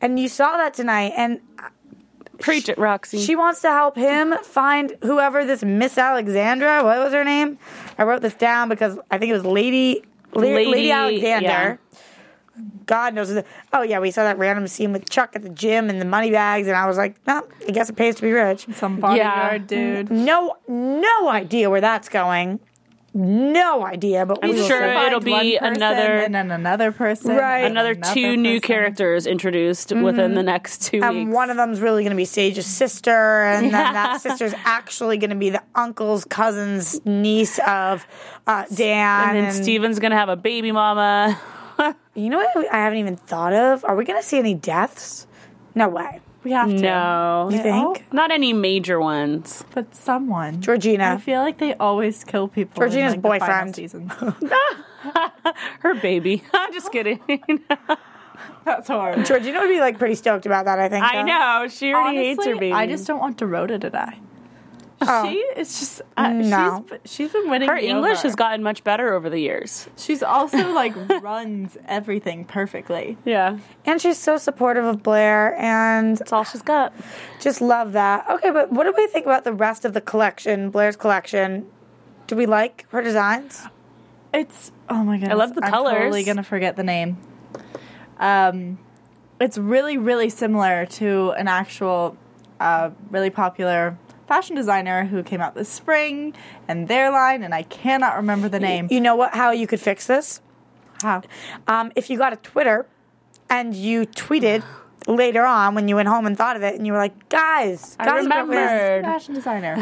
And 0.00 0.18
you 0.18 0.28
saw 0.28 0.56
that 0.56 0.74
tonight 0.74 1.12
and 1.16 1.40
Preach 2.38 2.68
it, 2.68 2.78
Roxy. 2.78 3.18
she 3.18 3.34
wants 3.34 3.60
to 3.62 3.68
help 3.68 3.96
him 3.96 4.32
find 4.44 4.96
whoever 5.02 5.44
this 5.44 5.64
Miss 5.64 5.98
Alexandra, 5.98 6.84
what 6.84 6.98
was 6.98 7.12
her 7.12 7.24
name? 7.24 7.58
I 7.98 8.04
wrote 8.04 8.22
this 8.22 8.34
down 8.34 8.68
because 8.68 8.96
I 9.10 9.18
think 9.18 9.30
it 9.30 9.32
was 9.32 9.44
Lady 9.44 10.02
Lady, 10.34 10.66
Lady- 10.70 10.92
Alexander. 10.92 11.80
God 12.86 13.14
knows. 13.14 13.36
Oh 13.72 13.82
yeah, 13.82 13.98
we 14.00 14.10
saw 14.10 14.24
that 14.24 14.38
random 14.38 14.66
scene 14.66 14.92
with 14.92 15.08
Chuck 15.10 15.32
at 15.36 15.42
the 15.42 15.48
gym 15.50 15.90
and 15.90 16.00
the 16.00 16.04
money 16.06 16.30
bags, 16.30 16.66
and 16.68 16.76
I 16.76 16.86
was 16.86 16.96
like, 16.96 17.16
no, 17.26 17.46
I 17.66 17.70
guess 17.72 17.90
it 17.90 17.96
pays 17.96 18.14
to 18.16 18.22
be 18.22 18.32
rich. 18.32 18.66
Some 18.74 18.98
bodyguard 19.00 19.66
dude. 19.66 20.10
No, 20.10 20.56
no 20.68 21.28
idea 21.28 21.68
where 21.70 21.80
that's 21.80 22.08
going. 22.08 22.60
No 23.14 23.84
idea, 23.84 24.26
but 24.26 24.38
I'm 24.42 24.50
we 24.50 24.56
will 24.60 24.68
sure 24.68 24.80
see. 24.80 25.06
it'll 25.06 25.18
be 25.20 25.58
person 25.58 25.76
another- 25.76 26.18
and 26.18 26.34
then 26.34 26.50
another 26.50 26.92
person, 26.92 27.34
Right. 27.34 27.60
and 27.60 27.72
Another 27.72 27.94
two 27.94 28.36
new 28.36 28.60
characters 28.60 29.26
introduced 29.26 29.92
within 29.92 30.34
the 30.34 30.42
next 30.42 30.84
two 30.84 31.00
And 31.02 31.16
weeks. 31.26 31.34
one 31.34 31.50
of 31.50 31.56
them's 31.56 31.80
really 31.80 32.02
going 32.04 32.10
to 32.10 32.16
be 32.16 32.26
Sage's 32.26 32.66
sister, 32.66 33.10
and 33.44 33.64
then 33.72 33.92
that 33.94 34.20
sister's 34.20 34.52
actually 34.64 35.16
going 35.16 35.30
to 35.30 35.36
be 35.36 35.48
the 35.50 35.62
uncle's 35.74 36.26
cousin's 36.26 37.04
niece 37.06 37.58
of 37.66 38.06
uh, 38.46 38.66
Dan. 38.74 39.36
and 39.36 39.46
then 39.46 39.52
Steven's 39.62 39.98
gonna 39.98 40.14
have 40.16 40.28
a 40.28 40.36
baby 40.36 40.70
mama. 40.70 41.38
You 42.18 42.30
know 42.30 42.38
what 42.38 42.72
I 42.72 42.78
haven't 42.78 42.98
even 42.98 43.16
thought 43.16 43.52
of? 43.52 43.84
Are 43.84 43.94
we 43.94 44.04
going 44.04 44.20
to 44.20 44.26
see 44.26 44.38
any 44.38 44.54
deaths? 44.54 45.26
No 45.74 45.88
way. 45.88 46.20
We 46.42 46.52
have 46.52 46.68
to. 46.68 46.74
No, 46.74 47.48
You 47.52 47.62
think? 47.62 48.12
not 48.12 48.30
any 48.30 48.52
major 48.52 48.98
ones. 49.00 49.64
But 49.74 49.94
someone. 49.94 50.60
Georgina. 50.60 51.12
I 51.14 51.18
feel 51.18 51.40
like 51.40 51.58
they 51.58 51.74
always 51.74 52.24
kill 52.24 52.48
people. 52.48 52.80
Georgina's 52.80 53.14
in, 53.14 53.22
like, 53.22 53.40
the 53.40 53.46
final 53.46 53.64
boyfriend. 53.66 53.76
seasons. 53.76 54.12
Her 55.80 55.94
baby. 55.94 56.42
I'm 56.52 56.72
just 56.72 56.90
kidding. 56.90 57.20
That's 58.64 58.88
hard. 58.88 59.24
Georgina 59.24 59.60
would 59.60 59.68
be 59.68 59.80
like 59.80 59.98
pretty 59.98 60.14
stoked 60.14 60.46
about 60.46 60.64
that, 60.66 60.78
I 60.78 60.88
think. 60.88 61.04
I 61.04 61.16
though. 61.22 61.26
know 61.26 61.68
she 61.68 61.92
already 61.94 62.18
hates 62.18 62.44
her 62.44 62.50
Honestly, 62.50 62.68
baby. 62.70 62.72
I 62.72 62.86
just 62.86 63.06
don't 63.06 63.20
want 63.20 63.38
Dorota 63.38 63.80
to 63.80 63.90
die. 63.90 64.18
She 65.00 65.34
is 65.56 65.78
just 65.78 66.02
uh, 66.16 66.28
No. 66.30 66.84
she's 67.04 67.12
she's 67.12 67.32
been 67.32 67.48
winning. 67.48 67.68
Her 67.68 67.76
me 67.76 67.86
English 67.86 68.18
over. 68.18 68.22
has 68.28 68.34
gotten 68.34 68.62
much 68.64 68.82
better 68.82 69.14
over 69.14 69.30
the 69.30 69.38
years. 69.38 69.88
She's 69.96 70.22
also 70.24 70.72
like 70.74 70.94
runs 71.22 71.78
everything 71.86 72.44
perfectly. 72.44 73.16
Yeah. 73.24 73.58
And 73.86 74.00
she's 74.00 74.18
so 74.18 74.36
supportive 74.38 74.84
of 74.84 75.02
Blair 75.02 75.54
and 75.56 76.16
That's 76.16 76.32
all 76.32 76.42
she's 76.44 76.62
got. 76.62 76.92
just 77.40 77.60
love 77.60 77.92
that. 77.92 78.28
Okay, 78.28 78.50
but 78.50 78.72
what 78.72 78.84
do 78.84 78.94
we 78.96 79.06
think 79.06 79.24
about 79.24 79.44
the 79.44 79.52
rest 79.52 79.84
of 79.84 79.92
the 79.94 80.00
collection, 80.00 80.70
Blair's 80.70 80.96
collection? 80.96 81.66
Do 82.26 82.34
we 82.34 82.46
like 82.46 82.84
her 82.90 83.00
designs? 83.00 83.62
It's 84.34 84.72
oh 84.90 85.04
my 85.04 85.18
god! 85.18 85.30
I 85.30 85.34
love 85.34 85.54
the 85.54 85.64
I'm 85.64 85.70
colors. 85.70 85.94
totally 85.94 86.24
gonna 86.24 86.42
forget 86.42 86.76
the 86.76 86.82
name. 86.84 87.16
Um, 88.18 88.78
it's 89.40 89.56
really 89.56 89.96
really 89.96 90.28
similar 90.28 90.86
to 90.86 91.30
an 91.38 91.46
actual, 91.48 92.16
uh, 92.60 92.90
really 93.10 93.30
popular 93.30 93.96
fashion 94.28 94.54
designer 94.54 95.06
who 95.06 95.22
came 95.24 95.40
out 95.40 95.54
this 95.56 95.68
spring 95.68 96.34
and 96.68 96.86
their 96.86 97.10
line, 97.10 97.42
and 97.42 97.54
I 97.54 97.62
cannot 97.64 98.16
remember 98.16 98.48
the 98.48 98.60
name. 98.60 98.86
You 98.90 99.00
know 99.00 99.16
what? 99.16 99.34
How 99.34 99.50
you 99.50 99.66
could 99.66 99.80
fix 99.80 100.06
this? 100.06 100.40
How? 101.02 101.22
Um, 101.66 101.90
if 101.96 102.10
you 102.10 102.18
got 102.18 102.32
a 102.32 102.36
Twitter 102.36 102.86
and 103.50 103.74
you 103.74 104.04
tweeted 104.06 104.62
later 105.08 105.44
on 105.44 105.74
when 105.74 105.88
you 105.88 105.96
went 105.96 106.08
home 106.08 106.26
and 106.26 106.36
thought 106.36 106.56
of 106.56 106.62
it, 106.62 106.74
and 106.74 106.86
you 106.86 106.92
were 106.92 106.98
like, 106.98 107.28
"Guys, 107.28 107.96
I 107.98 108.04
Gossip 108.04 108.22
remembered. 108.24 109.04
fashion 109.04 109.34
designer. 109.34 109.76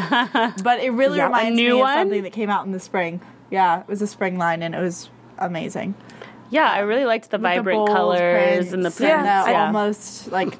but 0.63 0.79
it 0.79 0.91
really 0.91 1.17
Yeah, 1.17 1.25
reminds 1.25 1.55
new 1.55 1.75
me 1.75 1.79
one? 1.81 1.97
of 1.97 2.01
something 2.01 2.23
that 2.23 2.33
came 2.33 2.49
out 2.49 2.65
in 2.65 2.71
the 2.71 2.79
spring. 2.79 3.19
Yeah, 3.51 3.81
it 3.81 3.87
was 3.87 4.01
a 4.01 4.07
spring 4.07 4.37
line, 4.37 4.63
and 4.63 4.73
it 4.73 4.79
was 4.81 5.09
amazing. 5.37 5.95
Yeah, 6.49 6.71
I 6.71 6.79
really 6.79 7.03
liked 7.05 7.29
the 7.29 7.37
With 7.37 7.41
vibrant 7.43 7.77
bold 7.77 7.89
colors 7.89 8.71
and 8.71 8.85
the 8.85 8.89
prints 8.89 8.97
prints. 8.99 9.13
and 9.13 9.25
the 9.25 9.51
yeah. 9.51 9.65
almost 9.65 10.31
like 10.31 10.57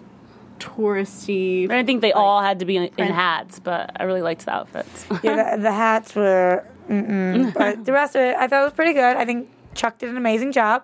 touristy. 0.59 1.69
I 1.69 1.83
think 1.83 2.01
they 2.01 2.11
all 2.13 2.41
had 2.41 2.59
to 2.59 2.65
be 2.65 2.77
in, 2.77 2.83
in 2.97 3.07
hats, 3.07 3.59
but 3.59 3.91
I 3.99 4.03
really 4.03 4.21
liked 4.21 4.45
the 4.45 4.51
outfits. 4.51 5.05
yeah, 5.23 5.55
the, 5.55 5.63
the 5.63 5.71
hats 5.71 6.15
were, 6.15 6.65
mm-mm. 6.89 7.53
but 7.57 7.85
the 7.85 7.91
rest 7.93 8.15
of 8.15 8.21
it, 8.21 8.35
I 8.35 8.47
thought 8.47 8.63
was 8.63 8.73
pretty 8.73 8.93
good. 8.93 9.15
I 9.17 9.25
think 9.25 9.49
Chuck 9.73 9.97
did 9.99 10.09
an 10.09 10.17
amazing 10.17 10.51
job. 10.51 10.83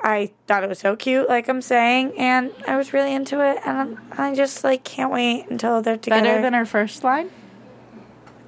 I 0.00 0.32
thought 0.46 0.62
it 0.62 0.68
was 0.68 0.78
so 0.80 0.96
cute, 0.96 1.28
like 1.28 1.48
I'm 1.48 1.62
saying, 1.62 2.18
and 2.18 2.52
I 2.68 2.76
was 2.76 2.92
really 2.92 3.14
into 3.14 3.40
it. 3.40 3.58
And 3.64 3.78
I'm, 3.78 4.00
I 4.12 4.34
just 4.34 4.62
like 4.62 4.84
can't 4.84 5.10
wait 5.10 5.46
until 5.48 5.80
they're 5.80 5.96
together. 5.96 6.22
Better 6.22 6.42
than 6.42 6.52
her 6.52 6.66
first 6.66 7.04
line. 7.04 7.30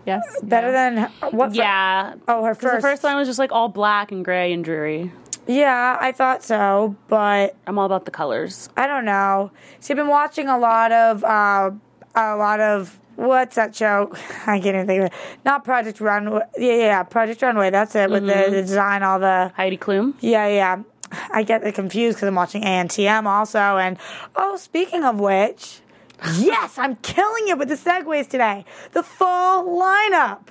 Yes. 0.05 0.23
better 0.43 0.69
No. 0.69 0.73
than 0.73 0.97
her- 0.99 1.31
what? 1.31 1.51
fir- 1.51 1.57
yeah. 1.57 2.15
Oh, 2.29 2.45
her 2.45 2.55
first. 2.55 2.77
the 2.77 2.81
first 2.83 3.03
line 3.05 3.17
was 3.17 3.27
just 3.27 3.39
like 3.39 3.53
all 3.53 3.69
black 3.69 4.13
and 4.13 4.25
gray 4.25 4.53
and 4.53 4.65
dreary. 4.65 5.11
Yeah, 5.47 5.97
I 6.01 6.13
thought 6.13 6.43
so, 6.43 6.97
but 7.09 7.57
I'm 7.67 7.79
all 7.79 7.87
about 7.87 8.05
the 8.05 8.11
colors. 8.11 8.69
I 8.77 8.87
don't 8.87 9.05
know. 9.05 9.53
See, 9.81 9.93
I've 9.93 9.97
been 9.97 10.09
watching 10.09 10.49
a 10.49 10.59
lot 10.59 10.91
of 10.93 11.23
uh, 11.23 11.71
a 12.15 12.37
lot 12.37 12.61
of 12.61 12.99
what's 13.17 13.57
that 13.57 13.75
show? 13.75 14.11
I 14.47 14.61
can't 14.61 14.67
even 14.67 14.87
think 14.87 15.01
of 15.01 15.07
it. 15.07 15.13
Not 15.45 15.65
Project 15.65 16.01
Runway. 16.01 16.43
Yeah, 16.59 16.73
yeah, 16.73 16.77
yeah. 16.79 17.03
Project 17.05 17.43
Runway. 17.43 17.71
That's 17.71 17.95
it. 17.95 18.11
With 18.11 18.27
the, 18.27 18.47
the 18.51 18.63
design, 18.63 19.03
all 19.03 19.19
the 19.19 19.53
Heidi 19.57 19.77
Klum. 19.77 20.15
yeah, 20.21 20.47
yeah. 20.49 20.83
I 21.31 21.45
get 21.45 21.63
confused 21.75 22.17
because 22.17 22.29
I'm 22.29 22.35
watching 22.35 22.63
ANTM 22.63 23.27
also. 23.27 23.59
And 23.59 23.97
oh, 24.35 24.57
speaking 24.57 25.05
of 25.05 25.21
which, 25.21 25.81
yes, 26.39 26.79
I'm 26.79 26.97
killing 26.97 27.49
it 27.49 27.59
with 27.59 27.69
the 27.69 27.77
segues 27.77 28.29
today. 28.29 28.65
The 28.93 29.05
fall 29.05 29.65
lineup. 29.67 30.49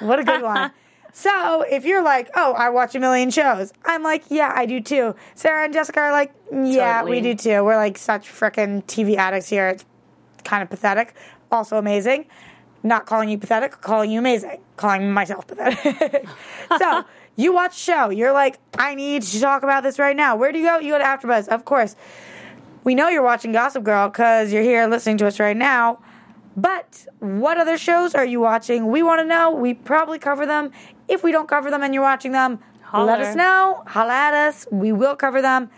What 0.00 0.20
a 0.20 0.24
good 0.24 0.42
one. 0.42 0.70
So 1.18 1.62
if 1.62 1.84
you're 1.84 2.04
like, 2.04 2.30
oh, 2.36 2.52
I 2.52 2.68
watch 2.68 2.94
a 2.94 3.00
million 3.00 3.32
shows, 3.32 3.72
I'm 3.84 4.04
like, 4.04 4.22
yeah, 4.28 4.52
I 4.54 4.66
do 4.66 4.80
too. 4.80 5.16
Sarah 5.34 5.64
and 5.64 5.74
Jessica 5.74 5.98
are 5.98 6.12
like, 6.12 6.32
yeah, 6.52 7.02
we 7.02 7.20
do 7.20 7.34
too. 7.34 7.64
We're 7.64 7.74
like 7.74 7.98
such 7.98 8.28
freaking 8.28 8.84
TV 8.84 9.16
addicts 9.16 9.48
here. 9.48 9.66
It's 9.66 9.84
kind 10.44 10.62
of 10.62 10.70
pathetic. 10.70 11.16
Also 11.50 11.76
amazing. 11.76 12.26
Not 12.84 13.06
calling 13.06 13.30
you 13.30 13.36
pathetic, 13.36 13.80
calling 13.80 14.12
you 14.12 14.20
amazing. 14.20 14.60
Calling 14.76 15.10
myself 15.10 15.48
pathetic. 15.48 16.24
so 16.78 17.04
you 17.34 17.52
watch 17.52 17.72
a 17.72 17.80
show. 17.80 18.10
You're 18.10 18.32
like, 18.32 18.60
I 18.78 18.94
need 18.94 19.22
to 19.22 19.40
talk 19.40 19.64
about 19.64 19.82
this 19.82 19.98
right 19.98 20.14
now. 20.14 20.36
Where 20.36 20.52
do 20.52 20.60
you 20.60 20.66
go? 20.66 20.78
You 20.78 20.92
go 20.92 20.98
to 20.98 21.04
AfterBuzz, 21.04 21.48
of 21.48 21.64
course. 21.64 21.96
We 22.84 22.94
know 22.94 23.08
you're 23.08 23.24
watching 23.24 23.50
Gossip 23.50 23.82
Girl 23.82 24.08
because 24.08 24.52
you're 24.52 24.62
here 24.62 24.86
listening 24.86 25.18
to 25.18 25.26
us 25.26 25.40
right 25.40 25.56
now. 25.56 25.98
But 26.60 27.06
what 27.20 27.56
other 27.56 27.78
shows 27.78 28.16
are 28.16 28.24
you 28.24 28.40
watching? 28.40 28.90
We 28.90 29.02
want 29.04 29.20
to 29.20 29.24
know. 29.24 29.52
We 29.52 29.74
probably 29.74 30.18
cover 30.18 30.44
them. 30.44 30.72
If 31.06 31.22
we 31.22 31.30
don't 31.30 31.48
cover 31.48 31.70
them 31.70 31.84
and 31.84 31.94
you're 31.94 32.02
watching 32.02 32.32
them, 32.32 32.58
let 32.92 33.20
us 33.20 33.36
know. 33.36 33.84
Holla 33.86 34.12
at 34.12 34.34
us. 34.34 34.66
We 34.72 34.90
will 34.90 35.14
cover 35.14 35.40
them. 35.40 35.70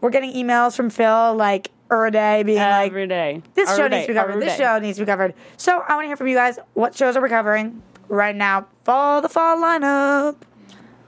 We're 0.00 0.10
getting 0.10 0.32
emails 0.32 0.74
from 0.74 0.88
Phil 0.88 1.34
like 1.34 1.70
er 1.90 2.06
a 2.06 2.10
day 2.10 2.42
being 2.44 2.58
like, 2.58 2.90
Every 2.90 3.06
day. 3.06 3.42
this 3.54 3.68
show 3.76 3.84
Every 3.84 3.98
needs 3.98 4.06
to 4.06 4.12
be 4.12 4.18
covered. 4.18 4.32
Every 4.32 4.44
This 4.46 4.56
day. 4.56 4.64
show 4.64 4.78
needs 4.78 4.96
to 4.98 5.02
be 5.04 5.06
covered. 5.06 5.34
So 5.58 5.84
I 5.86 5.94
want 5.94 6.04
to 6.04 6.08
hear 6.08 6.16
from 6.16 6.28
you 6.28 6.34
guys. 6.34 6.58
What 6.72 6.96
shows 6.96 7.14
are 7.14 7.20
we 7.20 7.28
covering 7.28 7.82
right 8.08 8.34
now? 8.34 8.68
Fall 8.84 9.20
the 9.20 9.28
fall 9.28 9.58
lineup. 9.58 10.36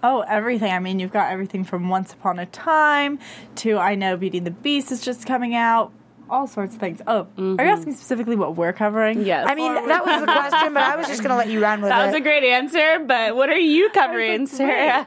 Oh, 0.02 0.20
everything. 0.28 0.70
I 0.70 0.80
mean, 0.80 1.00
you've 1.00 1.12
got 1.12 1.32
everything 1.32 1.64
from 1.64 1.88
Once 1.88 2.12
Upon 2.12 2.38
a 2.38 2.44
Time 2.44 3.18
to 3.56 3.78
I 3.78 3.94
Know 3.94 4.18
Beauty 4.18 4.36
and 4.36 4.46
the 4.46 4.50
Beast 4.50 4.92
is 4.92 5.00
just 5.00 5.24
coming 5.26 5.54
out. 5.54 5.92
All 6.30 6.46
sorts 6.46 6.74
of 6.74 6.80
things. 6.80 7.00
Oh, 7.06 7.20
are 7.20 7.26
you 7.36 7.56
mm-hmm. 7.56 7.60
asking 7.60 7.94
specifically 7.94 8.36
what 8.36 8.56
we're 8.56 8.72
covering? 8.72 9.24
Yes. 9.24 9.46
I 9.48 9.54
mean, 9.54 9.74
that 9.74 10.06
was 10.06 10.20
the 10.20 10.26
question, 10.26 10.74
but 10.74 10.82
I 10.82 10.96
was 10.96 11.06
just 11.06 11.22
going 11.22 11.30
to 11.30 11.36
let 11.36 11.48
you 11.48 11.60
run 11.60 11.80
with 11.80 11.90
that 11.90 11.98
it. 11.98 12.00
That 12.00 12.12
was 12.12 12.20
a 12.20 12.22
great 12.22 12.44
answer, 12.44 13.04
but 13.06 13.36
what 13.36 13.50
are 13.50 13.58
you 13.58 13.90
covering, 13.90 14.40
like, 14.40 14.48
Sarah? 14.48 15.06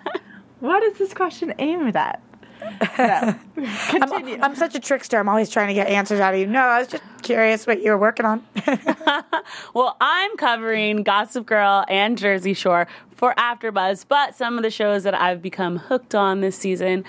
What 0.60 0.84
is 0.84 0.98
this 0.98 1.14
question 1.14 1.54
aimed 1.60 1.96
at? 1.96 2.22
No. 2.98 3.36
Continue. 3.90 4.36
I'm, 4.36 4.44
I'm 4.44 4.56
such 4.56 4.76
a 4.76 4.80
trickster. 4.80 5.18
I'm 5.18 5.30
always 5.30 5.50
trying 5.50 5.68
to 5.68 5.74
get 5.74 5.88
answers 5.88 6.20
out 6.20 6.34
of 6.34 6.40
you. 6.40 6.48
No, 6.48 6.62
I 6.62 6.80
was 6.80 6.88
just 6.88 7.04
curious 7.22 7.68
what 7.68 7.82
you 7.82 7.92
were 7.92 7.98
working 7.98 8.26
on. 8.26 8.44
Well, 9.74 9.96
I'm 10.02 10.36
covering 10.38 11.04
Gossip 11.04 11.46
Girl 11.46 11.86
and 11.88 12.18
Jersey 12.18 12.54
Shore 12.54 12.88
for 13.18 13.34
AfterBuzz, 13.36 14.06
but 14.08 14.36
some 14.36 14.58
of 14.58 14.64
the 14.64 14.70
shows 14.72 15.04
that 15.04 15.14
I've 15.14 15.42
become 15.42 15.78
hooked 15.78 16.16
on 16.16 16.40
this 16.42 16.56
season. 16.58 17.04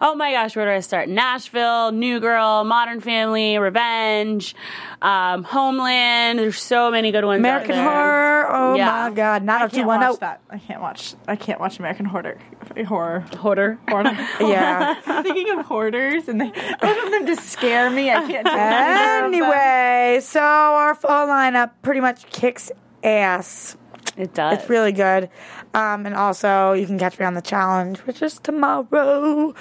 Oh 0.00 0.14
my 0.14 0.32
gosh, 0.32 0.56
where 0.56 0.64
do 0.64 0.70
I 0.72 0.80
start? 0.80 1.08
Nashville, 1.08 1.92
New 1.92 2.20
Girl, 2.20 2.64
Modern 2.64 3.00
Family, 3.00 3.58
Revenge, 3.58 4.54
um, 5.02 5.42
Homeland. 5.44 6.38
There's 6.38 6.60
so 6.62 6.90
many 6.90 7.10
good 7.12 7.24
ones. 7.24 7.40
American 7.40 7.72
out 7.72 7.74
there. 7.74 7.90
Horror. 7.92 8.46
Oh 8.50 8.74
Yeah. 8.76 9.08
my 9.08 9.14
God. 9.14 9.48
I 9.48 9.68
can't 9.68 9.86
watch 9.86 10.20
that. 10.20 10.40
I 10.48 10.58
can't 10.58 10.80
watch. 10.80 11.14
I 11.26 11.36
can't 11.36 11.60
watch 11.60 11.78
American 11.78 12.06
Hoarder 12.06 12.38
horror. 12.86 13.20
Hoarder. 13.36 13.78
Horror. 13.88 14.16
Yeah. 14.40 15.00
I'm 15.06 15.24
thinking 15.24 15.58
of 15.58 15.66
hoarders, 15.66 16.28
and 16.28 16.40
they, 16.40 16.52
I 16.54 16.78
want 16.82 17.10
them 17.10 17.26
to 17.36 17.42
scare 17.42 17.90
me. 17.90 18.10
I 18.10 18.24
can't. 18.26 18.46
Do 18.46 18.52
either. 18.52 19.24
Anyway, 19.26 20.20
so 20.22 20.40
our 20.40 20.94
fall 20.94 21.26
lineup 21.26 21.72
pretty 21.82 22.00
much 22.00 22.26
kicks 22.30 22.70
ass. 23.02 23.76
It 24.18 24.34
does. 24.34 24.58
It's 24.58 24.68
really 24.68 24.90
good. 24.90 25.30
Um, 25.74 26.04
and 26.04 26.14
also, 26.14 26.72
you 26.72 26.86
can 26.86 26.98
catch 26.98 27.18
me 27.20 27.24
on 27.24 27.34
the 27.34 27.40
challenge, 27.40 27.98
which 28.00 28.20
is 28.20 28.38
tomorrow. 28.40 29.54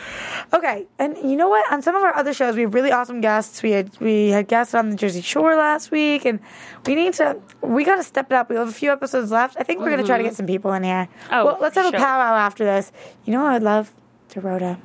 Okay, 0.52 0.88
and 0.98 1.16
you 1.18 1.36
know 1.36 1.48
what? 1.48 1.72
On 1.72 1.82
some 1.84 1.96
of 1.96 2.02
our 2.02 2.16
other 2.16 2.34
shows, 2.34 2.56
we 2.56 2.64
have 2.64 2.74
really 2.74 2.92
awesome 2.92 3.22
guests. 3.22 3.62
We 3.62 3.72
had 3.72 3.98
we 4.00 4.30
had 4.30 4.48
guests 4.48 4.74
on 4.74 4.90
the 4.90 4.96
Jersey 4.96 5.22
Shore 5.22 5.56
last 5.56 5.92
week, 5.92 6.26
and 6.26 6.40
we 6.88 6.96
need 6.96 7.14
to 7.14 7.40
we 7.62 7.84
got 7.84 7.98
to 7.98 8.04
step 8.04 8.32
it 8.32 8.36
up. 8.36 8.50
We 8.50 8.56
have 8.56 8.68
a 8.68 8.72
few 8.72 8.92
episodes 8.92 9.32
left. 9.32 9.58
I 9.60 9.64
think 9.64 9.80
we're 9.80 9.92
gonna 9.92 10.04
try 10.04 10.18
to 10.18 10.24
get 10.24 10.36
some 10.36 10.48
people 10.48 10.74
in 10.74 10.84
here. 10.84 11.08
Oh, 11.32 11.46
well, 11.46 11.58
let's 11.62 11.76
have 11.76 11.86
sure. 11.86 11.96
a 11.96 12.00
powwow 12.00 12.36
after 12.36 12.66
this. 12.66 12.92
You 13.26 13.34
know 13.34 13.44
what 13.44 13.54
I'd 13.54 13.64
love? 13.64 13.94
Dorota. 14.30 14.80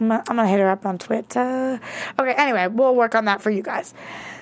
I'm 0.00 0.08
gonna, 0.08 0.24
I'm 0.28 0.36
gonna 0.36 0.48
hit 0.48 0.60
her 0.60 0.68
up 0.68 0.84
on 0.84 0.98
Twitter. 0.98 1.80
Okay, 2.18 2.34
anyway, 2.34 2.66
we'll 2.66 2.94
work 2.94 3.14
on 3.14 3.24
that 3.24 3.40
for 3.40 3.50
you 3.50 3.62
guys. 3.62 3.94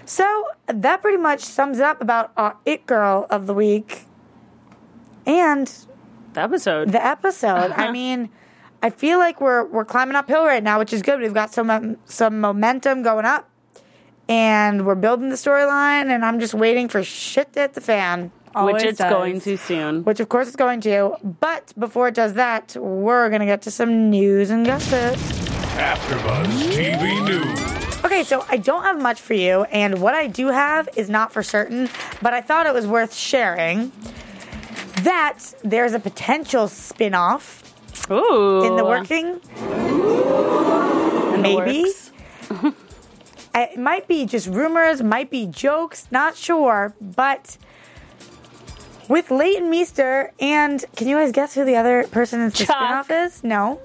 So 0.04 0.44
that 0.66 1.00
pretty 1.02 1.18
much 1.18 1.40
sums 1.40 1.78
it 1.78 1.84
up 1.84 2.00
about 2.00 2.32
our 2.36 2.56
It 2.64 2.86
Girl 2.86 3.26
of 3.30 3.46
the 3.46 3.54
week 3.54 4.02
and 5.26 5.66
the 6.34 6.40
episode. 6.42 6.90
the 6.92 7.04
episode. 7.04 7.70
I 7.72 7.92
mean, 7.92 8.30
I 8.82 8.90
feel 8.90 9.18
like 9.18 9.40
we're 9.40 9.64
we're 9.66 9.84
climbing 9.84 10.16
uphill 10.16 10.44
right 10.44 10.62
now, 10.62 10.78
which 10.78 10.92
is 10.92 11.02
good. 11.02 11.20
We've 11.20 11.34
got 11.34 11.52
some 11.54 11.70
um, 11.70 11.96
some 12.04 12.40
momentum 12.40 13.02
going 13.02 13.24
up, 13.24 13.48
and 14.28 14.84
we're 14.86 14.96
building 14.96 15.28
the 15.28 15.36
storyline. 15.36 16.10
And 16.12 16.24
I'm 16.24 16.40
just 16.40 16.54
waiting 16.54 16.88
for 16.88 17.02
shit 17.04 17.52
to 17.52 17.60
hit 17.60 17.74
the 17.74 17.80
fan, 17.80 18.32
Always 18.56 18.74
which 18.74 18.84
it's 18.84 18.98
does. 18.98 19.10
going 19.10 19.40
to 19.42 19.56
soon. 19.56 20.02
which 20.04 20.18
of 20.18 20.28
course 20.28 20.48
it's 20.48 20.56
going 20.56 20.80
to. 20.82 21.16
But 21.22 21.72
before 21.78 22.08
it 22.08 22.14
does 22.14 22.34
that, 22.34 22.74
we're 22.76 23.30
gonna 23.30 23.46
get 23.46 23.62
to 23.62 23.70
some 23.70 24.10
news 24.10 24.50
and 24.50 24.66
gossip. 24.66 25.14
AfterBuzz 25.78 26.72
TV 26.72 27.24
News. 27.24 27.81
Okay, 28.12 28.24
so 28.24 28.44
I 28.50 28.58
don't 28.58 28.82
have 28.82 29.00
much 29.00 29.22
for 29.22 29.32
you, 29.32 29.62
and 29.64 30.02
what 30.02 30.12
I 30.14 30.26
do 30.26 30.48
have 30.48 30.86
is 30.96 31.08
not 31.08 31.32
for 31.32 31.42
certain, 31.42 31.88
but 32.20 32.34
I 32.34 32.42
thought 32.42 32.66
it 32.66 32.74
was 32.74 32.86
worth 32.86 33.14
sharing 33.14 33.90
that 35.00 35.38
there's 35.64 35.94
a 35.94 35.98
potential 35.98 36.68
spin 36.68 37.14
off 37.14 37.62
in 38.10 38.76
the 38.76 38.84
working. 38.84 39.40
In 41.34 41.40
maybe. 41.40 41.90
I- 42.50 42.74
It 43.54 43.78
might 43.78 44.06
be 44.08 44.26
just 44.26 44.46
rumors, 44.46 45.02
might 45.02 45.30
be 45.30 45.46
jokes, 45.46 46.06
not 46.10 46.36
sure, 46.36 46.94
but 47.00 47.56
with 49.08 49.30
Leighton 49.30 49.70
Meester 49.70 50.32
and 50.38 50.84
can 50.96 51.06
you 51.08 51.16
guys 51.16 51.32
guess 51.32 51.54
who 51.54 51.64
the 51.64 51.76
other 51.76 52.04
person 52.08 52.40
in 52.40 52.50
the 52.50 52.52
Chuck. 52.56 52.68
spin-off 52.76 53.10
is? 53.10 53.42
No. 53.44 53.78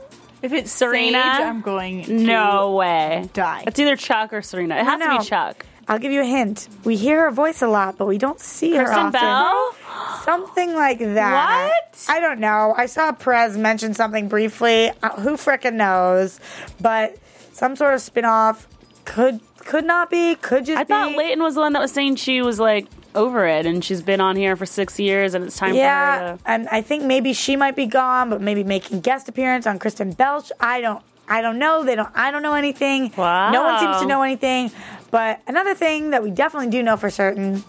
If 0.47 0.53
it's 0.53 0.71
Serena? 0.71 1.21
Sage, 1.21 1.41
I'm 1.45 1.61
going 1.61 2.03
to 2.05 2.13
No 2.13 2.75
way. 2.75 3.29
die. 3.33 3.65
It's 3.67 3.77
either 3.79 3.95
Chuck 3.97 4.31
or 4.31 4.41
Serena. 4.41 4.77
It 4.77 4.85
has 4.85 5.01
to 5.01 5.17
be 5.19 5.25
Chuck. 5.25 5.65
I'll 5.89 5.99
give 5.99 6.11
you 6.13 6.21
a 6.21 6.25
hint. 6.25 6.67
We 6.85 6.95
hear 6.95 7.21
her 7.25 7.31
voice 7.31 7.61
a 7.61 7.67
lot, 7.67 7.97
but 7.97 8.07
we 8.07 8.17
don't 8.17 8.39
see 8.39 8.75
her 8.75 8.85
Kristen 8.85 9.05
often. 9.07 9.11
Bell? 9.21 9.75
Something 10.23 10.73
like 10.73 10.99
that. 10.99 11.69
What? 11.69 12.05
I 12.09 12.19
don't 12.19 12.39
know. 12.39 12.73
I 12.77 12.85
saw 12.85 13.11
Perez 13.11 13.57
mention 13.57 13.93
something 13.93 14.27
briefly. 14.29 14.89
Uh, 15.03 15.09
who 15.21 15.31
frickin' 15.37 15.73
knows? 15.73 16.39
But 16.81 17.17
some 17.53 17.75
sort 17.75 17.93
of 17.93 18.01
spin-off 18.01 18.67
could 19.05 19.39
could 19.59 19.83
not 19.85 20.09
be. 20.09 20.35
Could 20.35 20.65
just 20.65 20.79
I 20.79 20.83
be. 20.83 20.87
thought 20.89 21.15
Leighton 21.17 21.43
was 21.43 21.55
the 21.55 21.61
one 21.61 21.73
that 21.73 21.81
was 21.81 21.91
saying 21.91 22.15
she 22.17 22.41
was 22.41 22.57
like 22.59 22.87
over 23.18 23.45
it 23.45 23.65
and 23.65 23.84
she's 23.84 24.01
been 24.01 24.22
on 24.22 24.36
here 24.36 24.55
for 24.55 24.65
six 24.65 24.99
years 24.99 25.34
and 25.34 25.45
it's 25.45 25.57
time 25.57 25.72
for 25.72 25.78
Yeah, 25.78 26.20
her 26.32 26.38
to. 26.38 26.41
and 26.45 26.68
I 26.70 26.82
think 26.82 27.03
maybe 27.03 27.34
she 27.34 27.55
might 27.55 27.76
be 27.76 27.86
gone, 27.88 28.30
but 28.30 28.39
maybe 28.41 28.63
making 28.63 29.01
guest 29.01 29.28
appearance 29.28 29.65
on 29.68 29.80
Kristen 29.80 30.11
Bell. 30.11 30.43
I 30.59 30.82
don't. 30.82 31.01
I 31.30 31.41
don't 31.41 31.59
know. 31.59 31.84
They 31.84 31.95
don't. 31.95 32.09
I 32.15 32.32
don't 32.32 32.41
know 32.41 32.53
anything. 32.53 33.11
Wow. 33.18 33.51
No 33.51 33.61
one 33.63 33.80
seems 33.80 33.97
to 34.01 34.05
know 34.07 34.22
anything. 34.22 34.72
But 35.11 35.41
another 35.47 35.74
thing 35.76 36.11
that 36.11 36.24
we 36.24 36.32
definitely 36.32 36.70
do 36.70 36.82
know 36.82 36.95
for 36.95 37.09
certain 37.09 37.63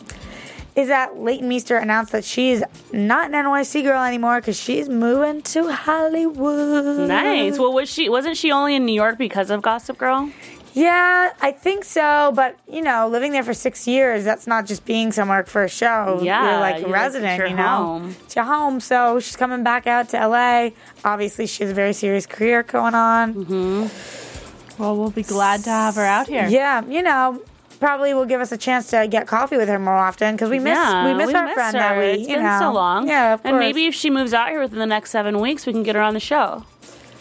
is 0.77 0.87
that 0.89 1.19
Leighton 1.19 1.49
Meester 1.49 1.77
announced 1.77 2.13
that 2.13 2.25
she's 2.25 2.63
not 2.93 3.27
an 3.27 3.33
NYC 3.33 3.83
girl 3.83 4.01
anymore 4.01 4.41
because 4.41 4.57
she's 4.61 4.89
moving 4.89 5.43
to 5.43 5.73
Hollywood. 5.73 7.09
Nice. 7.09 7.59
Well, 7.59 7.73
was 7.73 7.89
she? 7.93 8.09
Wasn't 8.09 8.37
she 8.37 8.53
only 8.53 8.77
in 8.77 8.87
New 8.87 8.93
York 8.95 9.19
because 9.19 9.51
of 9.51 9.61
Gossip 9.63 9.99
Girl? 9.99 10.31
Yeah, 10.79 11.33
I 11.41 11.53
think 11.53 11.85
so. 11.85 12.33
But 12.35 12.57
you 12.71 12.83
know, 12.83 13.09
living 13.09 13.33
there 13.33 13.43
for 13.43 13.55
six 13.55 13.87
years, 13.89 14.25
that's 14.25 14.47
not 14.47 14.67
just 14.67 14.85
being 14.85 15.13
somewhere 15.13 15.45
for 15.45 15.65
a 15.65 15.69
show. 15.69 16.21
Yeah, 16.23 16.51
you're 16.53 16.61
like 16.61 16.77
a 16.77 16.87
like, 16.87 16.93
resident. 16.93 17.39
your 17.39 17.47
you 17.49 17.57
know, 17.57 17.63
home. 17.65 18.17
it's 18.25 18.37
your 18.37 18.45
home. 18.45 18.81
So 18.81 19.19
she's 19.21 19.37
coming 19.37 19.63
back 19.65 19.87
out 19.87 20.09
to 20.11 20.27
LA. 20.29 20.71
Obviously, 21.05 21.47
she 21.47 21.63
has 21.65 21.71
a 21.73 21.75
very 21.75 21.93
serious 21.93 22.27
career 22.27 22.63
going 22.63 22.95
on. 22.95 23.35
Mm-hmm. 23.35 24.83
Well, 24.83 24.97
we'll 24.97 25.11
be 25.11 25.25
glad 25.25 25.65
to 25.65 25.71
have 25.71 25.97
her 25.97 26.05
out 26.05 26.29
here. 26.29 26.47
Yeah, 26.47 26.85
you 26.87 27.03
know. 27.03 27.43
Probably 27.81 28.13
will 28.13 28.27
give 28.27 28.41
us 28.41 28.51
a 28.51 28.57
chance 28.57 28.91
to 28.91 29.07
get 29.07 29.29
coffee 29.29 29.57
with 29.57 29.69
her 29.69 29.79
more 29.79 29.95
often 29.95 30.35
because 30.35 30.51
we 30.51 30.59
miss 30.59 30.77
yeah, 30.77 31.07
we 31.07 31.15
miss 31.15 31.33
our 31.33 31.45
miss 31.45 31.55
friend 31.55 31.77
her. 31.77 31.81
that 31.81 31.97
we 31.97 32.05
It's 32.07 32.29
you 32.29 32.35
been 32.35 32.45
know 32.45 32.59
so 32.59 32.73
long. 32.73 33.07
yeah 33.07 33.37
and 33.45 33.57
maybe 33.61 33.87
if 33.87 33.95
she 33.95 34.11
moves 34.11 34.35
out 34.35 34.49
here 34.49 34.59
within 34.59 34.81
the 34.81 34.87
next 34.87 35.13
seven 35.13 35.39
weeks, 35.41 35.65
we 35.65 35.73
can 35.73 35.85
get 35.85 35.95
her 35.95 36.03
on 36.03 36.13
the 36.13 36.19
show. 36.19 36.65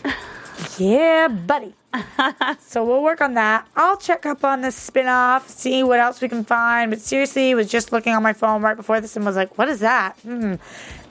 Yeah, 0.78 1.28
buddy. 1.28 1.74
so 2.60 2.84
we'll 2.86 3.04
work 3.04 3.22
on 3.22 3.34
that. 3.34 3.68
I'll 3.76 3.98
check 3.98 4.26
up 4.26 4.44
on 4.44 4.62
this 4.62 4.76
spin-off, 4.76 5.50
see 5.50 5.84
what 5.84 6.00
else 6.00 6.22
we 6.22 6.30
can 6.30 6.44
find. 6.44 6.92
But 6.92 7.02
seriously, 7.02 7.54
was 7.56 7.70
just 7.70 7.92
looking 7.92 8.14
on 8.14 8.22
my 8.22 8.34
phone 8.34 8.62
right 8.62 8.78
before 8.78 9.02
this 9.02 9.16
and 9.16 9.26
was 9.26 9.36
like, 9.36 9.58
what 9.58 9.70
is 9.70 9.80
that? 9.80 10.18
Hmm. 10.20 10.56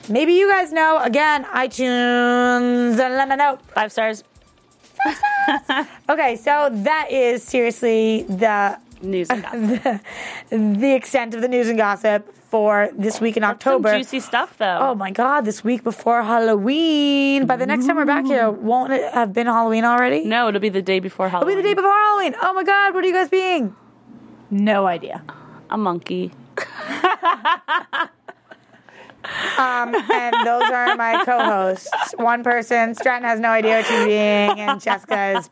Maybe 0.09 0.33
you 0.33 0.47
guys 0.47 0.71
know. 0.71 0.99
Again, 1.03 1.43
iTunes, 1.45 2.97
let 2.97 3.27
me 3.27 3.35
know. 3.35 3.59
Five 3.73 3.91
stars. 3.91 4.23
Okay, 6.09 6.35
so 6.35 6.69
that 6.71 7.07
is 7.09 7.41
seriously 7.41 8.23
the 8.23 8.77
News 9.01 9.29
and 9.29 9.43
gossip. 9.81 10.01
the 10.49 10.93
extent 10.95 11.33
of 11.35 11.41
the 11.41 11.47
news 11.47 11.67
and 11.69 11.77
gossip 11.77 12.33
for 12.49 12.89
this 12.97 13.19
week 13.21 13.37
in 13.37 13.43
October. 13.43 13.89
Some 13.89 13.99
juicy 13.99 14.19
stuff, 14.21 14.57
though. 14.57 14.77
Oh 14.81 14.95
my 14.95 15.11
god, 15.11 15.41
this 15.45 15.63
week 15.63 15.83
before 15.83 16.23
Halloween. 16.23 17.45
By 17.45 17.57
the 17.57 17.65
next 17.65 17.85
time 17.85 17.95
we're 17.97 18.05
back 18.05 18.25
here, 18.25 18.49
won't 18.49 18.93
it 18.93 19.13
have 19.13 19.33
been 19.33 19.47
Halloween 19.47 19.83
already? 19.83 20.23
No, 20.25 20.47
it'll 20.47 20.61
be 20.61 20.69
the 20.69 20.81
day 20.81 20.99
before 20.99 21.27
It'll 21.27 21.39
Halloween. 21.39 21.57
be 21.57 21.61
the 21.61 21.67
day 21.69 21.73
before 21.73 21.91
Halloween. 21.91 22.35
Oh 22.41 22.53
my 22.53 22.63
god, 22.63 22.93
what 22.93 23.03
are 23.03 23.07
you 23.07 23.13
guys 23.13 23.29
being? 23.29 23.75
No 24.49 24.87
idea. 24.87 25.23
A 25.69 25.77
monkey. 25.77 26.31
Um, 29.57 29.93
and 29.93 30.33
those 30.47 30.69
are 30.69 30.95
my 30.95 31.21
co-hosts. 31.25 31.89
One 32.15 32.43
person, 32.43 32.95
Stratton 32.95 33.27
has 33.27 33.39
no 33.41 33.49
idea 33.49 33.77
what 33.77 33.85
she's 33.85 34.05
being, 34.05 34.59
and 34.59 34.79
Jessica 34.79 35.39
is 35.39 35.49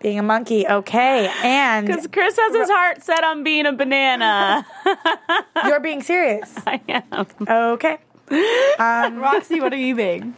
being 0.00 0.18
a 0.18 0.22
monkey. 0.22 0.66
Okay, 0.66 1.30
and 1.42 1.86
Because 1.86 2.06
Chris 2.08 2.36
has 2.36 2.54
his 2.54 2.70
heart 2.70 3.02
set 3.02 3.24
on 3.24 3.42
being 3.44 3.66
a 3.66 3.72
banana. 3.72 4.66
you're 5.66 5.80
being 5.80 6.02
serious. 6.02 6.52
I 6.66 6.80
am. 6.88 7.26
Okay. 7.48 7.98
Um, 8.78 9.16
Roxy, 9.20 9.60
what 9.60 9.72
are 9.72 9.76
you 9.76 9.94
being? 9.94 10.34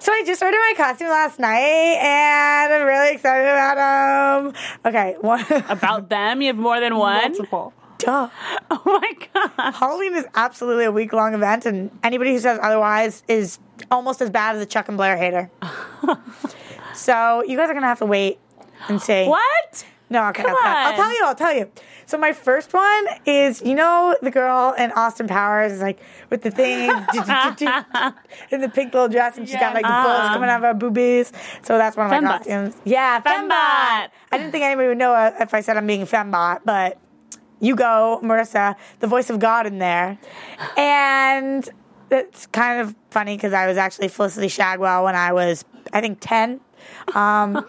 So 0.00 0.10
I 0.10 0.24
just 0.24 0.42
ordered 0.42 0.58
my 0.58 0.74
costume 0.76 1.08
last 1.08 1.38
night, 1.38 1.58
and 1.60 2.72
I'm 2.72 2.86
really 2.86 3.14
excited 3.14 3.46
about 3.46 3.76
them. 3.76 4.54
Okay, 4.86 5.16
one. 5.20 5.44
About 5.68 6.08
them, 6.08 6.40
you 6.40 6.48
have 6.48 6.56
more 6.56 6.80
than 6.80 6.96
one. 6.96 7.32
Multiple. 7.32 7.72
Duh. 7.98 8.28
Oh 8.70 8.82
my 8.84 9.12
god. 9.32 9.74
Halloween 9.74 10.14
is 10.16 10.26
absolutely 10.34 10.84
a 10.84 10.92
week 10.92 11.12
long 11.12 11.34
event, 11.34 11.66
and 11.66 11.90
anybody 12.02 12.32
who 12.32 12.38
says 12.38 12.58
otherwise 12.62 13.22
is 13.28 13.58
almost 13.90 14.20
as 14.22 14.30
bad 14.30 14.56
as 14.56 14.62
a 14.62 14.66
Chuck 14.66 14.88
and 14.88 14.96
Blair 14.96 15.16
hater. 15.16 15.50
so 16.94 17.42
you 17.44 17.56
guys 17.56 17.70
are 17.70 17.74
gonna 17.74 17.86
have 17.86 17.98
to 17.98 18.06
wait 18.06 18.38
and 18.88 19.00
see. 19.00 19.26
What? 19.26 19.84
No, 20.08 20.28
okay, 20.28 20.42
Come 20.44 20.52
I'll, 20.52 20.62
tell, 20.62 20.76
I'll 20.76 20.94
tell 20.96 21.12
you. 21.12 21.24
I'll 21.24 21.34
tell 21.34 21.52
you. 21.52 21.70
So 22.06 22.16
my 22.16 22.32
first 22.32 22.72
one 22.72 23.06
is, 23.24 23.60
you 23.60 23.74
know, 23.74 24.16
the 24.22 24.30
girl 24.30 24.72
in 24.78 24.92
Austin 24.92 25.26
Powers 25.26 25.72
is 25.72 25.80
like 25.80 25.98
with 26.30 26.42
the 26.42 26.52
thing 26.52 26.90
in 28.50 28.60
the 28.60 28.68
pink 28.72 28.94
little 28.94 29.08
dress, 29.08 29.36
and 29.36 29.48
she's 29.48 29.58
got 29.58 29.74
like 29.74 29.82
the 29.82 30.02
bullets 30.04 30.28
coming 30.28 30.48
out 30.48 30.58
of 30.58 30.62
her 30.62 30.74
boobies. 30.74 31.32
So 31.62 31.76
that's 31.76 31.96
one 31.96 32.06
of 32.06 32.10
my 32.12 32.20
Fembot. 32.20 32.38
costumes. 32.38 32.76
Yeah, 32.84 33.20
fembot. 33.20 33.48
Fembot. 33.48 34.10
I 34.30 34.38
didn't 34.38 34.52
think 34.52 34.62
anybody 34.62 34.86
would 34.88 34.98
know 34.98 35.12
uh, 35.12 35.32
if 35.40 35.52
I 35.52 35.60
said 35.60 35.76
I'm 35.76 35.86
being 35.88 36.06
fembot, 36.06 36.60
but 36.64 36.98
you 37.58 37.74
go, 37.74 38.20
Marissa, 38.22 38.76
the 39.00 39.08
voice 39.08 39.28
of 39.28 39.40
God 39.40 39.66
in 39.66 39.78
there, 39.78 40.18
and 40.76 41.68
it's 42.12 42.46
kind 42.46 42.80
of 42.80 42.94
funny 43.10 43.36
because 43.36 43.52
I 43.52 43.66
was 43.66 43.76
actually 43.76 44.06
Felicity 44.06 44.46
Shagwell 44.46 45.02
when 45.02 45.16
I 45.16 45.32
was, 45.32 45.64
I 45.92 46.00
think, 46.00 46.18
ten. 46.20 46.60
Um, 47.14 47.66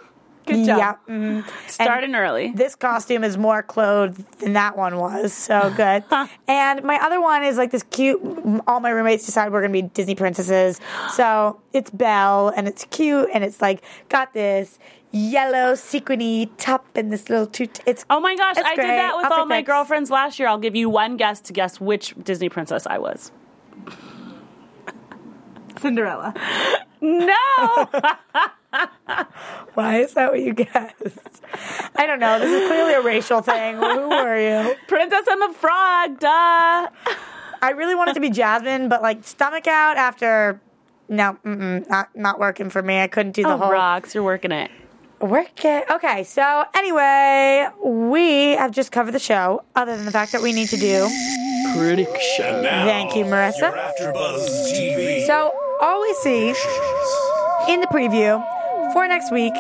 Good 0.48 0.66
job. 0.66 0.78
Yeah. 0.78 0.94
mhm. 1.08 1.46
Starting 1.68 2.16
early. 2.16 2.52
This 2.56 2.74
costume 2.76 3.24
is 3.24 3.38
more 3.38 3.62
clothed 3.62 4.40
than 4.40 4.54
that 4.54 4.78
one 4.78 4.98
was, 4.98 5.34
so 5.34 5.72
good. 5.78 6.04
and 6.48 6.84
my 6.84 6.96
other 7.02 7.22
one 7.22 7.44
is 7.44 7.58
like 7.58 7.72
this 7.72 7.84
cute. 7.84 8.22
All 8.66 8.80
my 8.80 8.90
roommates 8.90 9.26
decided 9.26 9.52
we're 9.54 9.62
gonna 9.62 9.74
be 9.74 9.82
Disney 9.84 10.16
princesses, 10.16 10.80
so 11.14 11.60
it's 11.74 11.90
Belle, 11.92 12.50
and 12.56 12.68
it's 12.68 12.86
cute, 12.90 13.30
and 13.34 13.44
it's 13.44 13.62
like 13.62 13.84
got 14.10 14.34
this 14.34 14.80
yellow 15.12 15.74
sequiny 15.74 16.48
top 16.58 16.86
and 16.96 17.12
this 17.12 17.30
little 17.30 17.48
toot. 17.48 17.80
It's 17.86 18.06
Oh 18.10 18.20
my 18.20 18.36
gosh, 18.36 18.56
It's 18.58 18.68
I 18.68 18.76
did 18.76 18.84
that 18.86 19.16
with 19.18 19.26
I'll 19.28 19.34
all 19.40 19.46
my 19.46 19.60
pics. 19.60 19.68
girlfriends 19.68 20.10
last 20.12 20.38
year. 20.40 20.48
I'll 20.48 20.58
give 20.58 20.76
you 20.76 20.90
one 20.90 21.18
guess 21.18 21.40
to 21.42 21.54
guess 21.54 21.80
which 21.80 22.14
Disney 22.24 22.50
princess 22.50 22.86
I 22.88 22.98
was. 22.98 23.32
Cinderella. 25.80 26.34
No! 27.00 27.90
why 29.74 29.98
is 30.02 30.14
that 30.14 30.32
what 30.32 30.40
you 30.42 30.54
guessed? 30.54 31.42
I 31.96 32.06
don't 32.06 32.20
know. 32.20 32.40
This 32.40 32.50
is 32.50 32.68
clearly 32.70 32.94
a 32.94 33.02
racial 33.02 33.42
thing. 33.42 33.76
Who 33.76 34.10
were 34.10 34.38
you? 34.38 34.76
Princess 34.88 35.26
and 35.30 35.42
the 35.42 35.54
Frog, 35.58 36.20
duh! 36.20 36.88
I 37.60 37.72
really 37.76 37.96
wanted 37.96 38.14
to 38.16 38.20
be 38.20 38.30
Jasmine, 38.30 38.90
but 38.90 39.02
like 39.02 39.24
stomach 39.24 39.68
out 39.68 39.98
after. 39.98 40.62
No, 41.10 41.38
mm-mm, 41.46 41.90
not 41.90 42.10
not 42.16 42.40
working 42.40 42.70
for 42.70 42.82
me. 42.82 43.00
I 43.00 43.08
couldn't 43.08 43.32
do 43.32 43.44
the 43.44 43.50
Oh, 43.54 43.58
whole 43.58 43.72
rocks, 43.72 44.14
you're 44.14 44.24
working 44.24 44.52
it. 44.52 44.70
Work 45.22 45.64
it. 45.66 45.90
Okay, 45.90 46.24
so 46.26 46.66
anyway, 46.76 47.68
we 47.84 48.52
have 48.52 48.72
just 48.72 48.92
covered 48.92 49.14
the 49.14 49.20
show, 49.20 49.64
other 49.76 49.96
than 49.96 50.06
the 50.06 50.12
fact 50.12 50.34
that 50.34 50.42
we 50.42 50.52
need 50.52 50.68
to 50.70 50.78
do. 50.78 51.08
And 51.80 52.64
now, 52.64 52.86
Thank 52.86 53.16
you, 53.16 53.26
Marissa. 53.26 53.60
Your 53.60 54.14
AfterBuzz 54.14 54.72
TV. 54.74 55.26
So, 55.26 55.54
all 55.82 56.02
we 56.02 56.14
see 56.22 56.50
in 57.70 57.82
the 57.82 57.88
preview 57.88 58.44
for 58.94 59.08
next 59.08 59.32
week 59.32 59.54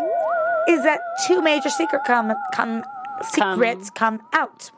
is 0.67 0.83
that 0.83 0.99
two 1.25 1.41
major 1.41 1.69
secret 1.69 2.01
come, 2.05 2.33
come, 2.53 2.83
secrets 3.23 3.89
come 3.89 4.21
out. 4.33 4.71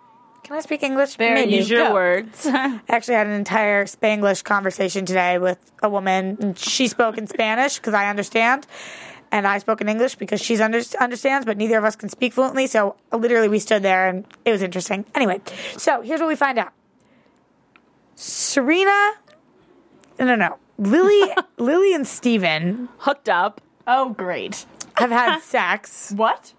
Can 0.43 0.55
I 0.55 0.61
speak 0.61 0.81
English? 0.83 1.15
There 1.15 1.35
Maybe. 1.35 1.55
Use 1.55 1.69
your 1.69 1.89
go. 1.89 1.93
words. 1.93 2.47
I 2.49 2.79
actually 2.89 3.15
had 3.15 3.27
an 3.27 3.33
entire 3.33 3.85
Spanglish 3.85 4.43
conversation 4.43 5.05
today 5.05 5.37
with 5.37 5.59
a 5.83 5.89
woman. 5.89 6.37
And 6.39 6.57
she 6.57 6.87
spoke 6.87 7.17
in 7.17 7.27
Spanish 7.27 7.77
because 7.77 7.93
I 7.93 8.09
understand, 8.09 8.65
and 9.31 9.45
I 9.45 9.59
spoke 9.59 9.79
in 9.81 9.89
English 9.89 10.15
because 10.15 10.41
she 10.41 10.59
under- 10.59 10.81
understands, 10.99 11.45
but 11.45 11.57
neither 11.57 11.77
of 11.77 11.83
us 11.83 11.95
can 11.95 12.09
speak 12.09 12.33
fluently. 12.33 12.65
So 12.65 12.95
literally, 13.11 13.47
we 13.47 13.59
stood 13.59 13.83
there 13.83 14.07
and 14.07 14.25
it 14.45 14.51
was 14.51 14.63
interesting. 14.63 15.05
Anyway, 15.13 15.41
so 15.77 16.01
here's 16.01 16.19
what 16.19 16.29
we 16.29 16.35
find 16.35 16.57
out: 16.57 16.73
Serena, 18.15 19.11
no, 20.19 20.35
no, 20.35 20.57
Lily, 20.79 21.31
Lily, 21.57 21.93
and 21.93 22.07
Steven 22.07 22.89
Hooked 22.99 23.29
up. 23.29 23.61
Oh, 23.91 24.09
great. 24.11 24.65
I've 24.95 25.09
had 25.09 25.39
sex. 25.43 26.11
What? 26.15 26.53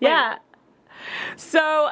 Yeah. 0.00 0.36
So, 1.36 1.90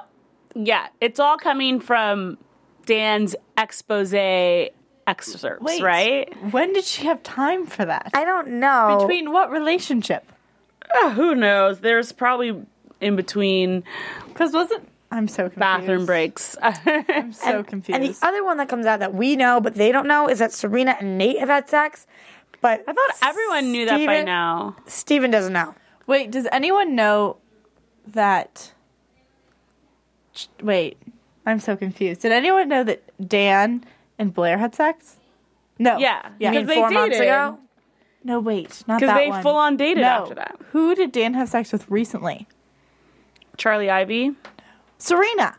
yeah, 0.55 0.88
it's 1.01 1.18
all 1.18 1.38
coming 1.38 1.80
from 1.80 2.36
Dan's 2.84 3.34
expose 3.57 4.12
excerpts, 5.07 5.64
Wait. 5.64 5.82
right? 5.82 6.53
When 6.53 6.72
did 6.74 6.84
she 6.84 7.07
have 7.07 7.22
time 7.22 7.66
for 7.66 7.84
that? 7.86 8.11
I 8.14 8.24
don't 8.24 8.49
know. 8.61 8.99
Between 9.01 9.32
what 9.32 9.51
relationship? 9.51 10.30
Uh, 11.03 11.11
who 11.11 11.34
knows? 11.34 11.80
There's 11.80 12.12
probably 12.12 12.61
in 13.01 13.16
between 13.16 13.82
Because 14.28 14.53
wasn't 14.53 14.88
I'm 15.11 15.28
so 15.28 15.45
confused. 15.45 15.59
bathroom 15.59 16.07
breaks. 16.07 16.57
I'm 16.62 17.32
so 17.32 17.62
confused. 17.62 18.01
and 18.01 18.14
the 18.14 18.26
other 18.26 18.45
one 18.45 18.57
that 18.59 18.68
comes 18.68 18.86
out 18.86 19.01
that 19.01 19.14
we 19.14 19.36
know 19.36 19.61
but 19.61 19.74
they 19.74 19.90
don't 19.93 20.07
know 20.07 20.28
is 20.28 20.38
that 20.38 20.53
Serena 20.53 20.97
and 21.01 21.16
Nate 21.18 21.38
have 21.38 21.49
had 21.49 21.68
sex. 21.68 22.07
But 22.63 22.85
I 22.89 22.93
thought 22.93 23.11
everyone 23.23 23.71
knew 23.73 23.85
that 23.87 24.07
by 24.07 24.23
now. 24.23 24.77
Steven 24.87 25.31
doesn't 25.31 25.53
know. 25.53 25.75
Wait, 26.07 26.31
does 26.31 26.49
anyone 26.51 26.95
know 26.95 27.37
that? 28.07 28.73
Wait, 30.63 30.97
I'm 31.45 31.59
so 31.61 31.77
confused. 31.77 32.23
Did 32.23 32.33
anyone 32.33 32.69
know 32.69 32.85
that 32.85 33.03
Dan 33.29 33.85
and 34.19 34.33
Blair 34.33 34.59
had 34.59 34.75
sex? 34.75 35.17
No. 35.79 35.99
Yeah. 35.99 36.31
Yeah. 36.39 36.53
You 36.53 36.59
mean 36.61 36.67
they 36.67 36.75
four 36.77 36.91
months 36.91 37.17
dated. 37.19 37.29
ago? 37.29 37.59
No, 38.25 38.39
wait, 38.39 38.85
not 38.87 39.01
'Cause 39.01 39.09
that 39.09 39.15
Because 39.15 39.17
they 39.17 39.29
one. 39.31 39.43
full-on 39.43 39.77
dated 39.77 40.03
No. 40.03 40.09
after 40.09 40.35
that. 40.37 40.57
Who 40.71 40.95
did 40.95 41.11
Dan 41.13 41.35
have 41.35 41.49
sex 41.49 41.73
with 41.73 41.91
recently? 41.91 42.47
Charlie 43.57 43.91
Ivy. 43.91 44.37
Serena. 44.99 45.57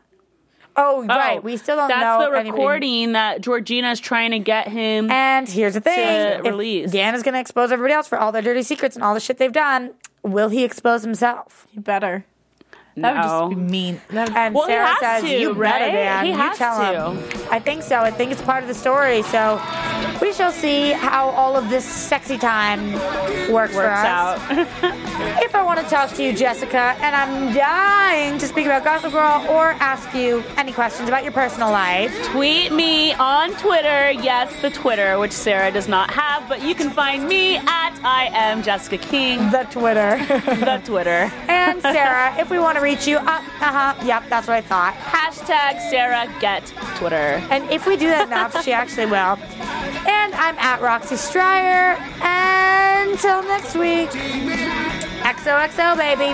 Oh, 0.75 1.03
Oh, 1.03 1.07
right. 1.07 1.43
We 1.43 1.57
still 1.57 1.75
don't 1.75 1.87
That's 1.87 2.01
know. 2.01 2.31
the 2.31 2.37
anybody- 2.37 2.51
recording 2.51 3.11
that 3.13 3.41
Georgina's 3.41 3.99
trying 3.99 4.31
to 4.31 4.39
get 4.39 4.67
him. 4.67 5.11
And 5.11 5.47
here's 5.47 5.75
the 5.75 5.81
thing: 5.81 5.95
to 5.97 6.37
if 6.39 6.43
release. 6.45 6.91
Dan 6.91 7.13
is 7.15 7.21
going 7.23 7.33
to 7.35 7.39
expose 7.39 7.71
everybody 7.71 7.93
else 7.93 8.07
for 8.07 8.17
all 8.17 8.31
their 8.31 8.41
dirty 8.41 8.63
secrets 8.63 8.95
and 8.95 9.03
all 9.03 9.13
the 9.13 9.19
shit 9.19 9.37
they've 9.37 9.51
done. 9.51 9.91
Will 10.23 10.49
he 10.49 10.63
expose 10.63 11.03
himself? 11.03 11.67
You 11.73 11.81
better. 11.81 12.25
That 12.95 13.15
would 13.15 13.23
just 13.23 13.49
be 13.49 13.55
mean. 13.71 14.01
That 14.11 14.29
would- 14.29 14.37
And 14.37 14.53
Well, 14.55 14.67
he 14.67 14.73
Sarah 14.73 14.85
has 14.87 14.99
says, 14.99 15.23
to, 15.23 15.29
"You 15.39 15.49
better, 15.49 15.59
right? 15.59 15.91
Dan. 15.91 16.25
He 16.25 16.31
you 16.31 16.37
has 16.37 16.57
tell 16.57 16.77
to. 16.79 17.19
him." 17.19 17.47
I 17.51 17.59
think 17.59 17.81
so. 17.83 17.97
I 18.01 18.11
think 18.11 18.31
it's 18.31 18.41
part 18.41 18.61
of 18.63 18.67
the 18.69 18.75
story. 18.75 19.23
So 19.23 19.59
we 20.21 20.33
shall 20.33 20.51
see 20.51 20.91
how 20.91 21.29
all 21.29 21.55
of 21.55 21.69
this 21.69 21.85
sexy 21.85 22.37
time 22.37 22.93
works, 23.51 23.73
for 23.73 23.85
us. 23.85 24.05
out. 24.05 24.99
If 25.43 25.55
I 25.55 25.61
want 25.63 25.79
to 25.79 25.85
talk 25.85 26.11
to 26.15 26.23
you, 26.23 26.33
Jessica, 26.33 26.95
and 26.99 27.15
I'm 27.15 27.53
dying 27.53 28.37
to 28.39 28.47
speak 28.47 28.65
about 28.65 28.83
Gossip 28.83 29.11
Girl 29.13 29.45
or 29.49 29.71
ask 29.79 30.13
you 30.13 30.43
any 30.57 30.71
questions 30.73 31.07
about 31.07 31.23
your 31.23 31.31
personal 31.31 31.69
life, 31.71 32.11
Tweet 32.31 32.71
me 32.73 33.13
on 33.13 33.51
Twitter. 33.57 34.11
Yes, 34.11 34.53
the 34.61 34.69
Twitter, 34.69 35.19
which 35.19 35.31
Sarah 35.31 35.71
does 35.71 35.87
not 35.87 36.09
have, 36.11 36.47
but 36.49 36.61
you 36.63 36.73
can 36.75 36.89
find 36.89 37.27
me 37.27 37.57
at 37.57 37.91
I 38.03 38.29
am 38.33 38.63
Jessica 38.63 38.97
King. 38.97 39.49
the 39.51 39.63
Twitter. 39.71 40.17
The 40.27 40.81
Twitter. 40.85 41.31
and 41.47 41.81
Sarah, 41.81 42.35
if 42.37 42.49
we 42.49 42.59
want 42.59 42.77
to 42.77 42.83
reach 42.83 43.07
you, 43.07 43.17
uh 43.17 43.41
huh, 43.41 43.95
yep, 44.05 44.23
that's 44.29 44.47
what 44.47 44.57
I 44.57 44.61
thought. 44.61 44.93
Hashtag 44.95 45.79
Sarah 45.89 46.27
get 46.41 46.65
Twitter. 46.97 47.41
And 47.51 47.69
if 47.71 47.85
we 47.87 47.95
do 47.97 48.07
that 48.09 48.27
enough, 48.27 48.61
she 48.63 48.71
actually 48.73 49.05
will. 49.05 49.37
And 50.07 50.33
I'm 50.35 50.57
at 50.57 50.81
Roxy 50.81 51.15
Stryer. 51.15 51.97
Until 52.21 53.43
next 53.43 53.75
week. 53.75 54.09
XOXO, 55.23 55.97
baby. 55.97 56.33